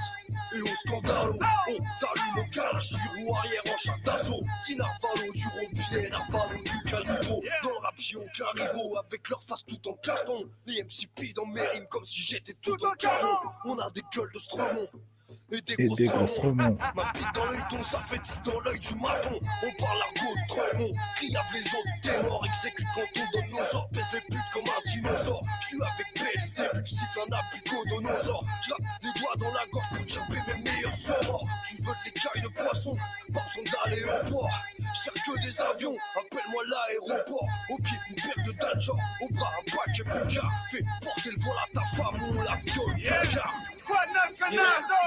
[0.54, 1.34] Et au Scandalo.
[1.34, 2.92] On t'allume au calache.
[2.92, 4.40] Du roue arrière en chat d'assaut.
[4.62, 7.42] Petit narvalo du robinet, narvalo du caniveau.
[7.62, 8.98] Dans le rap, au caniveau.
[8.98, 10.48] Avec leur face tout en carton.
[10.66, 13.36] Les MCP dans mes rimes comme si j'étais tout en canon.
[13.64, 14.88] On a des gueules de Stromon.
[15.50, 16.42] Et des Et grosses des grosses.
[16.44, 19.40] Ma bite dans l'œil ton, ça fait 10 dans l'œil du maton.
[19.62, 23.88] On parle argot de Tremont, criave les autres ténors, exécute quand on donne nos ordres,
[23.92, 25.42] baisse les putes comme un dinosaure.
[25.62, 28.44] J'suis avec PLC, que siffle un apicodonosaure.
[28.66, 31.46] J'lappe les doigts dans la gorge pour chapper mes meilleurs sorts.
[31.66, 32.96] Tu veux de l'écaille de poisson,
[33.32, 34.50] pas besoin d'aller au port.
[35.02, 37.48] Cherche que des avions, appelle-moi l'aéroport.
[37.70, 38.92] Au pied, une paire de danger,
[39.22, 40.52] au bras, un paquet Picard.
[40.70, 43.77] Fais porter le vol à ta femme, on la viole, Yeah.
[43.88, 45.00] Quoi de neuf, Canado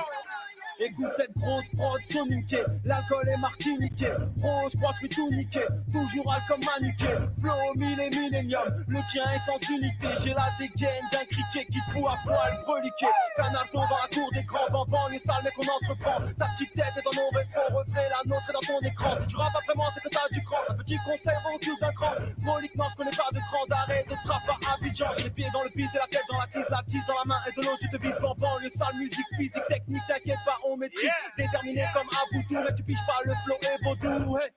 [0.83, 4.13] Écoute cette grosse prod soniquée, l'alcool est martiniqué.
[4.39, 7.13] Pro, je crois tout niquer, toujours alcool manuqué.
[7.39, 10.07] Flow mille et millénium, le tien est sans unité.
[10.23, 13.05] J'ai la dégaine d'un criquet qui te fout à poil breliqué.
[13.37, 16.17] Canardo dans la cour d'écran, bambant les salles, mais qu'on entreprend.
[16.39, 17.29] Ta petite tête est dans nos
[17.77, 19.19] reflet la nôtre est dans ton écran.
[19.19, 20.57] Si tu rappes pas vraiment, c'est que t'as du cran.
[20.69, 22.11] Un petit conseil au d'un cran.
[22.43, 25.05] Prolique, non, je connais pas de cran d'arrêt, de trappe à Abidjan.
[25.17, 27.17] J'ai les pieds dans le pisse et la tête dans la tise, la tise dans
[27.17, 28.57] la main et de l'autre, tu te vises bambant.
[28.59, 31.09] Le sale musique, physique, technique, t'inquiète pas, maîtrise.
[31.37, 34.37] Déterminé comme Aboudou, mais tu piges pas le flow et vaudou.
[34.37, 34.49] hey.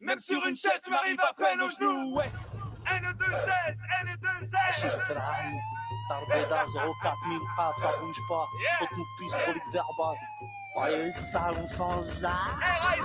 [0.00, 2.16] Même sur une chaise, tu m'arrives à peine aux genoux.
[2.16, 2.30] Ouais.
[2.86, 5.14] N2S, N2S.
[6.08, 6.64] Tarbeda
[7.02, 8.46] 04000, paf, ça bouge pas.
[8.80, 9.04] Autre nous
[9.44, 10.16] prolique verbal.
[10.80, 12.98] Ouais, salon sans arrêt.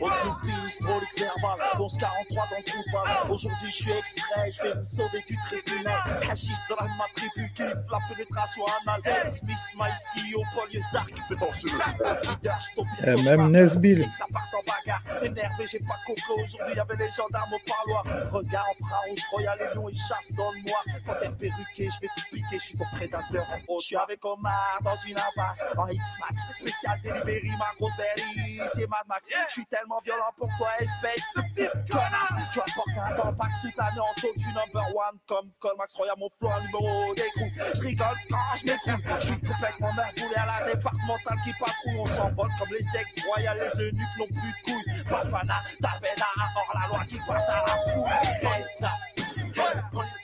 [0.00, 1.58] Autre nous pisse, prolique verbal.
[1.78, 3.30] 1143 dans le trou de balle.
[3.30, 6.00] Aujourd'hui, je suis extrait, je vais me sauver du tribunal.
[6.30, 9.00] Hachis drame ma tribu kiffe la pénétration anale.
[9.04, 13.50] Ed Smith, my CEO, Paul Yezard qui fait danser le leader, je tombe Eh, même
[13.50, 14.08] Nesbill.
[14.10, 15.22] que ça part en bagarre.
[15.22, 16.22] Énervé, j'ai pas compris.
[16.44, 18.04] Aujourd'hui, y avait les gendarmes au parloir.
[18.32, 20.82] Regarde, frère, je croyais les lions, ils chassent dans le noir.
[21.06, 22.58] Quand t'es perruqué, je vais te piquer.
[22.58, 23.80] Je suis ton prédateur en haut.
[23.80, 25.64] Je suis avec Omar dans une impasse.
[25.78, 28.60] En X-Max, spécial delivery, ma grosse berry.
[28.74, 29.28] C'est Mad Max.
[29.48, 32.32] Je suis tellement violent pour toi, espèce de petite connasse.
[32.52, 34.32] Tu apportes un tampax toute l'année en taux.
[34.36, 37.48] Je suis number one comme Colmax Royal, mon flow, numéro d'écrou.
[37.74, 39.20] Je rigole quand je m'écroule.
[39.20, 41.98] Je suis complètement merboulé à la départementale qui patrouille.
[41.98, 43.58] On s'envole comme les aigles royales.
[43.58, 45.04] Les eunuques n'ont plus de couilles.
[45.10, 48.10] Bafana, Tavena, hors la loi qui passe à la fouille.
[48.42, 49.24] Hey, ça, hey,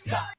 [0.03, 0.32] ça.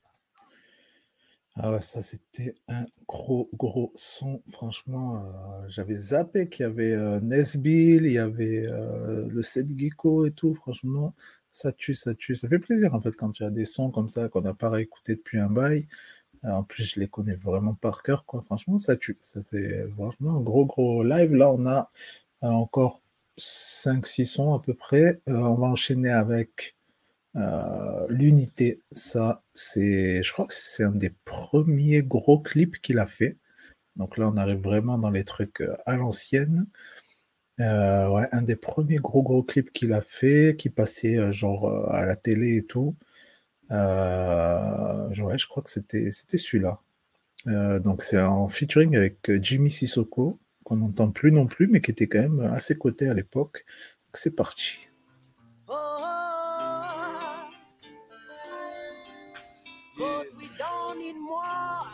[1.56, 4.42] Ah ouais, ça c'était un gros gros son.
[4.52, 9.68] Franchement, euh, j'avais zappé qu'il y avait euh, Nesbill, il y avait euh, le Set
[9.78, 10.56] Gecko et tout.
[10.56, 11.14] Franchement,
[11.52, 12.36] ça tue, ça tue.
[12.36, 14.70] Ça fait plaisir en fait quand tu as des sons comme ça qu'on n'a pas
[14.70, 15.88] réécouté depuis un bail.
[16.46, 18.26] Euh, en plus, je les connais vraiment par cœur.
[18.46, 19.18] Franchement, ça tue.
[19.22, 21.34] Ça fait franchement un gros gros live.
[21.36, 21.92] Là, on a
[22.42, 23.02] encore
[23.40, 25.22] 5-6 sons à peu près.
[25.28, 26.76] On va enchaîner avec
[27.36, 33.08] euh, l'unité, ça, c'est, je crois que c'est un des premiers gros clips qu'il a
[33.08, 33.38] fait.
[33.96, 36.68] Donc là, on arrive vraiment dans les trucs euh, à l'ancienne.
[37.60, 42.06] Euh, ouais, un des premiers gros gros clips qu'il a fait, qui passait genre à
[42.06, 42.96] la télé et tout.
[43.70, 43.78] Ouais,
[45.38, 46.80] je crois que c'était celui-là.
[47.80, 52.08] Donc c'est en featuring avec Jimmy Sissoko, qu'on n'entend plus non plus, mais qui était
[52.08, 53.66] quand même à ses côtés à l'époque.
[54.14, 54.88] C'est parti.
[61.12, 61.88] More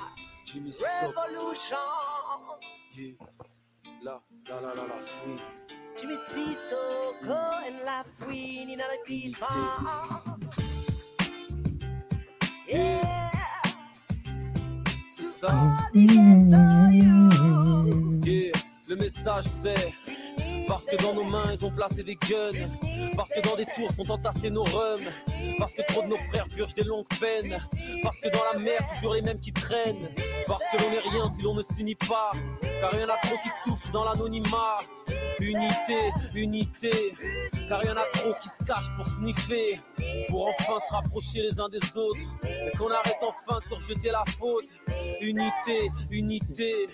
[0.46, 1.78] Jimmy revolution.
[2.96, 3.14] Yeah.
[4.04, 4.20] La,
[4.50, 5.42] la, la, la, la, fouille.
[5.98, 10.40] Jimmy Sissoko and La Fouine in a peace bomb.
[12.70, 13.30] Yeah.
[15.10, 15.48] C'est ça.
[15.94, 16.12] Yeah,
[18.88, 19.94] le message c'est
[20.70, 22.68] parce que dans nos mains ils ont placé des guns,
[23.18, 25.10] parce que dans des tours sont entassés nos rums,
[25.58, 27.58] parce que trop de nos frères purgent des longues peines,
[28.04, 30.10] parce que dans la mer toujours les mêmes qui traînent,
[30.48, 32.30] parce que l'on n'est rien si l'on ne s'unit pas,
[32.80, 34.78] car il y en a trop qui souffrent dans l'anonymat.
[35.42, 37.12] Unité, unité,
[37.68, 39.80] car y en a trop qui se cachent pour sniffer,
[40.30, 44.12] pour enfin se rapprocher les uns des autres, et qu'on arrête enfin de se rejeter
[44.12, 44.66] la faute.
[45.22, 46.86] Unité, unité,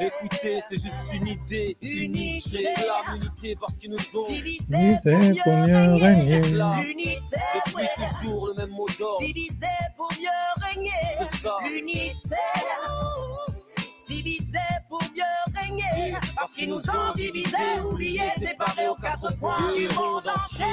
[0.00, 5.94] écoutez, c'est juste une idée, unité, la unité parce qu'ils nous ont Divisé pour mieux
[5.94, 6.40] régner.
[6.40, 7.20] L'unité,
[7.66, 7.86] depuis
[8.18, 9.20] toujours le même mot d'ordre.
[9.20, 9.66] Divisé
[9.96, 10.90] pour mieux régner.
[11.18, 11.58] C'est ça.
[11.64, 12.36] L'unité.
[16.36, 20.66] Parce qu'ils nous ont divisés, oubliés, séparés aux quatre coins du monde entier.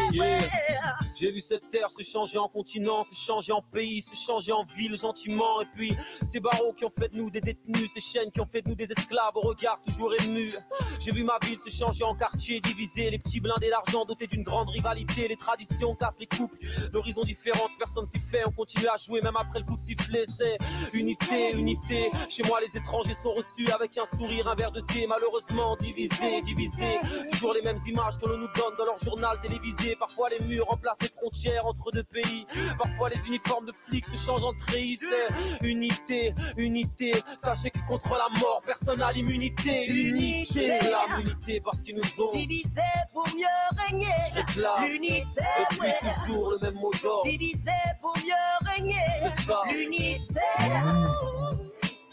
[1.17, 4.65] J'ai vu cette terre se changer en continent, se changer en pays, se changer en
[4.75, 5.61] ville gentiment.
[5.61, 5.95] Et puis
[6.29, 8.69] ces barreaux qui ont fait de nous des détenus, ces chaînes qui ont fait de
[8.69, 10.53] nous des esclaves au regard toujours ému.
[10.99, 14.43] J'ai vu ma ville se changer en quartier divisé, les petits blindés d'argent dotés d'une
[14.43, 16.57] grande rivalité, les traditions cassent les couples,
[16.91, 20.25] d'horizons différentes, personne s'y fait, on continue à jouer même après le coup de sifflet.
[20.27, 20.57] C'est
[20.93, 22.11] unité, unité.
[22.27, 26.41] Chez moi les étrangers sont reçus avec un sourire, un verre de thé, malheureusement divisé,
[26.41, 26.99] divisé.
[27.31, 29.95] Toujours les mêmes images que l'on nous donne dans leur journal télévisé.
[29.95, 32.45] Parfois les murs remplacent les frontières entre deux pays.
[32.77, 34.99] Parfois les uniformes de flics se changent en treillis.
[35.61, 37.13] Unité, unité.
[37.37, 39.85] Sachez que contre la mort, personne n'a l'immunité.
[39.87, 42.81] Unité, la unité parce qu'ils nous ont Divisé
[43.11, 44.07] pour mieux régner.
[44.87, 45.41] L'unité.
[45.79, 45.97] Ouais.
[46.25, 47.23] toujours le même mot d'ordre.
[47.23, 47.71] Divisé
[48.01, 48.95] pour mieux régner.
[49.21, 49.61] C'est ça.
[49.71, 50.39] L'unité.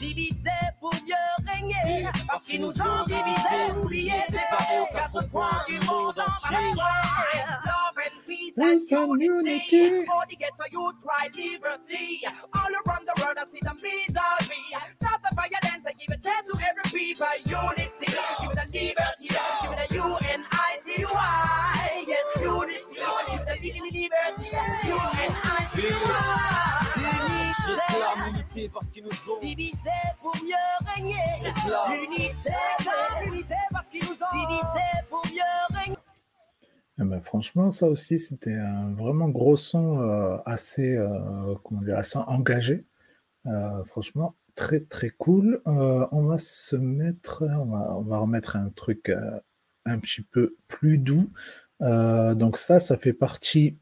[0.01, 0.49] Divisé
[0.81, 2.09] pour mieux régner.
[2.27, 6.57] Parce qu'ils nous ont divisés, oubliés, séparés aux quatre coins du monde entier.
[8.61, 9.77] Love and peace and unity.
[9.77, 10.07] unity.
[10.07, 12.21] For the ghetto youth cry liberty.
[12.55, 14.65] All around the world I see the misery.
[15.01, 16.31] Stop the violence and give it to
[16.69, 17.27] every people.
[17.47, 18.07] Unity.
[18.07, 19.29] Give it a liberty.
[19.29, 22.05] Give it a U-N-I-T-Y.
[22.07, 22.97] Yes, unity.
[23.01, 24.49] Give it a li- liberty.
[24.89, 25.97] U-N-I-T-Y.
[27.71, 29.77] Réclame l'unité parce qu'ils nous ont Divisé
[30.21, 31.15] pour mieux régner.
[31.43, 31.93] Réclame.
[31.93, 32.55] L'unité,
[33.25, 35.97] l'unité parce qu'ils nous ont divisé pour mieux régner.
[37.01, 41.97] Eh ben, franchement, ça aussi, c'était un vraiment gros son euh, assez, euh, comment dire,
[41.97, 42.85] assez engagé.
[43.47, 45.63] Euh, franchement, très très cool.
[45.67, 49.13] On va se mettre, on va, on va remettre un truc
[49.87, 51.31] un petit peu plus doux.
[51.81, 53.79] Donc ça, ça fait partie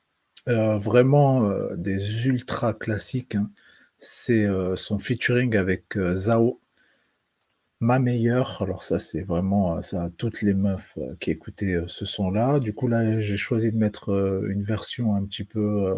[0.47, 3.35] vraiment des ultra classiques.
[3.35, 3.51] hein.
[3.99, 4.47] C'est
[4.77, 6.61] son featuring avec Zao.
[7.81, 11.87] Ma meilleure, alors ça c'est vraiment euh, ça, toutes les meufs euh, qui écoutaient euh,
[11.87, 12.59] ce son-là.
[12.59, 14.09] Du coup là j'ai choisi de mettre
[14.49, 15.95] une version un petit peu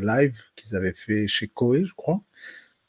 [0.00, 2.20] live qu'ils avaient fait chez Koei, je crois.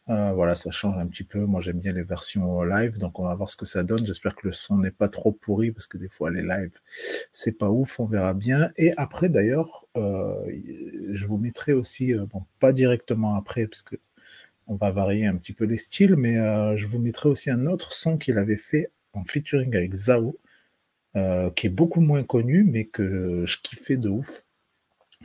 [0.07, 1.39] Voilà, ça change un petit peu.
[1.45, 4.05] Moi j'aime bien les versions live, donc on va voir ce que ça donne.
[4.05, 6.77] J'espère que le son n'est pas trop pourri parce que des fois les lives
[7.31, 8.71] c'est pas ouf, on verra bien.
[8.77, 13.95] Et après d'ailleurs, je vous mettrai aussi, bon pas directement après parce que
[14.71, 17.65] on va varier un petit peu les styles, mais euh, je vous mettrai aussi un
[17.65, 20.39] autre son qu'il avait fait en featuring avec Zao,
[21.17, 24.45] euh, qui est beaucoup moins connu, mais que je kiffais de ouf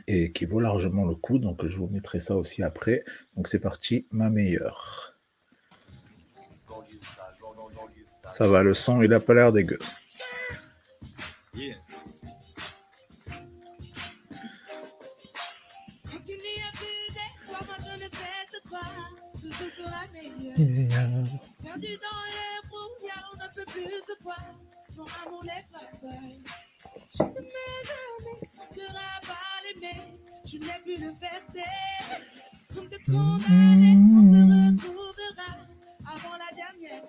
[0.05, 1.39] et qui vaut largement le coup.
[1.39, 3.05] Donc je vous mettrai ça aussi après.
[3.37, 5.17] Donc c'est parti, ma meilleure.
[8.29, 9.79] Ça va, le son, il a pas l'air dégueu.
[20.57, 22.89] Perdu dans les on
[23.35, 24.41] ne peut plus se voir.
[24.95, 25.87] Mon amour n'est pas.
[27.11, 28.39] Je te mets jamais,
[28.73, 30.01] cœur à part l'aimer.
[30.45, 31.43] Je n'ai plus le faire.
[32.73, 34.41] Comme de condamné, on se
[34.81, 35.49] retrouvera
[36.07, 37.03] avant la dernière.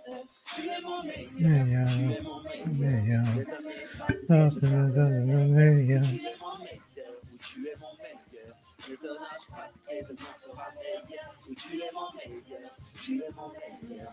[0.54, 2.64] Tu es mon meilleur, tu es mon meilleur.
[2.64, 2.92] Tu es mon
[5.48, 7.88] meilleur, tu es mon meilleur.
[8.89, 11.31] Les orages passent et demain sera meilleur.
[11.47, 14.09] Ou tu es mon meilleur, tu es mon meilleur.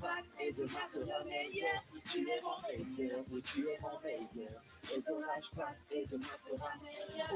[0.00, 1.82] Passent et demain sera meilleur.
[2.10, 4.62] Tu es mon meilleur, tu es mon meilleur.
[4.92, 6.72] Et demain sera.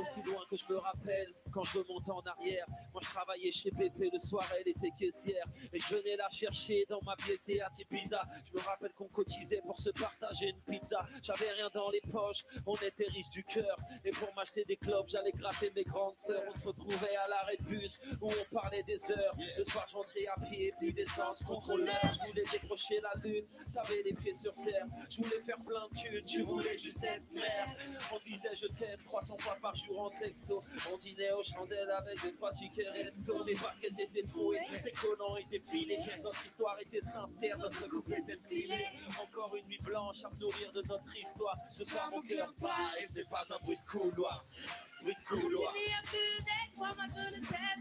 [0.01, 3.71] Aussi loin que je me rappelle, quand je remonte en arrière, moi je travaillais chez
[3.71, 5.45] BP le soir, elle était caissière.
[5.73, 8.21] Et je venais la chercher dans ma pièce à Ibiza.
[8.51, 10.99] Je me rappelle qu'on cotisait pour se partager une pizza.
[11.23, 13.77] J'avais rien dans les poches, on était riches du cœur.
[14.05, 16.43] Et pour m'acheter des clopes, j'allais gratter mes grandes sœurs.
[16.49, 19.33] On se retrouvait à l'arrêt de bus où on parlait des heures.
[19.57, 21.43] Le soir, je rentrais à pied, plus d'essence,
[21.87, 24.87] Je voulais décrocher la lune, t'avais les pieds sur terre.
[25.11, 27.67] Je voulais faire plein de thunes, tu voulais juste être mère.
[28.13, 30.61] On disait je t'aime 300 fois par jour en texto.
[30.93, 33.45] On dînait aux chandelles avec des trois tickets resto.
[33.45, 35.99] Des baskets étaient trouées, tes collants étaient filés.
[36.23, 38.85] Notre histoire était sincère, notre couple était stylé.
[39.23, 41.57] Encore une nuit blanche à me nourrir de notre histoire.
[41.73, 44.43] Ce soir, mon cœur bat et ce n'est pas un bruit de couloir.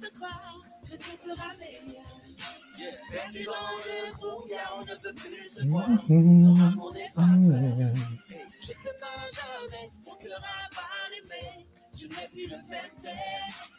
[0.02, 0.30] De quoi
[0.84, 2.06] que ce sera meilleur.
[4.20, 5.88] Brouillard, on ne peut plus se voir.
[5.88, 6.14] Te
[9.34, 10.40] jamais, mon cœur
[12.32, 13.70] plus le taire.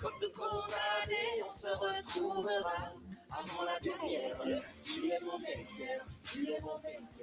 [0.00, 2.92] Comme de condamnés, on se retrouvera
[3.30, 4.36] avant la lumière.
[4.84, 7.15] Tu es mon meilleur, tu es mon meilleur.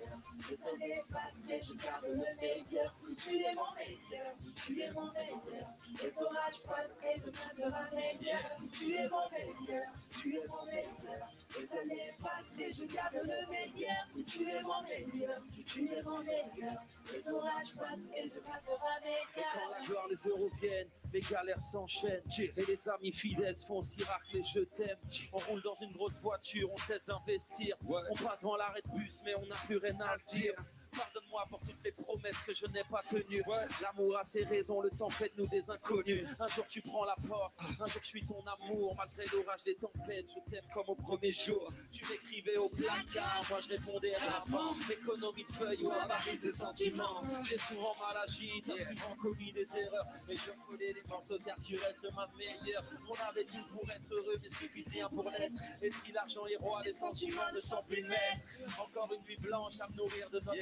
[0.49, 2.93] Les années passées, je garde le meilleur.
[3.17, 5.67] Tu es mon meilleur, tu es mon meilleur.
[6.01, 8.43] Les orages passent et demain sera meilleur.
[8.73, 11.42] Tu es mon meilleur, tu es mon meilleur.
[11.59, 14.05] Les années passent et je garde le meilleur.
[14.27, 16.75] Tu es mon meilleur, tu es mon meilleur.
[17.13, 21.61] Les orages passent et demain sera Et quand la gloire, les euros viennent, les galères
[21.61, 22.23] s'enchaînent.
[22.39, 24.97] Et les amis fidèles se font aussi racler, je t'aime.
[25.31, 27.75] On roule dans une grosse voiture, on cesse d'investir.
[27.87, 30.53] On passe devant l'arrêt de bus, mais on n'a plus rien à se dire.
[30.95, 33.43] Pardonne-moi pour toutes les promesses que je n'ai pas tenues.
[33.81, 36.25] L'amour a ses raisons, le temps fait de nous des inconnus.
[36.39, 38.95] Un jour tu prends la porte, un jour je suis ton amour.
[38.97, 41.71] Malgré l'orage des tempêtes, je t'aime comme au premier jour.
[41.91, 44.75] Tu m'écrivais au placard, moi je répondais rarement.
[44.89, 47.21] Économie de feuilles ou avarice des sentiments.
[47.45, 50.05] J'ai souvent mal agi, t'as souvent commis des erreurs.
[50.27, 52.83] Mais je connais les morceaux car tu restes ma meilleure.
[53.09, 55.53] On avait tout pour être heureux, mais suffit de rien pour l'être.
[55.81, 58.37] Et si l'argent est roi, les sentiments ne sont plus nets.
[58.79, 60.53] Encore une nuit blanche à me nourrir de notre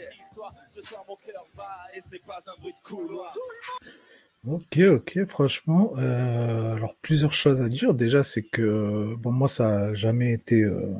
[4.48, 7.93] Ok, ok, franchement, euh, alors plusieurs choses à dire.
[7.93, 10.95] Déjà, c'est que bon, moi, ça n'a jamais été euh,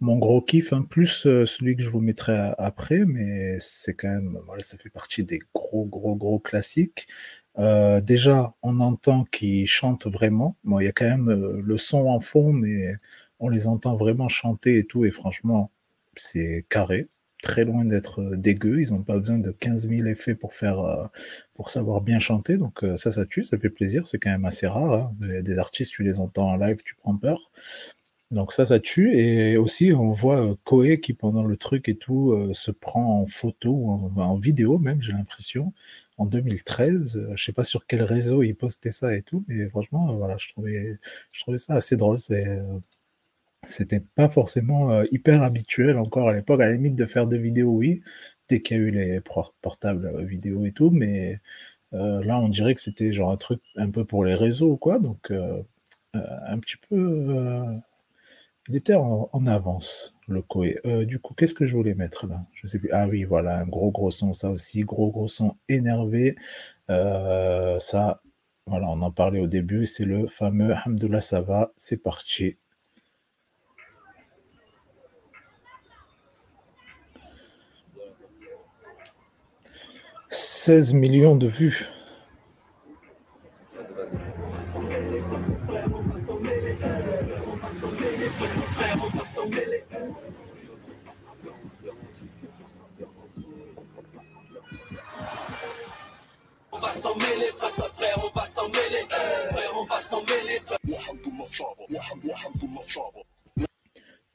[0.00, 4.08] mon gros kiff, hein, plus euh, celui que je vous mettrai après, mais c'est quand
[4.08, 7.06] même, voilà, ça fait partie des gros, gros, gros classiques.
[7.58, 10.56] Déjà, on entend qu'ils chantent vraiment.
[10.64, 12.94] Bon, il y a quand même le son en fond, mais
[13.38, 15.70] on les entend vraiment chanter et tout, et franchement,
[16.16, 17.08] c'est carré.
[17.42, 20.80] Très loin d'être euh, dégueu, ils n'ont pas besoin de 15 000 effets pour faire,
[20.80, 21.06] euh,
[21.54, 24.44] pour savoir bien chanter, donc euh, ça, ça tue, ça fait plaisir, c'est quand même
[24.44, 24.92] assez rare.
[24.92, 25.12] hein.
[25.42, 27.50] Des, artistes, tu les entends en live, tu prends peur.
[28.30, 29.16] Donc ça, ça tue.
[29.18, 33.70] Et aussi, on voit Koé qui, pendant le truc et tout, se prend en photo
[33.70, 35.72] ou en, vidéo même, j'ai l'impression,
[36.18, 37.16] en 2013.
[37.16, 40.36] Euh, je sais pas sur quel réseau il postait ça et tout, mais franchement, voilà,
[40.38, 40.98] je trouvais,
[41.32, 42.20] je trouvais ça assez drôle.
[42.20, 42.46] C'est,
[43.64, 47.38] c'était pas forcément euh, hyper habituel encore à l'époque, à la limite de faire des
[47.38, 48.02] vidéos, oui,
[48.48, 51.40] dès qu'il y a eu les por- portables euh, vidéo et tout, mais
[51.94, 54.98] euh, là, on dirait que c'était genre un truc un peu pour les réseaux quoi,
[55.00, 55.32] donc
[56.14, 57.80] un petit peu.
[58.68, 60.80] il était en, avance, le Koé.
[61.06, 62.44] Du coup, qu'est-ce que je voulais mettre là?
[62.54, 62.90] Je sais plus.
[62.92, 66.36] Ah oui, voilà, un gros gros son, ça aussi, gros gros son énervé.
[66.88, 68.22] Ça,
[68.66, 71.72] voilà, on en parlait au début, c'est le fameux Hamdoullah Sava.
[71.76, 72.56] C'est parti.
[80.30, 81.86] «16 millions de vues.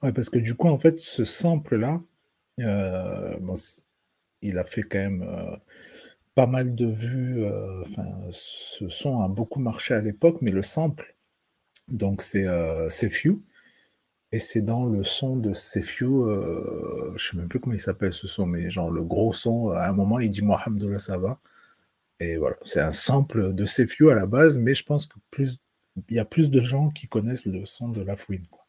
[0.03, 2.01] Ouais, parce que du coup, en fait, ce sample-là,
[2.59, 3.37] euh,
[4.45, 5.55] il a fait quand même euh,
[6.35, 7.43] pas mal de vues.
[7.43, 11.15] euh, Enfin, ce son a beaucoup marché à l'époque, mais le sample,
[11.87, 13.11] donc c'est euh, c'est.
[14.31, 18.11] Et c'est dans le son de Sefiu, euh, je sais même plus comment il s'appelle
[18.13, 21.39] ce son, mais genre le gros son, à un moment il dit Mohamed ça va.
[22.19, 25.57] Et voilà, c'est un sample de Sefiu à la base, mais je pense que plus
[26.09, 28.45] il y a plus de gens qui connaissent le son de La Fouine.
[28.49, 28.65] Quoi.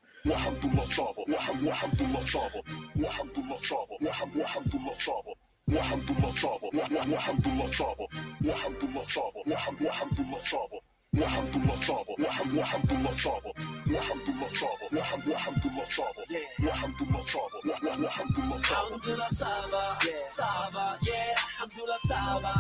[18.69, 19.99] Alhamdulillah, ça va,
[20.29, 21.15] ça va, yeah,
[21.59, 22.55] Alhamdulillah, ça va.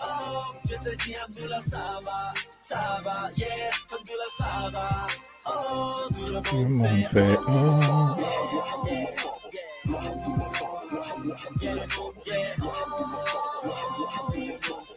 [0.00, 5.06] Oh, je te dis, Alhamdulillah, ça va, ça va, yeah, Alhamdulillah, ça va.
[5.46, 8.26] Oh, tout le Tout le monde monde fait, fait Moi,
[8.74, 9.45] Hamdoullah, ça va,
[9.88, 10.00] moi,
[14.32, 14.95] moi,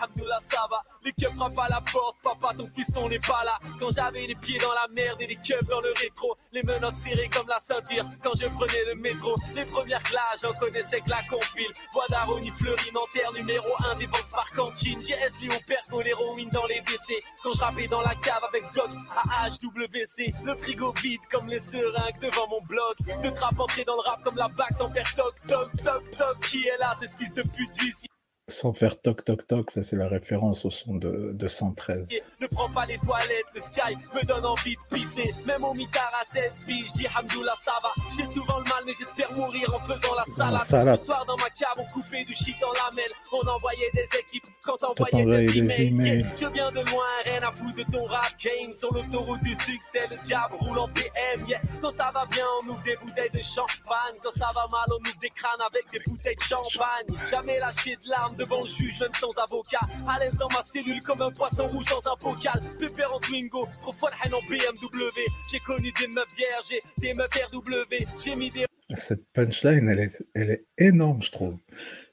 [0.00, 0.82] Hamdoullah, ça va.
[1.04, 3.58] Les keufs frappent à la porte, papa, ton fiston n'est pas là.
[3.78, 6.96] Quand j'avais les pieds dans la merde et les keufs dans le rétro, les menottes
[6.96, 8.04] serrées comme la ceinture.
[8.22, 11.72] Quand je prenais le métro, les premières glaces, j'en connaissais que la compile.
[11.92, 14.98] Bois d'Aroni, Fleury, Nanterre, numéro 1 des ventes par cantine.
[15.00, 17.22] GS, Léo, Perco, l'héroïne dans les WC.
[17.42, 20.34] Quand je rappais dans la cave avec Doc HWC.
[20.44, 22.96] Le frigo vide comme les seringues devant mon bloc.
[23.22, 26.40] De trap entrer dans le rap comme la bague sans faire toc, toc, toc, toc.
[26.46, 28.06] Qui est là, c'est ce fils de pute d'ici.
[28.50, 32.08] Sans faire toc toc toc, ça c'est la référence au son de, de 113.
[32.40, 35.34] Ne prends pas les toilettes, le sky me donne envie de pisser.
[35.46, 37.90] Même au mitard à 16 piges, je dis Hamdoullah, ça va.
[38.08, 40.60] Je fais souvent le mal, mais j'espère mourir en faisant la salade.
[40.62, 40.98] salade.
[41.00, 43.12] Le soir dans ma cave, on coupait du shit en lamelles.
[43.32, 46.26] On envoyait des équipes quand on envoyait des, des emails.
[46.34, 48.72] Je viens de loin, rien à foutre de ton rap game.
[48.72, 51.46] Sur l'autoroute du succès, le diable roule en PM.
[51.46, 51.60] Yeah.
[51.82, 54.16] Quand ça va bien, on ouvre des bouteilles de champagne.
[54.22, 57.26] Quand ça va mal, on ouvre des crânes avec des bouteilles de champagne.
[57.30, 59.80] Jamais lâché de larmes devant le juge, même sans avocat.
[60.06, 62.60] À l'aise dans ma cellule comme un poisson rouge dans un bocal.
[62.78, 65.26] Pépère en Twingo, trop folle en BMW.
[65.50, 68.06] J'ai connu des meufs vierges, et des meufs RW.
[68.22, 71.56] J'ai mis des Cette punchline, elle est, elle est énorme, je trouve.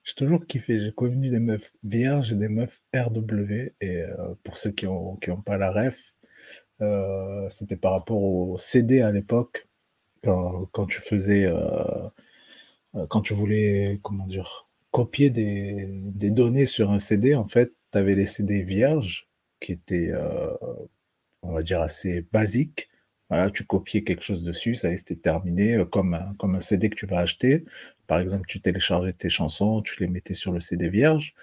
[0.03, 0.80] J'ai toujours kiffé.
[0.80, 3.52] J'ai connu des meufs vierges et des meufs RW.
[3.81, 6.15] Et euh, pour ceux qui n'ont qui ont pas la ref,
[6.81, 9.68] euh, c'était par rapport au CD à l'époque.
[10.23, 11.45] Quand, quand tu faisais.
[11.45, 12.10] euh,
[13.10, 14.65] quand tu voulais, comment dire,
[14.96, 19.28] copier des, données sur un CD, en fait, tu avais les CD vierges
[19.60, 20.54] qui étaient, euh,
[21.42, 22.90] on va dire, assez basiques.
[23.30, 26.90] Voilà, tu copiais quelque chose dessus, ça c'était terminé, euh, comme un, comme un CD
[26.90, 27.66] que tu vas acheter.
[28.08, 31.34] Par exemple, tu téléchargeais tes chansons, tu les mettais sur le CD vierge,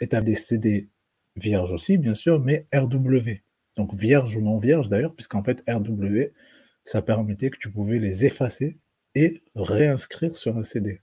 [0.00, 0.88] et tu as des CD
[1.36, 3.42] vierges aussi, bien sûr, mais RW.
[3.76, 6.32] Donc vierge ou non vierge d'ailleurs, puisqu'en fait, RW,
[6.84, 8.80] ça permettait que tu pouvais les effacer
[9.14, 11.02] et réinscrire sur un CD.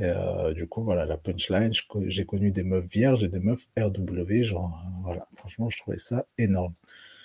[0.00, 1.72] Et, euh, du coup, voilà, la punchline,
[2.06, 5.98] j'ai connu des meufs vierges et des meufs RW, genre, euh, voilà, franchement, je trouvais
[5.98, 6.72] ça énorme.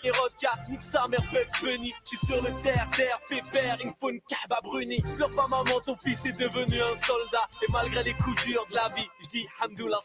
[0.03, 1.93] Erodka, nique sa mère Bugs Bunny.
[2.03, 5.01] Je suis sur le terre, terre, pépère, il me faut une caba brunie.
[5.15, 7.47] Pleure pas maman, ton fils est devenu un soldat.
[7.63, 9.97] Et malgré les coups durs de la vie, je dis Hamdoullah,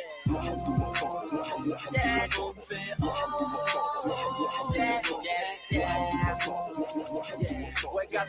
[7.94, 8.26] Ouais, gars,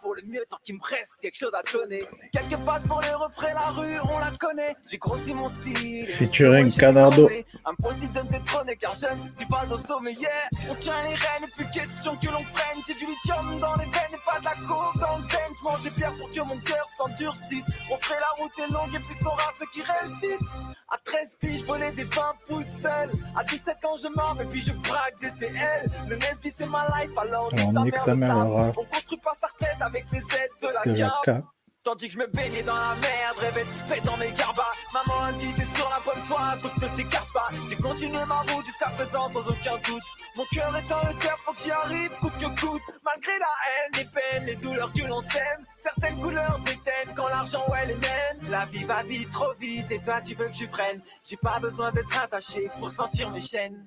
[0.00, 2.02] pour le mieux tant qu'il me reste quelque chose à donner.
[2.32, 3.08] Quelques passes pour les
[3.54, 4.74] la rue, on la connaît.
[4.90, 6.06] J'ai grossi mon style.
[6.06, 7.28] Featuring Canardo.
[7.64, 10.12] Impossible de me détrôner car je ne suis pas au sommet.
[10.14, 10.30] Yeah,
[10.70, 12.82] on tient les rênes et plus question que l'on freine.
[12.86, 15.40] J'ai du lithium dans les veines et pas de la coke dans le zen.
[15.58, 17.64] Je mange des pierres pour que mon cœur s'endurcisse.
[17.90, 20.50] On fait la route est longue et puis rares ceux qui réussissent.
[20.88, 23.10] À 13 piges, je volais des 20 pouces seul.
[23.36, 25.90] À 17 ans, je mords et puis je braque des CL.
[26.08, 28.36] Le Nesby, c'est ma life, alors Alors, nique sa mère.
[28.36, 31.42] On construit pas sa retraite avec les aides de la, De la.
[31.84, 34.72] Tandis que je me baignais dans la merde, rêvais tout fait dans mes garbats.
[34.94, 37.50] Maman a dit t'es sur la bonne voie, donc ne t'écarte pas.
[37.68, 40.02] J'ai continué ma route jusqu'à présent sans aucun doute.
[40.34, 42.82] Mon cœur est un cerf, faut que j'y arrive, coûte que coûte.
[43.04, 45.66] Malgré la haine, les peines, les douleurs que l'on sème.
[45.76, 48.50] Certaines couleurs déteignent quand l'argent ouais les mène.
[48.50, 51.02] La vie va vite, trop vite, et toi tu veux que je freine.
[51.22, 53.86] J'ai pas besoin d'être attaché pour sentir mes chaînes.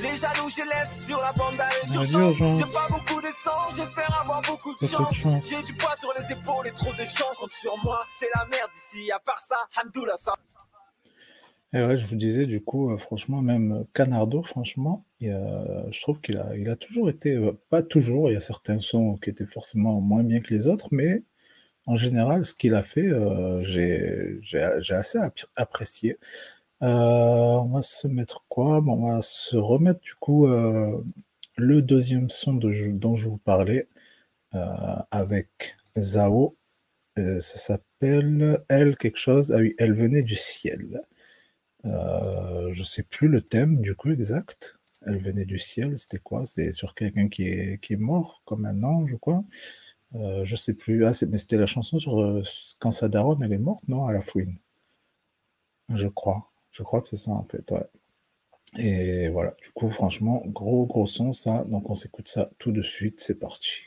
[0.00, 2.34] Les jaloux, je laisse sur la bande d'arrêt À d'urgence.
[2.36, 5.14] J'ai pas beaucoup d'essence, j'espère avoir beaucoup de de chance.
[5.14, 5.48] chance.
[5.48, 8.00] J'ai du poids sur les épaules et trop de gens comptent sur moi.
[8.16, 10.34] C'est la merde ici, à part ça, Hamdoullah, ça.
[11.72, 16.00] Et ouais, je vous disais, du coup, euh, franchement, même Canardo, franchement, il a- je
[16.02, 19.16] trouve qu'il a, il a toujours été, euh, pas toujours, il y a certains sons
[19.16, 21.24] qui étaient forcément moins bien que les autres, mais
[21.86, 26.18] en général, ce qu'il a fait, euh, j'ai assez ap- apprécié.
[26.82, 28.80] Euh, on va se mettre quoi?
[28.80, 31.02] Bon, on va se remettre, du coup, euh,
[31.56, 33.88] le deuxième son de, dont je vous parlais,
[34.54, 36.56] euh, avec Zao.
[37.16, 39.52] Ça s'appelle Elle quelque chose.
[39.52, 41.02] Ah oui, Elle venait du ciel.
[41.86, 44.76] Euh, je sais plus le thème du coup exact.
[45.06, 46.46] Elle venait du ciel, c'était quoi?
[46.46, 49.44] C'est sur quelqu'un qui est, qui est mort, comme un ange ou quoi?
[50.16, 51.06] Euh, je sais plus.
[51.06, 52.42] Ah, mais c'était la chanson sur
[52.80, 54.06] quand sa daronne elle est morte, non?
[54.06, 54.58] À la fouine.
[55.88, 56.52] Je crois.
[56.74, 57.86] Je crois que c'est ça en fait, ouais.
[58.76, 61.64] Et voilà, du coup, franchement, gros gros son ça.
[61.68, 63.84] Donc on s'écoute ça tout de suite, c'est parti.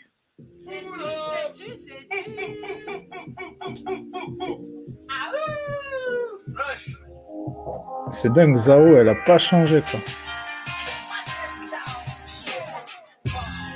[8.11, 9.99] C'est dingue, Zao, elle a pas changé quoi.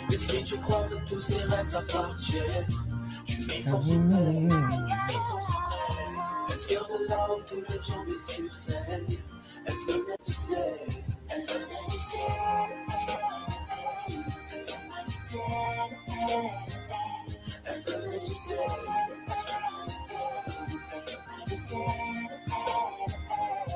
[0.09, 2.67] Et si tu crois que tous ces rêves t'appartiennent,
[3.25, 4.49] tu vis sans sommeil,
[7.47, 9.07] tous les gens déçus scène.
[9.65, 10.79] Elle venait du ciel,
[11.29, 12.21] elle venait du ciel.
[17.65, 18.59] Elle venait du ciel.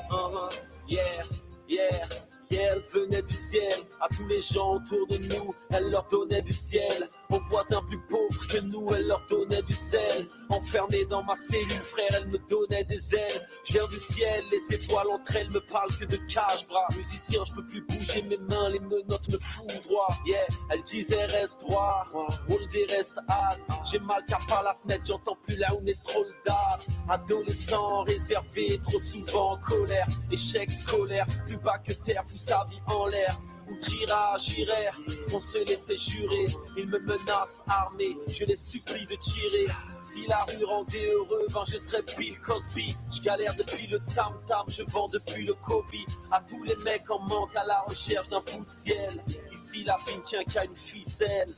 [0.10, 0.52] Uh-huh.
[0.88, 1.24] Yeah,
[1.68, 2.08] yeah,
[2.56, 3.80] yeah, elle venait du ciel.
[4.02, 7.10] À tous les gens autour de nous, elle leur donnait du ciel.
[7.30, 10.28] Aux voisins plus pauvres que nous, elle leur donnait du sel.
[10.50, 13.48] Enfermée dans ma cellule, frère, elle me donnait des ailes.
[13.64, 16.88] Je viens du ciel, les étoiles entre elles me parlent que de cache-bras.
[16.96, 20.16] Musicien, je peux plus bouger mes mains, les menottes me foudroient.
[20.26, 22.06] Yeah, elle disait reste droit,
[22.48, 23.60] roule des restes hâte.
[23.92, 26.80] J'ai mal car par la fenêtre, j'entends plus là où n'est trop le dard.
[27.10, 30.08] Adolescent réservé, trop souvent en colère.
[30.32, 33.40] Échec scolaire, plus bas que terre, tout sa vie en l'air.
[33.68, 34.92] Où tira, j'irai,
[35.34, 36.46] on se l'était juré.
[36.78, 39.66] Ils me menacent armés, je les supplie de tirer.
[40.04, 42.96] Si la rue rendait heureux, ben je serais Bill Cosby.
[43.12, 45.86] Je galère depuis le tam-tam, je vends depuis le Kobe.
[46.32, 49.14] À tous les mecs en manque à la recherche d'un bout de ciel.
[49.52, 51.50] Ici la vie ne tient qu'à une ficelle.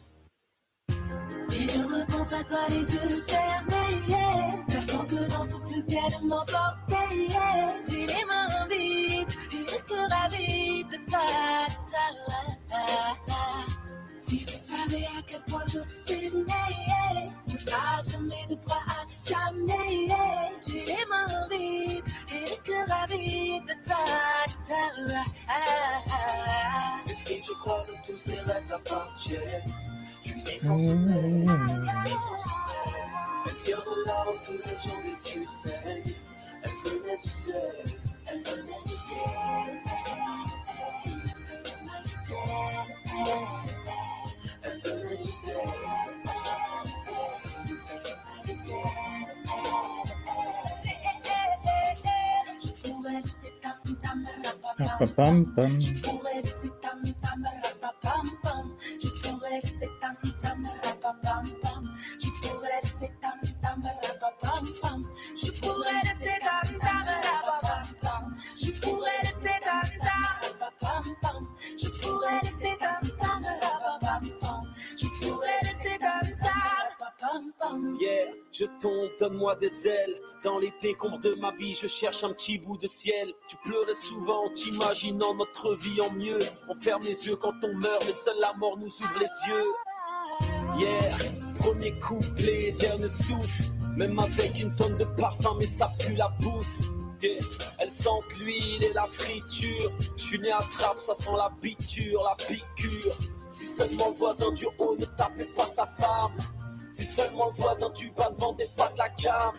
[0.90, 4.77] Et je repense à toi les yeux fermés.
[5.08, 7.76] Que dans ce flux vienne m'emporter, yeah.
[7.90, 12.78] J'ai les mains vides et le cœur avide de ta, ta,
[14.20, 17.32] Si tu savais à quel point je t'aimais,
[17.66, 20.08] pas jamais de bras à jamais.
[20.68, 22.04] J'ai les mains vides
[22.34, 24.04] et le cœur avide de ta,
[24.68, 24.84] ta,
[27.10, 29.74] Et si tu crois que tous ces rêves t'appartiennent,
[30.22, 30.72] tu Mmh.
[30.72, 31.46] en sommeil,
[33.64, 37.54] tu de les Öleceksin hep öleceksin
[38.26, 39.16] hep öleceksin
[44.64, 45.58] hep öleceksin
[54.78, 56.17] Pam, pam, pam.
[79.38, 80.22] Donne-moi des ailes.
[80.44, 83.34] Dans les décombres de ma vie, je cherche un petit bout de ciel.
[83.48, 86.40] Tu pleurais souvent en t'imaginant notre vie en mieux.
[86.70, 89.66] On ferme les yeux quand on meurt, mais seule la mort nous ouvre les yeux.
[90.80, 91.18] Yeah,
[91.60, 93.64] premier couplet, dernier souffle.
[93.96, 96.82] Même avec une tonne de parfum, mais ça pue la bouffe.
[97.22, 97.40] Yeah,
[97.80, 99.92] elles sentent l'huile et la friture.
[100.18, 103.18] Je suis né à trappe, ça sent la biture, la piqûre.
[103.50, 106.34] Si seulement le voisin du haut ne tapait pas sa femme.
[106.98, 109.54] Si seulement le voisin du bas ne pas de la cam.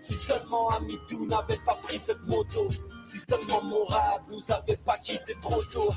[0.00, 2.66] Si seulement Amidou n'avait pas pris cette moto.
[3.04, 5.90] Si seulement Morad nous avait pas quitté trop tôt.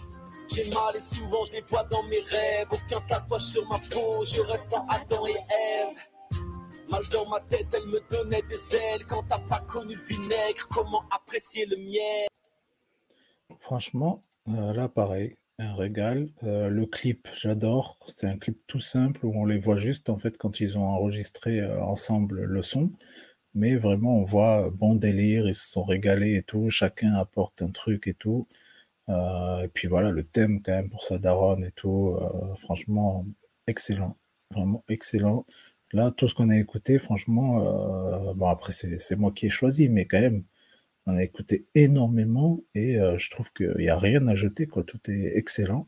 [0.50, 2.68] J'ai mal et souvent je les vois dans mes rêves.
[2.72, 5.98] Aucun tatouage sur ma peau, je reste en Adam et Ève.
[6.90, 9.06] Mal dans ma tête, elle me donnait des ailes.
[9.08, 12.28] Quand t'as pas connu le vinaigre, comment apprécier le miel?
[13.62, 14.20] Franchement,
[14.50, 16.30] euh, là, pareil, un régal.
[16.44, 17.98] Euh, le clip, j'adore.
[18.08, 20.86] C'est un clip tout simple où on les voit juste en fait quand ils ont
[20.86, 22.92] enregistré euh, ensemble le son.
[23.56, 26.70] Mais vraiment, on voit euh, bon délire, ils se sont régalés et tout.
[26.70, 28.44] Chacun apporte un truc et tout.
[29.10, 32.18] Et puis voilà, le thème quand même pour sa daronne et tout.
[32.60, 33.26] franchement,
[33.68, 34.18] excellent.
[34.52, 35.46] Vraiment excellent.
[35.94, 40.06] Là, tout ce qu'on a écouté, franchement, bon après c'est moi qui ai choisi, mais
[40.06, 40.46] quand même,
[41.08, 44.84] on a écouté énormément et euh, je trouve qu'il n'y a rien à jeter, quoi.
[44.84, 45.88] Tout est excellent.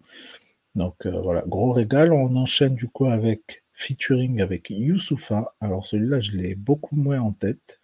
[0.75, 2.13] Donc euh, voilà, gros régal.
[2.13, 5.55] On enchaîne du coup avec featuring avec Youssoufa.
[5.61, 7.79] Alors celui-là, je l'ai beaucoup moins en tête.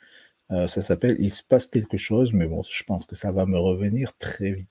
[0.52, 3.46] Euh, ça s'appelle Il se passe quelque chose, mais bon, je pense que ça va
[3.46, 4.70] me revenir très vite.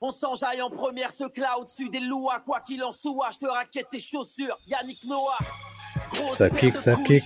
[0.00, 2.40] On s'enjaille en première, ce cloud au-dessus des lois.
[2.40, 4.58] Quoi qu'il en soit, je te raquette tes chaussures.
[4.66, 5.38] Yannick Noah.
[6.12, 7.22] Grosse ça kick, ça kick.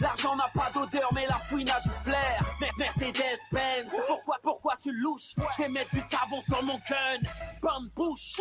[0.00, 2.42] L'argent n'a pas d'odeur, mais la fouine a du flair.
[2.78, 5.34] Mercedes-Benz, pourquoi, pourquoi tu louches?
[5.56, 7.20] Je vais mettre du savon sur mon gun.
[7.62, 8.40] Bande bouche.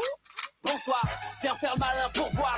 [0.63, 1.01] Bonsoir,
[1.41, 2.57] viens faire malin pour voir.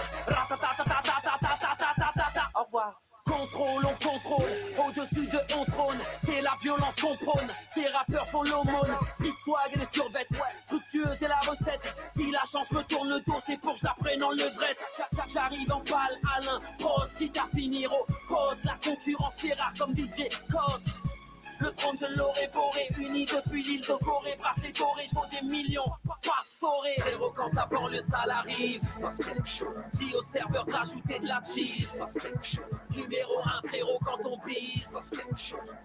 [2.56, 3.02] Au revoir.
[3.26, 8.44] Contrôle, on contrôle, au-dessus de on trône, c'est la violence qu'on prône, ces rappeurs font
[8.44, 10.30] l'aumône, street swag et les survêtes,
[10.68, 11.82] fructueuse c'est la recette,
[12.16, 14.78] si la chance me tourne le dos, c'est pour que je en levrette,
[15.34, 17.88] j'arrive en balle, Alain, pose, si t'as fini,
[18.28, 21.15] pose, la concurrence c'est rare comme DJ Cos.
[21.60, 24.36] Le trône je l'aurais boré, depuis l'île de Corée,
[25.32, 25.92] des millions,
[27.36, 29.84] quand la banlieue ça arrive, se passe quelque chose.
[29.94, 32.80] Dis au serveur de la cheese, se passe quelque chose.
[32.96, 35.76] Numéro un frérot quand on bise, se passe quelque chose.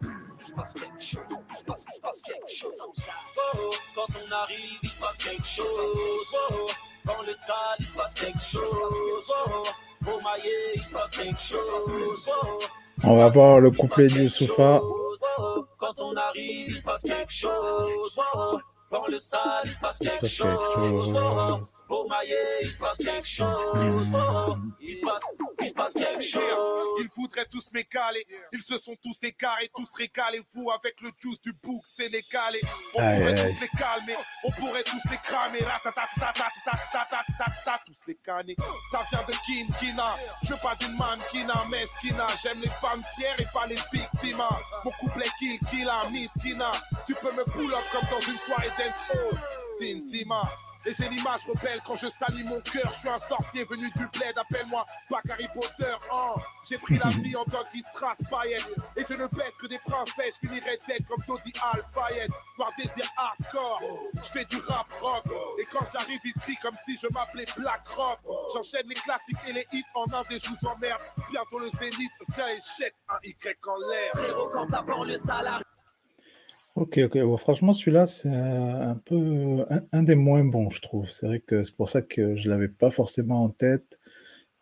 [0.41, 3.07] Il se passe quelque chose, il se passe, il se passe quelque chose.
[3.55, 5.67] Oh, quand on arrive, il se passe quelque chose.
[5.69, 6.71] Oh, oh,
[7.05, 9.33] Dans le sale, il se passe quelque chose.
[10.07, 12.31] Au maillet, il se passe quelque chose.
[13.05, 14.81] On va voir le couplet du Soufa.
[15.79, 18.21] Quand on arrive, il se passe quelque chose.
[18.91, 21.15] Dans le salle, il se passe quelque chose.
[21.89, 24.05] Au maillet, il se passe quelque chose.
[24.81, 26.99] Il se passe, quelque chose.
[26.99, 28.27] Ils voudraient tous m'égaler.
[28.53, 30.43] Ils se sont tous égarés, tous régalés.
[30.55, 32.61] Vous avec le juice du bouc sénégalais.
[32.95, 34.17] On pourrait tous les calmer.
[34.43, 35.61] On pourrait tous les cramer.
[37.87, 38.57] Tous les canner.
[38.91, 40.17] Ça vient de Kin Kina.
[40.43, 42.27] Je veux pas d'une mannequina, mais skina.
[42.43, 44.43] J'aime les femmes fières et pas les victimes.
[44.85, 46.73] Mon couple est Kill Kina, Miss Kina.
[47.07, 48.71] Tu peux me pull up comme dans une soirée
[50.87, 52.91] et j'ai l'image rebelle quand je salis mon cœur.
[52.93, 55.95] Je suis un sorcier venu du bled, appelle-moi pas Harry Potter.
[56.11, 56.35] hein.
[56.69, 58.67] J'ai pris la vie en tant qu'Istras paillette.
[58.97, 60.37] Et je ne baisse que des princesses.
[60.43, 62.31] Je finirai tête comme Dodi Al Fayed.
[62.57, 63.83] Par désir hardcore.
[64.15, 65.25] Je fais du rap rock.
[65.59, 68.19] Et quand j'arrive ici, comme si je m'appelais Black Rock.
[68.55, 71.01] J'enchaîne les classiques et les hits en un des je vous emmerde.
[71.31, 74.13] Bientôt le zénith, et jette un Y en l'air.
[74.15, 75.65] Frérot, quand banlieue salariée.
[76.81, 77.19] Ok, ok.
[77.19, 81.11] Bon, franchement, celui-là, c'est un peu un, des moins bons, je trouve.
[81.11, 84.01] C'est vrai que c'est pour ça que je l'avais pas forcément en tête.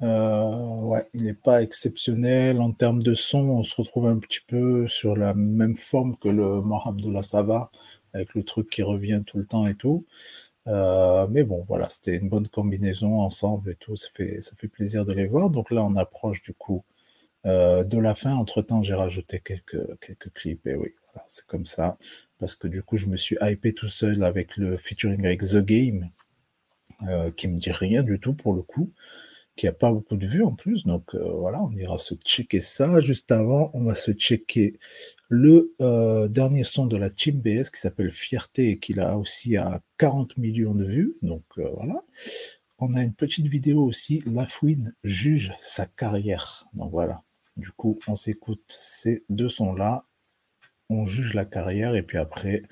[0.02, 2.60] Euh, ouais, il n'est pas exceptionnel.
[2.60, 6.28] En termes de son, on se retrouve un petit peu sur la même forme que
[6.28, 6.62] le
[7.12, 7.70] la Sava,
[8.14, 10.06] avec le truc qui revient tout le temps et tout.
[10.68, 13.96] Euh, mais bon, voilà, c'était une bonne combinaison ensemble et tout.
[13.96, 15.50] Ça fait, ça fait plaisir de les voir.
[15.50, 16.84] Donc là, on approche du coup
[17.46, 18.34] euh, de la fin.
[18.34, 20.66] Entre-temps, j'ai rajouté quelques, quelques clips.
[20.66, 20.94] Et oui,
[21.26, 21.98] c'est comme ça.
[22.38, 25.56] Parce que du coup, je me suis hypé tout seul avec le featuring avec The
[25.56, 26.10] Game,
[27.08, 28.92] euh, qui me dit rien du tout pour le coup,
[29.58, 30.86] qui a pas beaucoup de vues en plus.
[30.86, 33.00] Donc euh, voilà, on ira se checker ça.
[33.00, 34.78] Juste avant, on va se checker
[35.28, 39.56] le euh, dernier son de la Team BS qui s'appelle Fierté et qui a aussi
[39.56, 41.16] à 40 millions de vues.
[41.22, 42.02] Donc euh, voilà.
[42.78, 46.66] On a une petite vidéo aussi, Lafouine juge sa carrière.
[46.74, 47.22] Donc voilà.
[47.56, 50.04] Du coup, on s'écoute ces deux sons-là.
[50.90, 52.62] On juge la carrière et puis après,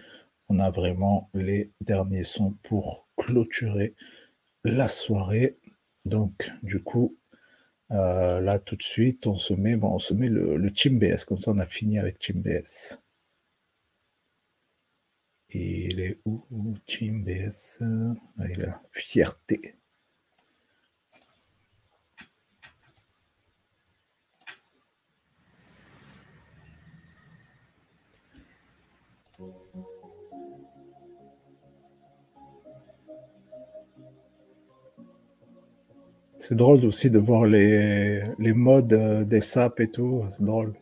[0.49, 3.95] on a vraiment les derniers sons pour clôturer
[4.65, 5.59] la soirée.
[6.05, 7.17] Donc, du coup,
[7.93, 11.39] euh, là tout de suite, on se met, on se met le, Team BS, comme
[11.39, 13.01] ça on a fini avec Team BS.
[15.51, 16.45] Il est où
[16.87, 17.83] Team BS
[18.39, 18.83] Ah, Il là.
[18.93, 19.76] Fierté.
[36.39, 40.25] C'est drôle aussi de voir les, les modes euh, des saps et tout.
[40.29, 40.75] C'est drôle.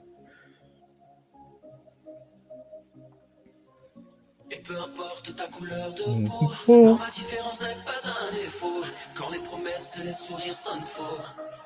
[4.51, 6.29] Et peu importe ta couleur de Mm.
[6.29, 6.85] peau, Oh.
[6.87, 8.83] non, ma différence n'est pas un défaut.
[9.15, 11.19] Quand les promesses et les sourires sonnent faux,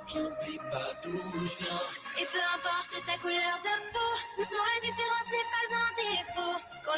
[0.07, 1.13] je n'oublie pas d'où
[1.45, 1.81] je viens.
[2.21, 5.28] Et peu importe ta couleur de peau, non, la différence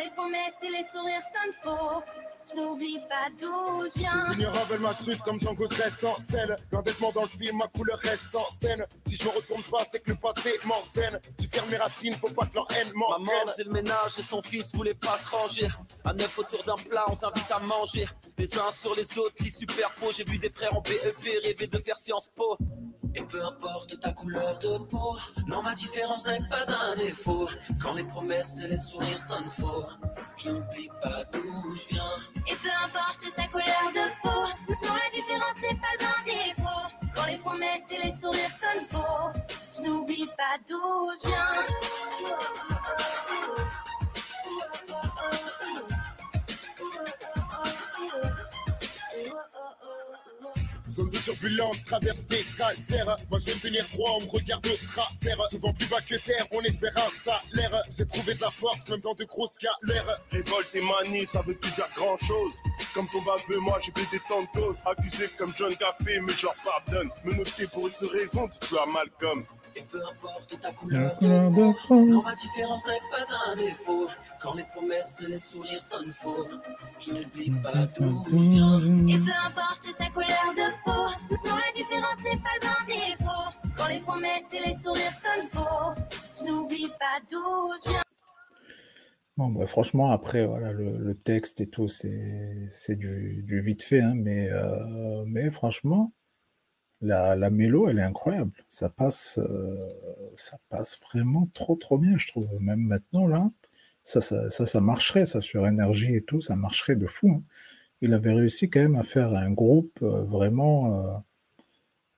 [0.05, 2.03] les promesses et les sourires sonnent faux,
[2.49, 4.13] je n'oublie pas d'où je viens.
[4.31, 6.57] Les ignorants veulent ma chute comme Django reste en scène.
[6.73, 8.85] L'endettement dans le film, ma couleur reste en scène.
[9.07, 11.21] Si je me retourne pas, c'est que le passé m'enchaîne.
[11.39, 13.49] Tu fermes mes racines, faut pas que leur haine Maman m'entraîne.
[13.49, 15.69] faisait le ménage et son fils voulait pas se ranger.
[16.05, 18.09] À neuf autour d'un plat, on t'invite à manger.
[18.39, 20.17] Les uns sur les autres, qui superposent.
[20.17, 22.57] J'ai vu des frères en BEP rêver de faire Sciences Po.
[23.15, 25.17] Et peu importe ta couleur de peau,
[25.47, 27.49] non, ma différence n'est pas un défaut.
[27.83, 29.85] Quand les promesses et les sourires sonnent faux,
[30.37, 32.03] je n'oublie pas d'où je viens.
[32.47, 34.45] Et peu importe ta couleur de peau,
[34.87, 36.87] non, la différence n'est pas un défaut.
[37.15, 39.41] Quand les promesses et les sourires sonnent faux,
[39.77, 41.31] je n'oublie pas d'où je
[50.91, 53.17] Zone de turbulence, traverse des calvaires.
[53.31, 55.47] Moi je vais me tenir droit, on me regarde au travers.
[55.49, 57.83] Souvent plus bas que terre, on espère un salaire.
[57.97, 60.21] J'ai trouvé de la force, même dans de grosses galères.
[60.31, 62.55] Révolte et manif, ça veut plus dire grand chose.
[62.95, 64.83] Comme ton baveux, moi j'ai pété tant de causes.
[64.85, 67.11] Accusé comme John Café, mais je leur pardonne.
[67.25, 69.45] Me noter pour X raison, dis-toi Malcolm.
[69.77, 74.09] Et peu importe ta couleur de peau, non, ma différence n'est pas un défaut.
[74.41, 76.47] Quand les promesses et les sourires sonnent faux,
[76.99, 78.81] je n'oublie pas d'où je viens.
[79.09, 83.57] Et peu importe ta couleur de peau, non, la différence n'est pas un défaut.
[83.77, 86.03] Quand les promesses et les sourires sonnent faux,
[86.39, 88.03] je n'oublie pas d'où je viens.
[89.37, 93.83] Bon, bah, franchement, après, voilà, le, le texte et tout, c'est c'est du, du vite
[93.83, 96.13] fait, hein, mais, euh, mais franchement,
[97.03, 98.53] la, la mélo, elle est incroyable.
[98.69, 99.77] Ça passe, euh,
[100.37, 102.49] ça passe vraiment trop, trop bien, je trouve.
[102.61, 103.51] Même maintenant, là,
[104.05, 107.31] ça, ça, ça, ça marcherait, ça, sur énergie et tout, ça marcherait de fou.
[107.33, 107.43] hein.
[108.03, 111.19] il avait réussi quand même à faire un groupe euh, vraiment euh,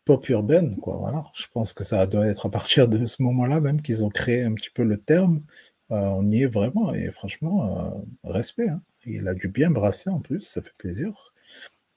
[0.04, 0.96] pop urbaine, quoi.
[0.96, 1.24] Voilà.
[1.34, 4.42] Je pense que ça doit être à partir de ce moment-là même qu'ils ont créé
[4.42, 5.42] un petit peu le terme.
[5.90, 8.68] On y est vraiment et franchement, respect.
[8.68, 8.80] hein.
[9.04, 11.31] Il a dû bien brasser en plus, ça fait plaisir.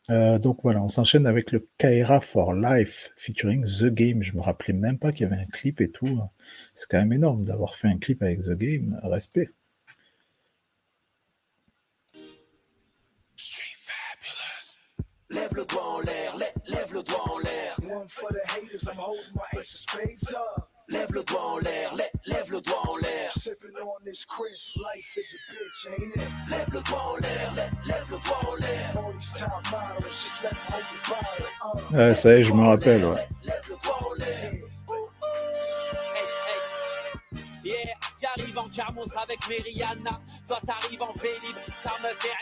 [0.09, 4.21] Euh, donc voilà, on s'enchaîne avec le Kaira for Life featuring The Game.
[4.23, 6.19] Je me rappelais même pas qu'il y avait un clip et tout.
[6.73, 8.99] C'est quand même énorme d'avoir fait un clip avec The Game.
[9.03, 9.49] Respect.
[15.29, 17.75] Lève le doigt en l'air, lè- lève le doigt en l'air.
[17.97, 20.69] One for the haters, I'm holding my ace of spades up.
[20.87, 23.31] Lève le doigt en l'air, lè- lève le doigt en l'air.
[23.31, 26.31] Sipping on this Chris, life is a bitch, ain't it?
[26.49, 28.95] Lève le doigt en l'air, lè- lève le doigt en l'air.
[28.97, 31.01] All these top models, just let them hold your
[31.89, 31.97] bottle.
[31.97, 33.03] Ouais, ça y est, je me rappelle.
[33.05, 33.27] Ouais.
[33.43, 34.51] Lève le doigt en l'air.
[37.63, 40.19] Yeah, j'arrive en Camos avec Meriana.
[40.47, 42.35] Toi t'arrives en Vélib, ta meuf est.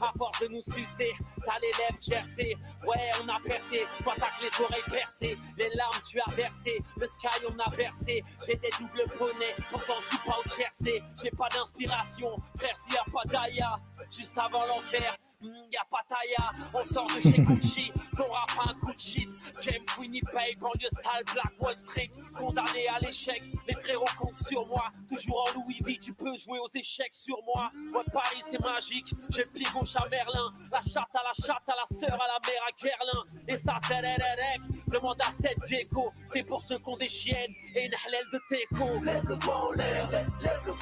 [0.00, 1.12] À force de nous sucer,
[1.44, 2.56] t'as les lèvres gercées.
[2.86, 5.38] Ouais, on a percé, toi t'as que les oreilles percées.
[5.56, 8.24] Les larmes tu as versé, le sky on a versé.
[8.46, 11.02] J'ai des doubles poneys, pourtant je suis pas au Jersey.
[11.20, 14.16] J'ai pas d'inspiration, frère s'il y.
[14.16, 16.50] Juste avant l'enfer, hmm, y a pas Taya.
[16.74, 19.28] On sort de chez Gucci, ton rap un coup de shit.
[19.62, 22.10] James Winnipeg, banlieue sale, Black Wall Street.
[22.36, 24.90] Condamné à l'échec, les frérots comptent sur moi.
[25.10, 27.70] Toujours en Louis V, tu peux jouer aux échecs sur moi.
[27.92, 30.50] Ouais, Paris c'est magique, j'ai le pied gauche à Merlin.
[30.72, 33.24] La chatte à la chatte, à la sœur, à la mère à Guerlain.
[33.48, 36.12] Et ça c'est RRX, demande à 7 Diego.
[36.26, 39.00] C'est pour ceux qui ont des chiennes et une halal de teco.
[39.04, 40.74] Lève le doigt en l'air, lè- lève le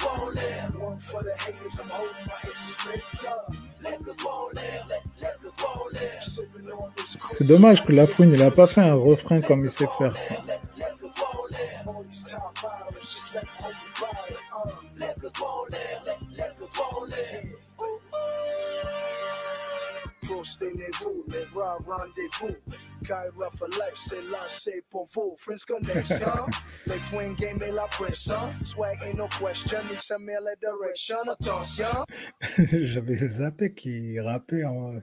[0.99, 3.76] for the haters, I'm my up.
[7.31, 10.13] C'est dommage que Lafouine, il a pas fait un refrain comme il sait faire.
[23.07, 25.33] Kyra for life, c'est là, c'est pour vous.
[25.37, 26.27] Friends connection,
[26.87, 28.35] les fouines game et la pression.
[28.65, 31.15] Swag ain't no question, nique sa mère la direction.
[31.31, 32.05] Attention.
[32.57, 34.99] J'avais zappé qu'il rappait en,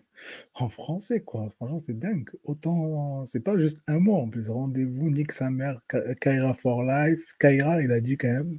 [0.54, 1.48] en français, quoi.
[1.56, 2.28] Franchement, c'est dingue.
[2.44, 4.50] Autant, c'est pas juste un mot en plus.
[4.50, 5.80] Rendez-vous, nique sa mère,
[6.20, 7.24] Kaira for life.
[7.38, 8.58] Kaira, il a dit quand même,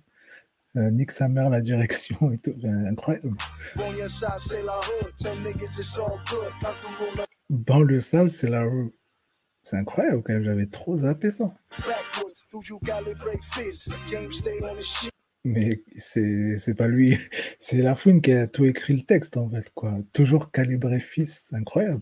[0.76, 2.56] euh, nique sa mère la direction et tout.
[2.58, 3.38] Enfin, incroyable.
[3.76, 3.92] Bon,
[7.52, 8.92] Banlieue sale, c'est la rue.
[9.66, 10.44] C'est incroyable quand même.
[10.44, 11.48] J'avais trop zappé ça.
[15.46, 17.16] Mais c'est pas lui,
[17.60, 19.94] c'est Lafouine qui a tout écrit le texte en fait, quoi.
[20.12, 22.02] Toujours calibré fils, incroyable.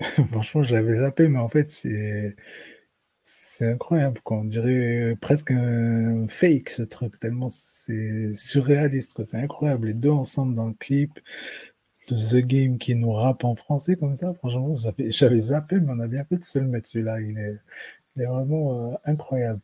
[0.30, 2.36] Franchement, j'avais zappé, mais en fait, c'est
[3.22, 4.38] c'est incroyable, quoi.
[4.38, 9.24] On dirait presque un fake ce truc, tellement c'est surréaliste, quoi.
[9.24, 9.88] C'est incroyable.
[9.88, 11.18] Les deux ensemble dans le clip,
[12.08, 16.00] The Game qui nous rappe en français comme ça, franchement, j'avais j'avais zappé, mais on
[16.00, 17.20] a bien fait de se le mettre celui-là.
[17.20, 17.58] Il est,
[18.16, 19.60] il est vraiment euh, incroyable.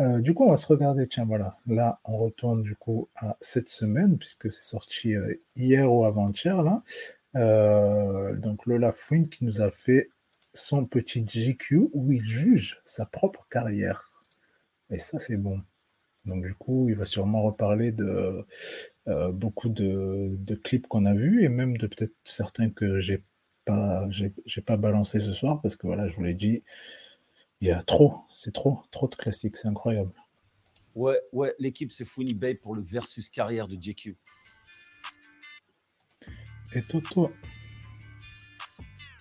[0.00, 1.06] Euh, du coup, on va se regarder.
[1.06, 1.56] Tiens, voilà.
[1.66, 6.62] Là, on retourne du coup à cette semaine, puisque c'est sorti euh, hier ou avant-hier,
[6.62, 6.82] là.
[7.36, 10.10] Euh, donc, Lola Fouine qui nous a fait
[10.52, 14.04] son petit GQ où il juge sa propre carrière.
[14.90, 15.60] Et ça, c'est bon.
[16.26, 18.46] Donc, du coup, il va sûrement reparler de
[19.32, 23.22] beaucoup de, de clips qu'on a vus et même de peut-être certains que j'ai
[23.66, 26.62] pas, j'ai j'ai pas balancé ce soir parce que voilà, je vous l'ai dit,
[27.64, 30.12] il y a trop, c'est trop, trop de classiques, c'est incroyable.
[30.94, 34.18] Ouais, ouais, l'équipe c'est Fouini Bay pour le versus carrière de JQ.
[36.74, 37.32] Et Toto,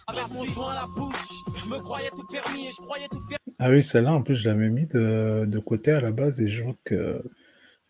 [0.08, 3.22] Avec mon joint à la bouche, je me croyais tout permis et je croyais tout
[3.30, 3.38] faire.
[3.60, 6.50] Ah oui, celle-là, en plus, je l'avais mis de, de côté à la base et
[6.50, 7.24] je vois que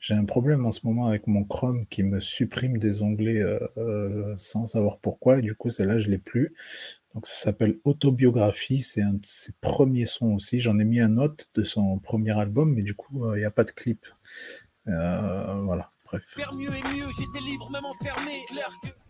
[0.03, 3.57] j'ai un problème en ce moment avec mon Chrome qui me supprime des onglets euh,
[3.77, 5.39] euh, sans savoir pourquoi.
[5.39, 6.53] Et du coup, celle-là, je l'ai plus.
[7.15, 8.81] Donc, ça s'appelle Autobiographie.
[8.81, 10.59] C'est un de ses premiers sons aussi.
[10.59, 13.45] J'en ai mis un autre de son premier album, mais du coup, euh, il n'y
[13.45, 14.05] a pas de clip.
[14.89, 16.35] Euh, voilà, bref.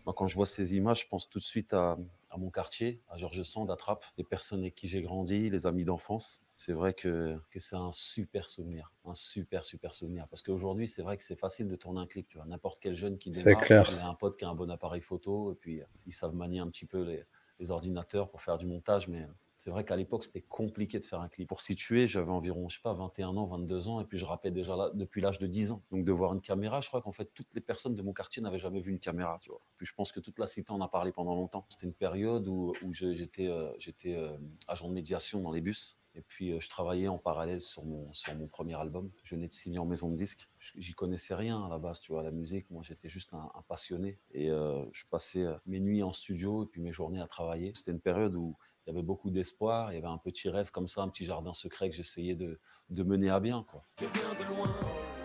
[0.05, 1.97] Moi, quand je vois ces images, je pense tout de suite à,
[2.29, 5.65] à mon quartier, à Georges Sand, à Trappes, les personnes avec qui j'ai grandi, les
[5.65, 6.45] amis d'enfance.
[6.55, 10.27] C'est vrai que, que c'est un super souvenir, un super, super souvenir.
[10.27, 12.27] Parce qu'aujourd'hui, c'est vrai que c'est facile de tourner un clip.
[12.27, 13.85] Tu vois, n'importe quel jeune qui démarre, clair.
[13.91, 16.59] il a un pote qui a un bon appareil photo, et puis ils savent manier
[16.59, 17.23] un petit peu les,
[17.59, 19.27] les ordinateurs pour faire du montage, mais
[19.63, 21.47] C'est vrai qu'à l'époque, c'était compliqué de faire un clip.
[21.47, 24.51] Pour situer, j'avais environ, je sais pas, 21 ans, 22 ans, et puis je rappais
[24.51, 25.81] déjà là, depuis l'âge de 10 ans.
[25.89, 28.41] Donc de voir une caméra, je crois qu'en fait, toutes les personnes de mon quartier
[28.41, 29.61] n'avaient jamais vu une caméra, tu vois.
[29.77, 31.65] Puis je pense que toute la cité en a parlé pendant longtemps.
[31.69, 33.71] C'était une période où, j'étais euh,
[34.07, 34.37] euh,
[34.67, 35.97] agent de médiation dans les bus.
[36.15, 38.11] Et puis, euh, je travaillais en parallèle sur mon,
[38.51, 39.11] premier album.
[39.23, 40.49] Je venais de signer en maison de disque.
[40.59, 42.69] J'y connaissais rien à la base, tu vois, la musique.
[42.69, 44.19] Moi, j'étais juste un, passionné.
[44.33, 47.71] Et je passais mes nuits en studio et puis mes journées à travailler.
[47.73, 49.91] C'était une période où il y avait beaucoup d'espoir.
[49.91, 52.59] Il y avait un petit rêve comme ça, un petit jardin secret que j'essayais de,
[52.89, 53.83] de mener à bien, quoi.
[53.99, 54.69] Je viens de loin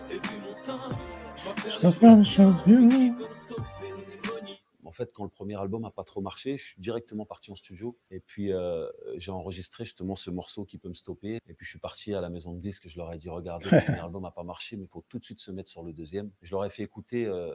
[0.09, 0.89] et vu mon teint,
[1.35, 3.15] je Je dois faire les choses bien.
[4.85, 7.55] En fait, quand le premier album n'a pas trop marché, je suis directement parti en
[7.55, 11.35] studio et puis euh, j'ai enregistré justement ce morceau qui peut me stopper.
[11.47, 13.69] Et puis je suis parti à la maison de disques, je leur ai dit regardez,
[13.69, 15.83] le premier album n'a pas marché, mais il faut tout de suite se mettre sur
[15.83, 16.31] le deuxième.
[16.41, 17.53] Je leur ai fait écouter euh,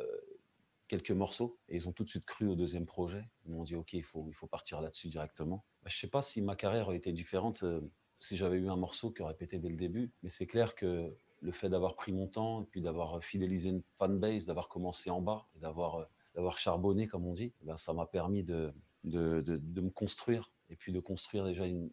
[0.94, 3.28] quelques morceaux et ils ont tout de suite cru au deuxième projet.
[3.46, 5.64] Ils m'ont dit ok, il faut, il faut partir là-dessus directement.
[5.82, 7.80] Bah, je sais pas si ma carrière aurait été différente euh,
[8.20, 11.12] si j'avais eu un morceau qui aurait pété dès le début, mais c'est clair que
[11.40, 15.20] le fait d'avoir pris mon temps et puis d'avoir fidélisé une fanbase, d'avoir commencé en
[15.20, 16.04] bas euh,
[16.34, 18.72] d'avoir charbonné, comme on dit, eh ben, ça m'a permis de,
[19.02, 21.90] de, de- de me construire et puis de construire déjà une-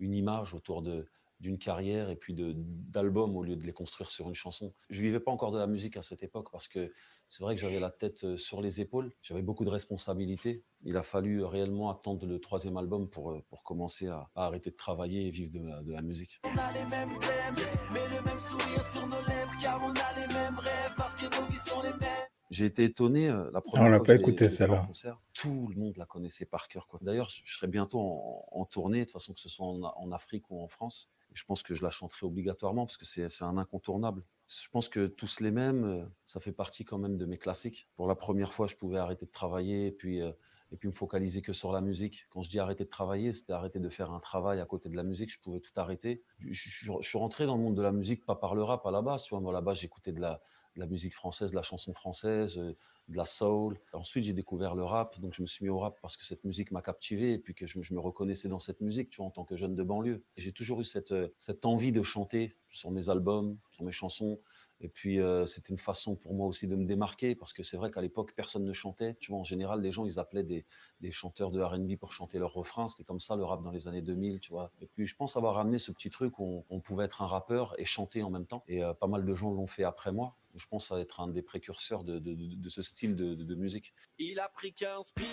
[0.00, 1.06] une image autour de
[1.44, 4.72] d'une carrière et puis de- d'albums au lieu de les construire sur une chanson.
[4.88, 6.90] Je vivais pas encore de la musique à cette époque parce que
[7.28, 10.62] c'est vrai que j'avais la tête euh, sur les épaules, j'avais beaucoup de responsabilités.
[10.84, 14.70] Il a fallu réellement attendre le troisième album pour, euh, pour commencer à, à arrêter
[14.70, 16.40] de travailler et vivre de la, de la musique.
[16.44, 20.20] On a les mêmes thèmes, mais le même sourire sur nos lèvres, car on a
[20.20, 22.24] les mêmes rêves, parce que nos vies sont les mêmes.
[22.50, 24.84] J'ai été étonné euh, la première on l'a fois pas écouté, celle-là.
[24.86, 25.18] concert.
[25.32, 26.86] Tout le monde la connaissait par cœur.
[27.00, 29.82] D'ailleurs, je je serai bientôt en, en tournée, de toute façon que ce soit en,
[29.82, 31.10] en Afrique ou en France.
[31.34, 34.24] Je pense que je la chanterai obligatoirement parce que c'est un incontournable.
[34.46, 37.88] Je pense que tous les mêmes, euh, ça fait partie quand même de mes classiques.
[37.96, 40.32] Pour la première fois, je pouvais arrêter de travailler et puis, euh,
[40.70, 42.26] et puis me focaliser que sur la musique.
[42.30, 44.96] Quand je dis arrêter de travailler, c'était arrêter de faire un travail à côté de
[44.96, 45.30] la musique.
[45.30, 46.22] Je pouvais tout arrêter.
[46.38, 49.02] Je, suis rentré dans le monde de la musique, pas par le rap à la
[49.02, 49.24] base.
[49.24, 50.40] Tu vois, moi, base, j'écoutais de la,
[50.74, 52.74] de la musique française, de la chanson française, euh,
[53.08, 53.78] de la soul.
[53.92, 56.44] Ensuite, j'ai découvert le rap, donc je me suis mis au rap parce que cette
[56.44, 59.30] musique m'a captivé et puis que je, me- reconnaissais dans cette musique, tu vois, en
[59.30, 60.22] tant que jeune de banlieue.
[60.36, 64.40] J'ai toujours eu cette, euh, cette envie de chanter sur mes albums, sur mes chansons.
[64.80, 67.76] Et puis, euh, c'était une façon pour moi aussi de me démarquer parce que c'est
[67.76, 69.14] vrai qu'à l'époque, personne ne chantait.
[69.20, 70.64] Tu vois, en général, les gens, ils appelaient des,
[71.00, 72.88] des chanteurs de RB pour chanter leurs refrains.
[72.88, 74.72] C'était comme ça le rap dans les années 2000, tu vois.
[74.80, 77.74] Et puis, je pense avoir ramené ce petit truc où on, pouvait être un rappeur
[77.78, 78.64] et chanter en même temps.
[78.68, 80.36] Et pas mal de gens l'ont fait après moi.
[80.54, 83.92] Je pense à être un des précurseurs de, ce style de musique.
[84.18, 85.26] Il a pris 15 piges,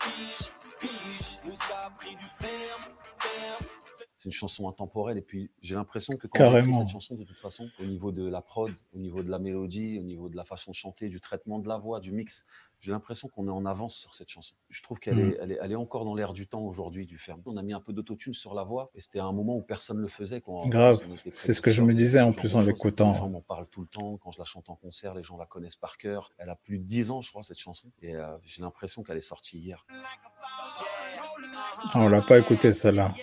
[0.00, 3.77] piges, piges, nous ça a pris du ferme, ferme.
[4.18, 6.78] C'est une chanson intemporelle et puis j'ai l'impression que quand j'écris Carrément.
[6.80, 9.96] cette chanson, de toute façon, au niveau de la prod, au niveau de la mélodie,
[10.00, 12.44] au niveau de la façon de chanter, du traitement de la voix, du mix,
[12.80, 14.56] j'ai l'impression qu'on est en avance sur cette chanson.
[14.70, 15.28] Je trouve qu'elle Mm.
[15.30, 17.40] est, elle est, elle est encore dans l'air du temps aujourd'hui du ferme.
[17.46, 19.98] On a mis un peu d'autotune sur la voix et c'était un moment où personne
[19.98, 20.42] ne le faisait.
[20.46, 20.98] En Grave.
[21.08, 23.12] On C'est ce que je me disais en plus en l'écoutant.
[23.12, 24.16] Les gens m'en parlent tout le temps.
[24.16, 26.32] Quand je la chante en concert, les gens la connaissent par cœur.
[26.38, 27.92] Elle a plus de 10 ans, je crois, cette chanson.
[28.02, 29.86] Et euh, j'ai l'impression qu'elle est sortie hier.
[31.92, 33.14] Ah, on l'a pas écouté, celle-là.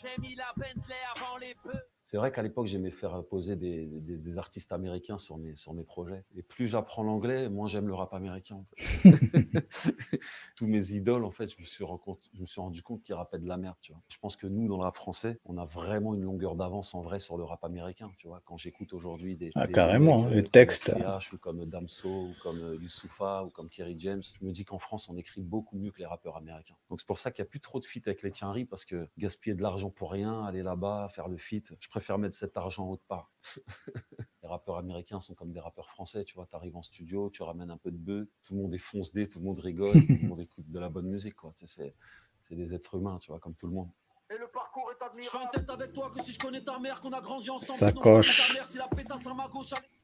[0.00, 1.89] J'ai mis la Bentley avant les bœufs.
[2.10, 5.74] C'est vrai qu'à l'époque, j'aimais faire poser des, des- des artistes américains sur mes, sur
[5.74, 6.24] mes projets.
[6.36, 8.56] Et plus j'apprends l'anglais, moins j'aime le rap américain.
[8.56, 9.04] en fait.
[10.56, 13.14] Tous mes idoles, en fait, je me suis, rencontre- je me suis rendu compte qu'ils
[13.14, 13.76] rappaient de la merde.
[13.80, 14.02] Tu vois.
[14.08, 17.00] Je pense que nous, dans le rap français, on a vraiment une longueur d'avance en
[17.02, 18.10] vrai sur le rap américain.
[18.18, 18.42] Tu vois.
[18.44, 20.92] Quand j'écoute aujourd'hui des, Ah, des carrément, mecs, les comme textes.
[21.32, 24.80] Ou comme Damso ou comme euh, Youssoufa ou comme Kerry James, je me dis qu'en
[24.80, 26.74] France, on écrit beaucoup mieux que les rappeurs américains.
[26.88, 28.84] Donc c'est pour ça qu'il n'y a plus trop de feats avec les Quinry parce
[28.84, 32.56] que gaspiller de l'argent pour rien, aller là-bas, faire le feat, je préfère mettre cet
[32.56, 33.30] argent autre part.
[34.42, 37.42] les rappeurs américains sont comme des rappeurs français, tu vois, tu arrives en studio, tu
[37.42, 40.18] ramènes un peu de bœuf, tout le monde est fonce-dé, tout le monde rigole, tout
[40.22, 41.52] le monde écoute de la bonne musique, quoi.
[41.56, 41.94] Tu sais, c'est,
[42.40, 43.90] c'est des êtres humains, tu vois, comme tout le monde.
[44.32, 45.22] Et le parcours est admirable.
[45.24, 47.50] Je fais une tête avec toi que si je connais ta mère, qu'on a grandi
[47.50, 47.78] ensemble.
[47.80, 48.54] Sacoche.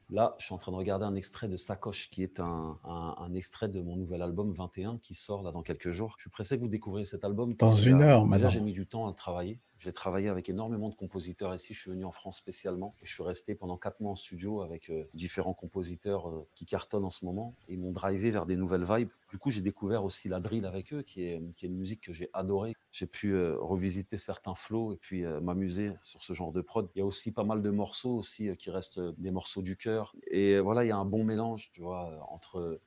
[0.09, 3.15] Là, je suis en train de regarder un extrait de Sacoche, qui est un, un-
[3.17, 6.13] un extrait de mon nouvel album 21, qui sort là dans quelques jours.
[6.17, 7.53] Je suis pressé que vous découvriez cet album.
[7.55, 8.49] Dans une euh, heure, Déjà, maintenant.
[8.49, 9.59] j'ai mis du temps à le travailler.
[9.79, 11.73] J'ai travaillé avec énormément de compositeurs ici.
[11.73, 12.93] Je suis venu en France spécialement.
[13.01, 16.65] Et je suis resté pendant quatre mois en studio avec euh, différents compositeurs euh, qui
[16.65, 17.55] cartonnent en ce moment.
[17.69, 19.11] Ils m'ont drivé vers des nouvelles vibes.
[19.29, 22.29] Du coup, j'ai découvert aussi la drill avec eux, qui est, une musique que j'ai
[22.33, 22.73] adorée.
[22.91, 26.89] J'ai pu euh, revisiter certains flows et puis m'amuser sur ce genre de prod.
[26.95, 30.15] Il y a aussi pas mal de morceaux aussi qui restent des morceaux du cœur.
[30.31, 32.79] Et voilà, il y a un bon mélange, tu vois, entre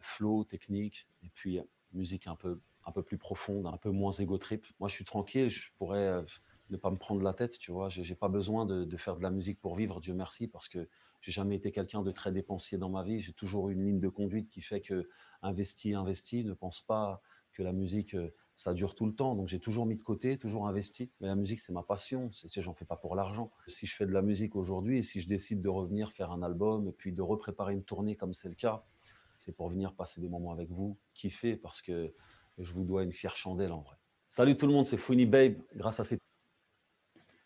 [0.00, 1.60] flow, technique, et puis
[1.92, 4.64] musique un peu, un peu plus profonde, un peu moins égo trip.
[4.80, 6.22] Moi, je suis tranquille, je pourrais euh,
[6.70, 7.88] ne pas me prendre la tête, tu vois.
[7.88, 10.88] J'ai pas besoin de, de faire de la musique pour vivre, Dieu merci, parce que
[11.20, 13.20] j'ai jamais été quelqu'un de très dépensier dans ma vie.
[13.20, 15.08] J'ai toujours eu une ligne de conduite qui fait que
[15.42, 17.22] investi, investi, ne pense pas
[17.52, 19.36] que la musique, euh, ça dure tout le temps.
[19.36, 21.12] Donc j'ai toujours mis de côté, toujours investi.
[21.20, 22.30] Mais la musique, c'est ma passion.
[22.32, 23.52] C'est, tu sais, j'en fais pas pour l'argent.
[23.68, 26.42] Si je fais de la musique aujourd'hui et si je décide de revenir faire un
[26.42, 28.84] album et puis de repréparer une tournée comme c'est le cas,
[29.36, 32.12] c'est pour venir passer des moments avec vous, kiffer parce que
[32.58, 33.96] je vous dois une fière chandelle en vrai.
[34.28, 35.54] Salut tout le monde, c'est Fouini Babe.
[35.74, 36.20] Grâce à cette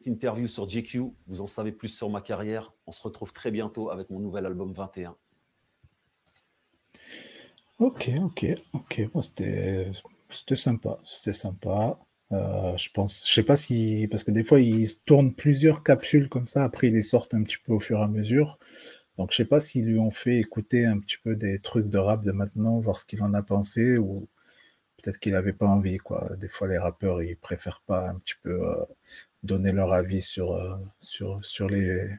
[0.05, 2.73] interview sur GQ, vous en savez plus sur ma carrière.
[2.87, 5.17] On se retrouve très bientôt avec mon nouvel album 21.
[7.79, 9.09] Ok, ok, ok.
[9.21, 11.99] C'était sympa, c'était sympa.
[12.33, 16.29] Euh, je pense, je sais pas si, parce que des fois ils tournent plusieurs capsules
[16.29, 18.59] comme ça, après ils les sortent un petit peu au fur et à mesure.
[19.19, 21.99] Donc je sais pas s'ils lui ont fait écouter un petit peu des trucs de
[21.99, 24.29] rap de maintenant, voir ce qu'il en a pensé, ou
[25.07, 26.29] peut-être qu'il avait pas envie, quoi.
[26.39, 28.85] Des fois les rappeurs ils préfèrent pas un petit peu euh,
[29.45, 32.11] donner leur avis sur, euh, sur, sur les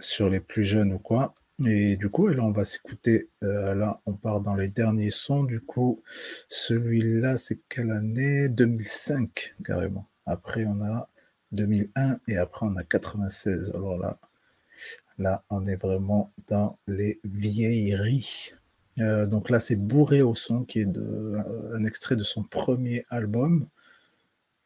[0.00, 1.34] sur les plus jeunes ou quoi.
[1.66, 3.28] Et du coup, là, on va s'écouter.
[3.44, 5.44] euh, là, on part dans les derniers sons.
[5.44, 6.02] Du coup,
[6.48, 8.48] celui-là, c'est quelle année?
[8.48, 10.08] 2005, carrément.
[10.26, 11.08] Après, on a
[11.52, 13.72] 2001 et après, on a 96.
[13.74, 14.18] Alors là,
[15.18, 18.54] là, on est vraiment dans les vieilleries.
[18.98, 22.42] Euh, donc là, c'est Bourré au son, qui est de, euh, un extrait de son
[22.42, 23.68] premier album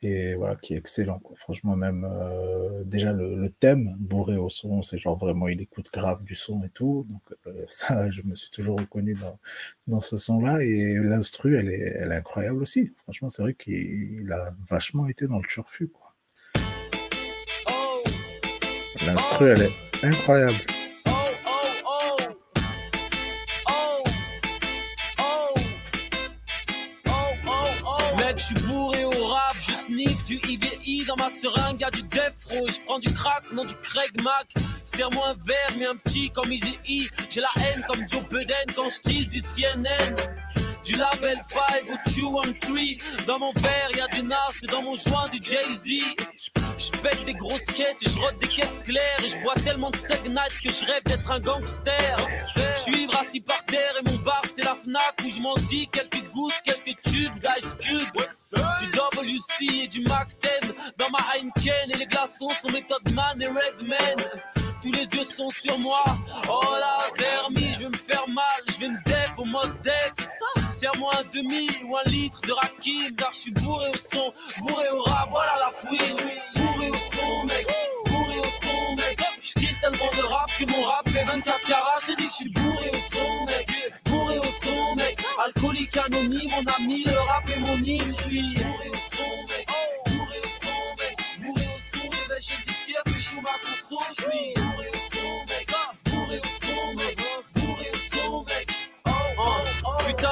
[0.02, 1.18] et voilà, qui est excellent.
[1.18, 1.36] quoi.
[1.36, 5.90] Franchement, même euh, déjà le, le thème, bourré au son, c'est genre vraiment, il écoute
[5.92, 7.06] grave du son et tout.
[7.08, 9.38] Donc euh, ça, je me suis toujours reconnu dans,
[9.86, 10.62] dans ce son-là.
[10.62, 12.92] Et l'instru, elle est, elle est incroyable aussi.
[13.04, 15.88] Franchement, c'est vrai qu'il il a vachement été dans le turfu.
[15.88, 16.14] quoi.
[19.06, 20.54] L'instru, elle est incroyable.
[31.16, 34.52] Ma seringue, y'a du Defro et je prends du crack, non du Craig Mac.
[34.86, 37.08] Serre-moi un verre, mais un petit comme Easy E.
[37.30, 40.14] J'ai la haine comme Joe Biden quand je tease du CNN.
[40.86, 45.28] Du label 5 au 213 Dans mon verre y'a du Nas et dans mon joint
[45.28, 45.84] du Jay-Z.
[46.78, 49.18] Je des grosses caisses et je rose des caisses claires.
[49.24, 52.16] Et je bois tellement de Seg Night que je rêve d'être un gangster.
[52.76, 55.88] Je suis assis par terre et mon bar c'est la Fnac Où je m'en dis
[55.88, 58.22] quelques gouttes, quelques tubes d'Ice Cube.
[58.80, 60.28] Du WC et du Mac
[60.62, 65.24] 10 Dans ma Heineken et les glaçons sont Method Man et Redman tous les yeux
[65.24, 66.04] sont sur moi.
[66.48, 70.14] Oh là, Zermi, je vais me faire mal, je vais me def au Mos Def.
[70.70, 74.88] Serre-moi un demi ou un litre de Rakim, car je suis bourré au son, bourré
[74.90, 76.14] au rap, voilà la suis
[76.54, 77.66] bourré au son, mec,
[78.06, 79.18] bourré au son, mec.
[79.40, 81.98] Je dis tellement de rap que mon rap fait 24 carats.
[82.06, 85.16] J'ai dit que je suis bourré au son, mec, bourré au son, mec.
[85.44, 88.04] Alcoolique anonyme, mon ami, le rap est mon hymne.
[88.06, 89.66] Je suis bourré au son, mec,
[90.06, 92.10] bourré au son, mec, bourré au son.
[92.38, 92.75] Je
[93.90, 94.95] vais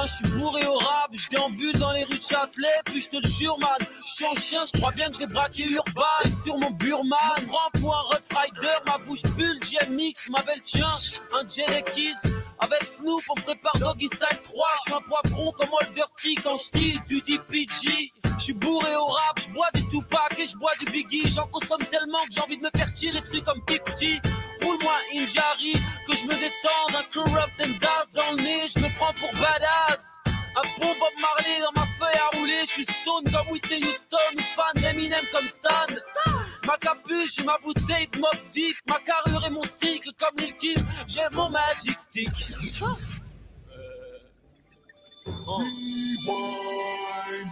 [0.02, 3.26] Je suis bourré au rap, je déambule dans les rues Châtelet, puis je te le
[3.26, 3.70] jure, man.
[3.80, 6.02] Je suis en chien, je crois bien que je l'ai braqué urbain.
[6.42, 10.96] Sur mon burman, prends pour un Rider, ma bouche pull, GMX, ma belle tient,
[11.32, 11.44] un
[11.82, 12.22] Kiss.
[12.58, 14.66] Avec Snoop, on prépare Doggy Style 3.
[14.76, 18.12] Je suis un poivron comme Old Dirty quand je du DPG.
[18.38, 21.26] Je suis bourré au rap, je bois du Tupac et je bois du Biggie.
[21.26, 24.20] J'en consomme tellement que j'ai envie de me faire tirer dessus comme Picti.
[24.64, 25.74] Roule-moi une Jari,
[26.06, 29.30] que je me détende, un corrupt and das dans le nez, je me prends pour
[29.32, 30.16] badass.
[30.56, 34.16] Un bon Bob Marley dans ma feuille à rouler, je suis stone comme Whitney Houston,
[34.36, 35.86] ou fan d'Eminem comme Stan.
[36.66, 40.56] Ma capuche, j'ai ma bouteille de Mob Dick, ma carrure et mon stick, comme Lil
[40.56, 40.76] Kim,
[41.08, 42.28] j'ai mon Magic Stick.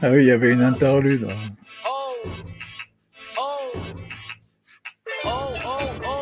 [0.03, 1.29] Ah oui, il y avait une interlude.
[1.31, 1.37] hein.
[1.87, 2.15] Oh,
[5.25, 5.55] oh,
[6.05, 6.22] oh.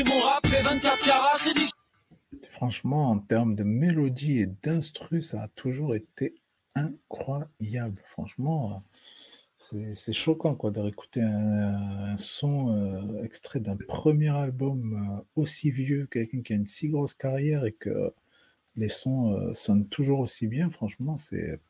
[0.00, 1.36] mon rap fait 24 carats.
[1.44, 6.34] J'ai dit que Franchement, en termes de mélodie et d'instru, ça a toujours été
[6.74, 7.98] incroyable.
[8.10, 8.82] Franchement,
[9.58, 15.70] c'est c'est choquant quoi, de réécouter un, son euh, extrait d'un premier album euh, aussi
[15.70, 18.14] vieux, quelqu'un qui a une si grosse carrière et que
[18.76, 20.70] les sons euh, sonnent toujours aussi bien.
[20.70, 21.60] Franchement, c'est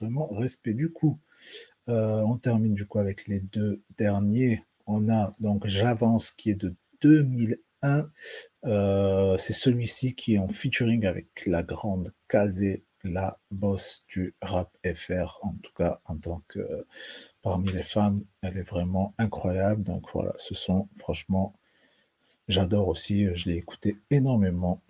[0.00, 0.74] vraiment respect.
[0.74, 1.18] Du coup,
[1.86, 4.62] on termine du coup avec les deux derniers.
[4.86, 8.10] On a donc J'avance qui est de 2001.
[8.64, 14.76] Euh, c'est celui-ci qui est en featuring avec la grande Kazé, la boss du rap
[14.84, 16.86] FR, en tout cas en tant que
[17.42, 19.82] parmi les femmes, elle est vraiment incroyable.
[19.82, 21.54] Donc voilà, ce son, franchement,
[22.48, 23.34] j'adore aussi.
[23.34, 24.82] Je l'ai écouté énormément.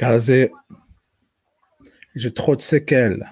[0.00, 0.50] Kazé.
[2.14, 3.30] J'ai trop de séquelles.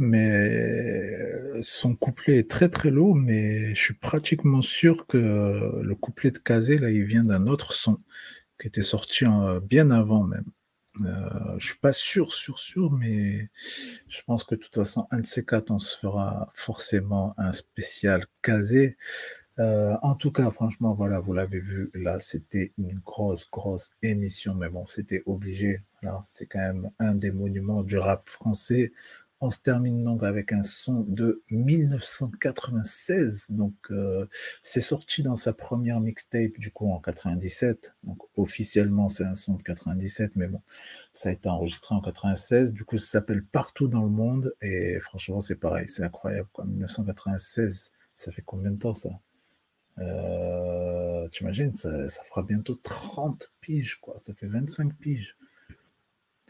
[0.00, 5.18] Mais son couplet est très très lourd, mais je suis pratiquement sûr que
[5.82, 7.98] le couplet de Kazé, là, il vient d'un autre son
[8.60, 10.46] qui était sorti en- bien avant même.
[11.06, 13.50] Euh, je suis pas sûr, sûr, sûr, mais
[14.08, 18.26] je pense que de toute façon, un de ces quatre, se fera forcément un spécial
[18.42, 18.96] Kazé.
[19.58, 24.54] Euh, en tout cas, franchement, voilà, vous l'avez vu, là, c'était une grosse, grosse émission,
[24.54, 25.82] mais bon, c'était obligé.
[26.22, 28.92] C'est quand même un des monuments du rap français.
[29.42, 33.46] On se termine donc avec un son de 1996.
[33.50, 34.26] Donc, euh,
[34.62, 37.94] c'est sorti dans sa première mixtape, du coup, en 97.
[38.04, 40.60] Donc, officiellement, c'est un son de 97, mais bon,
[41.12, 42.74] ça a été enregistré en 96.
[42.74, 44.54] Du coup, ça s'appelle Partout dans le monde.
[44.60, 46.48] Et franchement, c'est pareil, c'est incroyable.
[46.52, 46.66] Quoi.
[46.66, 49.10] 1996, ça fait combien de temps ça?
[49.98, 54.18] Euh, T'imagines, ça, ça fera bientôt 30 piges, quoi.
[54.18, 55.36] Ça fait 25 piges.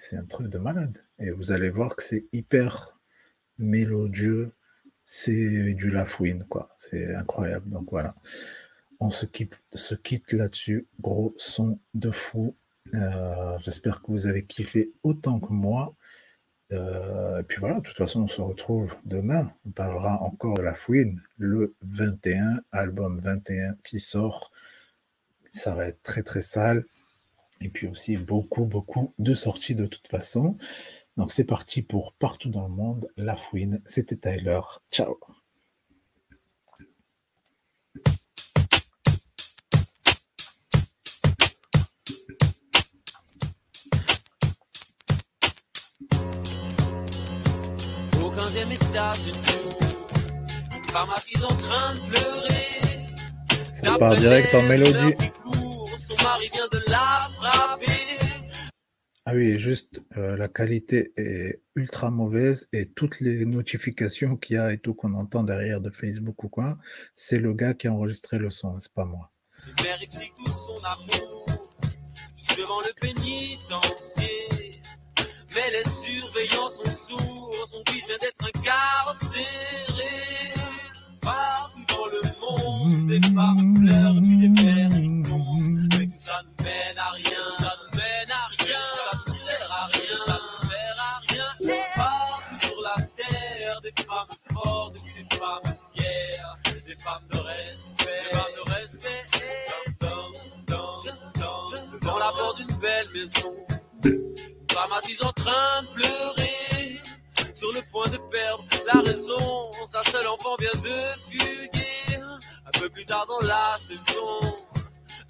[0.01, 1.05] C'est un truc de malade.
[1.19, 2.99] Et vous allez voir que c'est hyper
[3.59, 4.51] mélodieux.
[5.05, 6.73] C'est du Lafouine, quoi.
[6.79, 7.69] C'est incroyable.
[7.69, 8.15] Donc voilà.
[8.99, 10.87] On se quitte, là-dessus.
[11.01, 12.57] Gros son de fou.
[12.95, 15.95] Euh, J'espère que vous avez kiffé autant que moi.
[16.73, 19.53] Euh, et puis voilà, de toute façon, on se retrouve demain.
[19.67, 24.51] On parlera encore de la fouine, le 21, album 21 qui sort.
[25.51, 26.87] Ça va être très très sale.
[27.63, 30.57] Et puis aussi beaucoup, beaucoup de sorties de toute façon.
[31.17, 33.09] Donc c'est parti pour partout dans le monde.
[33.19, 34.61] La fouine, c'était Tyler.
[34.91, 35.19] Ciao.
[48.23, 49.79] Au 15e étage d'une tour,
[50.91, 53.73] pharmacie en train de pleurer.
[53.73, 55.15] Ça part direct en mélodie.
[56.23, 58.11] Mari vient de la frapper.
[59.27, 64.59] Ah oui, juste euh, la qualité est ultra mauvaise et toutes les notifications qu'il y
[64.59, 66.79] a et tout qu'on entend derrière de Facebook ou quoi,
[67.15, 69.31] c'est le gars qui a enregistré le son, c'est pas moi.
[69.67, 71.47] Le père explique tout son amour
[72.57, 74.81] devant le pénitencier.
[75.55, 79.45] Mais les surveillants sont sourds, son fils vient d'être incarcéré.
[81.21, 86.00] Partout dans le monde, des femmes pleurent puis des pères qui tombent.
[86.23, 90.19] Ça ne mène à rien, ça ne mène à rien, ça ne sert à rien,
[90.27, 91.47] ça ne sert à rien.
[91.97, 96.53] Partout sur la terre, des femmes fortes et puis des femmes fières,
[96.87, 99.25] des femmes de respect, des femmes de respect.
[102.03, 103.57] Devant la porte d'une belle maison,
[104.05, 107.01] une femme assise en train de pleurer,
[107.55, 109.73] sur le point de perdre la raison.
[109.87, 112.21] Sa seule enfant vient de fuguer.
[112.67, 114.57] Un peu plus tard dans la saison,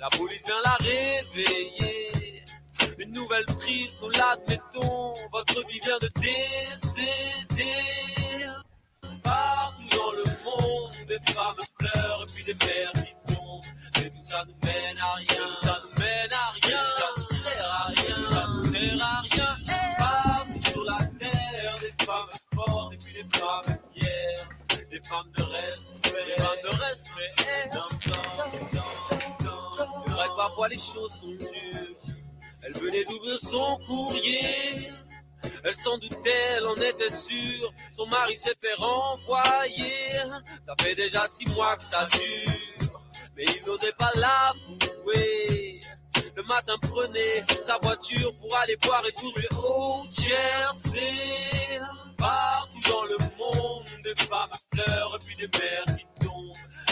[0.00, 2.42] la police vient la réveiller.
[2.98, 5.14] Une nouvelle triste, nous l'admettons.
[5.30, 7.84] Votre vie vient de décéder.
[9.22, 13.64] Partout dans le monde, des femmes pleurent et puis des mères qui tombent.
[13.96, 17.70] Mais tout ça nous mène à rien, ça nous mène à rien, ça nous sert
[17.70, 19.56] à rien, ça nous sert à rien.
[19.98, 24.48] Partout sur la terre, des femmes fortes et puis des femmes fières,
[24.90, 27.34] des femmes de respect, des femmes de respect.
[30.68, 31.96] Les choses sont dures.
[32.62, 34.90] Elle venait d'ouvrir son courrier.
[35.64, 37.72] Elle s'en doutait, elle en était sûre.
[37.92, 40.18] Son mari s'est fait renvoyer.
[40.64, 43.00] Ça fait déjà six mois que ça dure.
[43.36, 45.80] Mais il n'osait pas l'avouer.
[46.36, 51.80] Le matin prenait sa voiture pour aller boire et jouer au Jersey.
[52.16, 56.06] Partout dans le monde, des femmes pleurent et puis des mères qui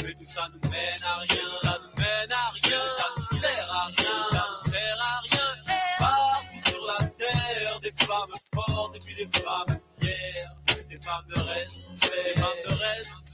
[0.02, 3.72] Mais tout ça nous mène à rien, ça nous mène à rien, ça nous sert
[3.72, 5.54] à rien, ça nous sert à rien.
[5.98, 10.54] Partout sur la terre, des femmes fortes et puis des femmes fières,
[10.88, 13.28] des femmes de respect, des femmes de respect.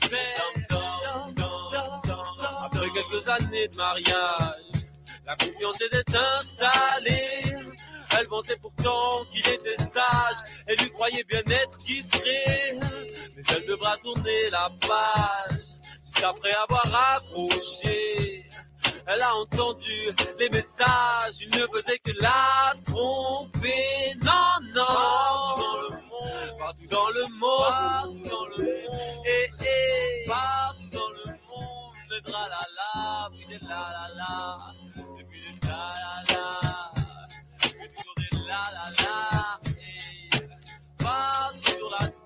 [2.62, 4.74] Après quelques années de mariage,
[5.26, 7.44] la confiance était installée.
[8.18, 10.36] Elle pensait pourtant qu'il était sage.
[10.66, 12.78] Elle lui croyait bien être discret.
[13.36, 15.74] Mais elle devra tourner la page
[16.24, 18.48] qu'après avoir accroché,
[19.06, 24.14] elle a entendu les messages, il ne faisait que la tromper.
[24.22, 24.32] Non,
[24.74, 30.26] non, partout dans le monde, partout dans le monde, partout dans le monde, et, et
[30.26, 34.56] partout dans le monde, le tralala, puis des la la la,
[35.18, 36.92] depuis des la la la,
[37.60, 39.14] puis toujours des la la la,
[39.68, 42.23] et partout sur la terre.